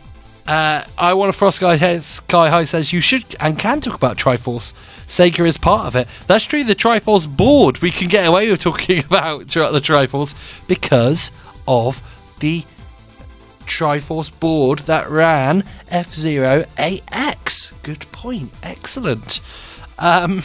uh, 0.48 0.82
I 0.98 1.14
want 1.14 1.32
to 1.32 1.38
frost 1.38 1.60
high, 1.60 2.00
sky 2.00 2.50
high 2.50 2.64
says 2.64 2.92
you 2.92 2.98
should 2.98 3.24
and 3.38 3.56
can 3.56 3.80
talk 3.80 3.94
about 3.94 4.16
Triforce. 4.16 4.72
Sega 5.06 5.46
is 5.46 5.58
part 5.58 5.86
of 5.86 5.94
it. 5.94 6.08
That's 6.26 6.44
true. 6.44 6.64
The 6.64 6.74
Triforce 6.74 7.28
board 7.28 7.78
we 7.78 7.92
can 7.92 8.08
get 8.08 8.26
away 8.26 8.50
with 8.50 8.62
talking 8.62 8.98
about 9.04 9.46
throughout 9.46 9.70
the 9.70 9.80
Triforce 9.80 10.34
because 10.66 11.30
of 11.68 12.02
the 12.40 12.64
Triforce 13.62 14.38
board 14.38 14.80
that 14.80 15.08
ran 15.08 15.64
F 15.88 16.14
Zero 16.14 16.64
AX. 16.76 17.72
Good 17.82 18.10
point. 18.12 18.52
Excellent. 18.62 19.40
Um, 19.98 20.42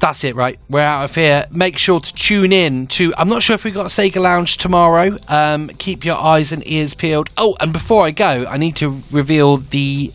that's 0.00 0.22
it, 0.22 0.36
right? 0.36 0.58
We're 0.68 0.80
out 0.80 1.04
of 1.04 1.14
here. 1.14 1.46
Make 1.50 1.78
sure 1.78 1.98
to 1.98 2.14
tune 2.14 2.52
in 2.52 2.86
to. 2.88 3.14
I'm 3.16 3.28
not 3.28 3.42
sure 3.42 3.54
if 3.54 3.64
we 3.64 3.70
got 3.70 3.86
Sega 3.86 4.20
Lounge 4.20 4.58
tomorrow. 4.58 5.16
Um, 5.28 5.68
keep 5.68 6.04
your 6.04 6.18
eyes 6.18 6.52
and 6.52 6.66
ears 6.66 6.92
peeled. 6.92 7.30
Oh, 7.38 7.56
and 7.58 7.72
before 7.72 8.04
I 8.04 8.10
go, 8.10 8.44
I 8.46 8.58
need 8.58 8.76
to 8.76 9.02
reveal 9.10 9.56
the 9.56 10.12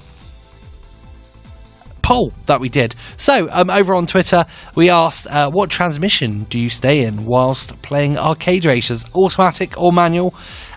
poll 2.10 2.34
that 2.48 2.60
we 2.60 2.70
did. 2.70 2.96
So, 3.18 3.48
um, 3.52 3.70
over 3.70 3.94
on 3.94 4.08
Twitter, 4.08 4.48
we 4.74 4.90
asked, 4.90 5.28
uh, 5.28 5.52
what 5.52 5.70
transmission 5.70 6.46
do 6.46 6.58
you 6.58 6.68
stay 6.68 7.02
in 7.04 7.28
whilst 7.28 7.80
playing 7.84 8.18
arcade 8.18 8.66
races, 8.66 9.06
automatic 9.14 9.80
or 9.80 9.94
manual? 9.94 10.34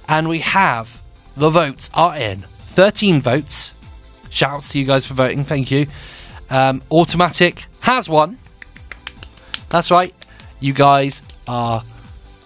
And 0.07 0.29
we 0.29 0.41
have 0.41 1.01
the 1.35 1.49
votes 1.49 1.89
are 1.95 2.15
in 2.15 2.41
13 2.41 3.23
votes. 3.23 3.73
Shouts 4.29 4.73
to 4.73 4.79
you 4.79 4.85
guys 4.85 5.07
for 5.07 5.15
voting. 5.15 5.43
Thank 5.43 5.71
you. 5.71 5.87
Um, 6.51 6.83
automatic 6.91 7.65
has 7.81 8.11
won. 8.11 8.37
That's 9.71 9.91
right. 9.91 10.15
You 10.61 10.75
guys 10.75 11.23
are, 11.49 11.83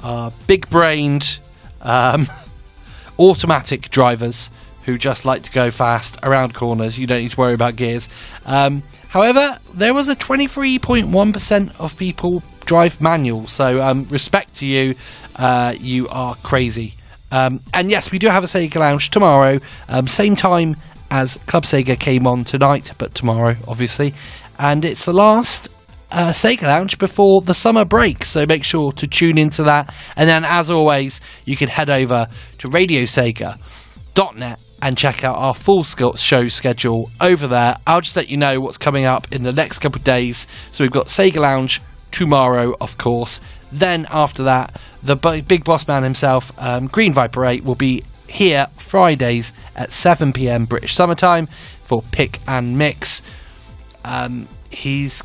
are 0.05 0.31
big 0.47 0.71
brained, 0.71 1.41
um, 1.83 2.29
automatic 3.19 3.91
drivers 3.91 4.49
who 4.87 4.97
just 4.97 5.25
like 5.25 5.43
to 5.43 5.51
go 5.51 5.71
fast 5.71 6.17
around 6.23 6.55
corners. 6.55 6.97
You 6.97 7.07
don't 7.07 7.21
need 7.21 7.33
to 7.33 7.41
worry 7.41 7.55
about 7.55 7.77
gears. 7.77 8.09
Um, 8.47 8.83
however, 9.09 9.59
there 9.75 9.93
was 9.93 10.09
a 10.09 10.17
23.1% 10.17 11.81
of 11.81 11.99
people 11.99 12.43
drive 12.65 13.01
manual. 13.01 13.49
So, 13.49 13.83
um, 13.83 14.05
respect 14.05 14.55
to 14.57 14.67
you. 14.67 14.95
Uh, 15.37 15.75
you 15.79 16.09
are 16.09 16.37
crazy. 16.37 16.95
Um, 17.33 17.61
and 17.75 17.91
yes, 17.91 18.13
we 18.13 18.19
do 18.19 18.29
have 18.29 18.45
a 18.45 18.47
Sega 18.47 18.77
Lounge 18.77 19.11
tomorrow, 19.11 19.59
um, 19.89 20.07
same 20.07 20.37
time 20.37 20.77
as 21.11 21.37
Club 21.47 21.65
Sega 21.65 21.99
came 21.99 22.27
on 22.27 22.45
tonight, 22.45 22.93
but 22.99 23.15
tomorrow, 23.15 23.57
obviously. 23.67 24.15
And 24.59 24.85
it's 24.85 25.05
the 25.05 25.13
last 25.13 25.69
uh, 26.13 26.31
Sega 26.31 26.63
Lounge 26.63 26.99
before 26.99 27.43
the 27.43 27.55
summer 27.55 27.85
break, 27.85 28.25
so 28.25 28.47
make 28.47 28.63
sure 28.63 28.93
to 28.93 29.09
tune 29.09 29.39
into 29.39 29.65
that. 29.65 29.93
And 30.15 30.29
then, 30.29 30.45
as 30.45 30.71
always, 30.71 31.21
you 31.45 31.57
can 31.57 31.69
head 31.69 31.91
over 31.91 32.29
to 32.59 32.71
RadioSega.net 32.71 34.61
and 34.83 34.97
check 34.97 35.25
out 35.25 35.37
our 35.37 35.55
full 35.55 35.85
show 35.85 36.49
schedule 36.49 37.11
over 37.21 37.47
there. 37.47 37.77
I'll 37.87 38.01
just 38.01 38.17
let 38.17 38.29
you 38.29 38.37
know 38.37 38.61
what's 38.61 38.79
coming 38.79 39.05
up 39.05 39.31
in 39.33 39.43
the 39.43 39.53
next 39.53 39.79
couple 39.79 39.99
of 39.99 40.05
days. 40.05 40.47
So 40.71 40.85
we've 40.85 40.93
got 40.93 41.07
Sega 41.07 41.41
Lounge 41.41 41.81
tomorrow, 42.11 42.75
of 42.81 42.99
course. 42.99 43.41
Then 43.73 44.07
after 44.11 44.43
that, 44.45 44.81
the 45.03 45.17
big 45.47 45.65
boss 45.65 45.87
man 45.89 46.03
himself, 46.03 46.53
um, 46.63 46.87
Green 46.87 47.13
Viper 47.13 47.45
8, 47.45 47.65
will 47.65 47.75
be 47.75 48.05
here 48.29 48.67
Fridays 48.77 49.53
at 49.75 49.93
7 49.93 50.33
p.m. 50.33 50.65
British 50.65 50.95
summertime 50.95 51.47
for 51.47 52.03
Pick 52.13 52.41
and 52.47 52.77
Mix. 52.77 53.23
Um, 54.05 54.47
he's 54.71 55.23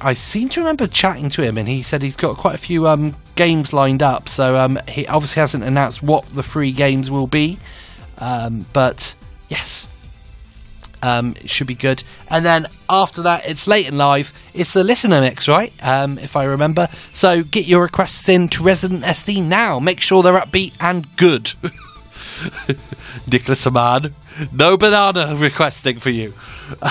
I 0.00 0.14
seem 0.14 0.48
to 0.50 0.60
remember 0.60 0.86
chatting 0.86 1.28
to 1.30 1.42
him, 1.42 1.58
and 1.58 1.68
he 1.68 1.82
said 1.82 2.02
he's 2.02 2.16
got 2.16 2.36
quite 2.36 2.54
a 2.54 2.58
few 2.58 2.86
um, 2.86 3.16
games 3.34 3.72
lined 3.72 4.02
up. 4.02 4.28
So 4.28 4.56
um, 4.56 4.78
he 4.88 5.06
obviously 5.06 5.40
hasn't 5.40 5.64
announced 5.64 6.02
what 6.02 6.28
the 6.34 6.42
free 6.42 6.72
games 6.72 7.10
will 7.10 7.26
be, 7.26 7.58
um, 8.18 8.66
but 8.72 9.14
yes, 9.48 9.86
um, 11.02 11.34
it 11.40 11.50
should 11.50 11.66
be 11.66 11.74
good. 11.74 12.02
And 12.28 12.44
then 12.44 12.66
after 12.88 13.22
that, 13.22 13.46
it's 13.46 13.66
late 13.66 13.86
and 13.86 13.96
live. 13.96 14.32
It's 14.54 14.72
the 14.72 14.84
listener 14.84 15.20
mix, 15.20 15.48
right? 15.48 15.72
Um, 15.82 16.18
if 16.18 16.36
I 16.36 16.44
remember. 16.44 16.88
So 17.12 17.42
get 17.42 17.66
your 17.66 17.82
requests 17.82 18.28
in 18.28 18.48
to 18.48 18.62
Resident 18.62 19.04
SD 19.04 19.42
now. 19.44 19.78
Make 19.78 20.00
sure 20.00 20.22
they're 20.22 20.40
upbeat 20.40 20.72
and 20.80 21.06
good. 21.16 21.52
Nicholas 23.30 23.66
Ahmad, 23.66 24.14
no 24.52 24.76
banana 24.76 25.34
requesting 25.36 25.98
for 25.98 26.10
you. 26.10 26.34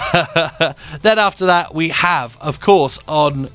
then 1.01 1.19
after 1.19 1.45
that, 1.45 1.73
we 1.73 1.89
have, 1.89 2.37
of 2.41 2.59
course, 2.59 2.99
on 3.07 3.49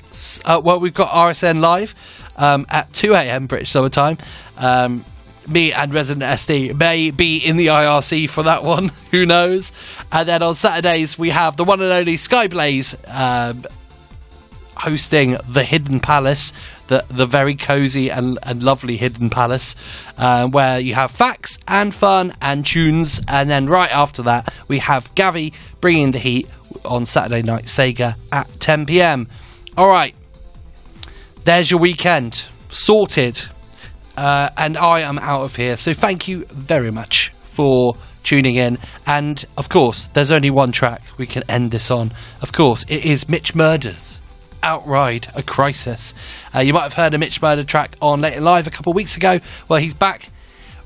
uh, 0.45 0.61
well, 0.63 0.79
we've 0.79 0.93
got 0.93 1.09
RSN 1.09 1.61
live 1.61 1.93
um, 2.37 2.65
at 2.69 2.91
2 2.93 3.13
a.m. 3.13 3.45
British 3.45 3.71
Summer 3.71 3.89
Time. 3.89 4.17
Um, 4.57 5.05
me 5.47 5.73
and 5.73 5.93
Resident 5.93 6.23
SD 6.23 6.77
may 6.77 7.11
be 7.11 7.37
in 7.37 7.57
the 7.57 7.67
IRC 7.67 8.29
for 8.29 8.43
that 8.43 8.63
one. 8.63 8.91
Who 9.11 9.25
knows? 9.25 9.71
And 10.11 10.27
then 10.27 10.41
on 10.43 10.55
Saturdays, 10.55 11.17
we 11.17 11.29
have 11.29 11.57
the 11.57 11.63
one 11.63 11.81
and 11.81 11.91
only 11.91 12.15
Skyblaze 12.15 12.95
um, 13.13 13.63
hosting 14.77 15.37
the 15.47 15.63
Hidden 15.63 15.99
Palace, 15.99 16.53
the 16.87 17.05
the 17.09 17.25
very 17.25 17.55
cozy 17.55 18.09
and, 18.09 18.37
and 18.43 18.63
lovely 18.63 18.97
Hidden 18.97 19.29
Palace, 19.29 19.75
uh, 20.17 20.47
where 20.47 20.79
you 20.79 20.95
have 20.95 21.11
facts 21.11 21.59
and 21.67 21.93
fun 21.93 22.35
and 22.41 22.65
tunes. 22.65 23.21
And 23.27 23.49
then 23.49 23.67
right 23.67 23.91
after 23.91 24.21
that, 24.23 24.53
we 24.67 24.79
have 24.79 25.13
Gavi 25.15 25.53
bringing 25.81 26.11
the 26.11 26.19
heat 26.19 26.47
on 26.85 27.05
Saturday 27.05 27.41
Night 27.41 27.65
Sega 27.65 28.15
at 28.31 28.59
10 28.59 28.85
p.m. 28.85 29.27
All 29.77 29.87
right, 29.87 30.15
there's 31.45 31.71
your 31.71 31.79
weekend 31.79 32.45
sorted, 32.69 33.45
uh, 34.17 34.49
and 34.57 34.77
I 34.77 35.01
am 35.01 35.19
out 35.19 35.41
of 35.41 35.55
here. 35.55 35.77
So 35.77 35.93
thank 35.93 36.27
you 36.27 36.45
very 36.45 36.91
much 36.91 37.29
for 37.29 37.95
tuning 38.23 38.55
in. 38.55 38.77
And 39.05 39.43
of 39.57 39.69
course, 39.69 40.07
there's 40.07 40.31
only 40.31 40.49
one 40.49 40.71
track 40.71 41.01
we 41.17 41.27
can 41.27 41.43
end 41.49 41.71
this 41.71 41.91
on. 41.91 42.11
Of 42.41 42.51
course, 42.51 42.83
it 42.89 43.05
is 43.05 43.29
Mitch 43.29 43.55
Murders. 43.55 44.19
Outride 44.61 45.27
a 45.35 45.43
Crisis. 45.43 46.13
Uh, 46.55 46.59
you 46.59 46.73
might 46.73 46.83
have 46.83 46.93
heard 46.93 47.13
a 47.13 47.17
Mitch 47.17 47.41
Murder 47.41 47.63
track 47.63 47.95
on 48.01 48.21
Late 48.21 48.41
Live 48.41 48.65
a 48.65 48.71
couple 48.71 48.91
of 48.91 48.95
weeks 48.95 49.17
ago. 49.17 49.39
Well, 49.67 49.79
he's 49.79 49.93
back 49.93 50.29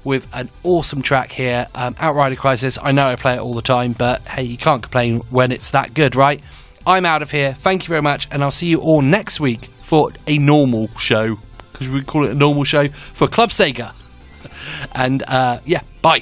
with 0.04 0.28
an 0.34 0.50
awesome 0.64 1.02
track 1.02 1.32
here, 1.32 1.68
um, 1.76 1.96
Outride 2.00 2.32
a 2.32 2.36
Crisis. 2.36 2.80
I 2.82 2.92
know 2.92 3.06
I 3.06 3.16
play 3.16 3.36
it 3.36 3.40
all 3.40 3.54
the 3.54 3.62
time, 3.62 3.94
but 3.94 4.22
hey, 4.22 4.44
you 4.44 4.58
can't 4.58 4.82
complain 4.82 5.20
when 5.30 5.52
it's 5.52 5.72
that 5.72 5.94
good, 5.94 6.16
right? 6.16 6.42
I'm 6.88 7.06
out 7.06 7.22
of 7.22 7.32
here. 7.32 7.54
Thank 7.54 7.84
you 7.84 7.90
very 7.90 8.02
much, 8.02 8.28
and 8.32 8.42
I'll 8.42 8.50
see 8.50 8.68
you 8.68 8.80
all 8.80 9.02
next 9.02 9.40
week 9.40 9.66
for 9.66 10.12
a 10.26 10.38
normal 10.38 10.88
show 10.98 11.38
because 11.78 11.90
we 11.94 12.02
call 12.02 12.26
it 12.26 12.32
a 12.32 12.36
normal 12.36 12.64
show 12.64 12.88
for 12.88 13.28
Club 13.28 13.50
Sega. 13.50 13.94
And 14.96 15.24
uh, 15.28 15.60
yeah, 15.66 15.82
bye. 16.02 16.22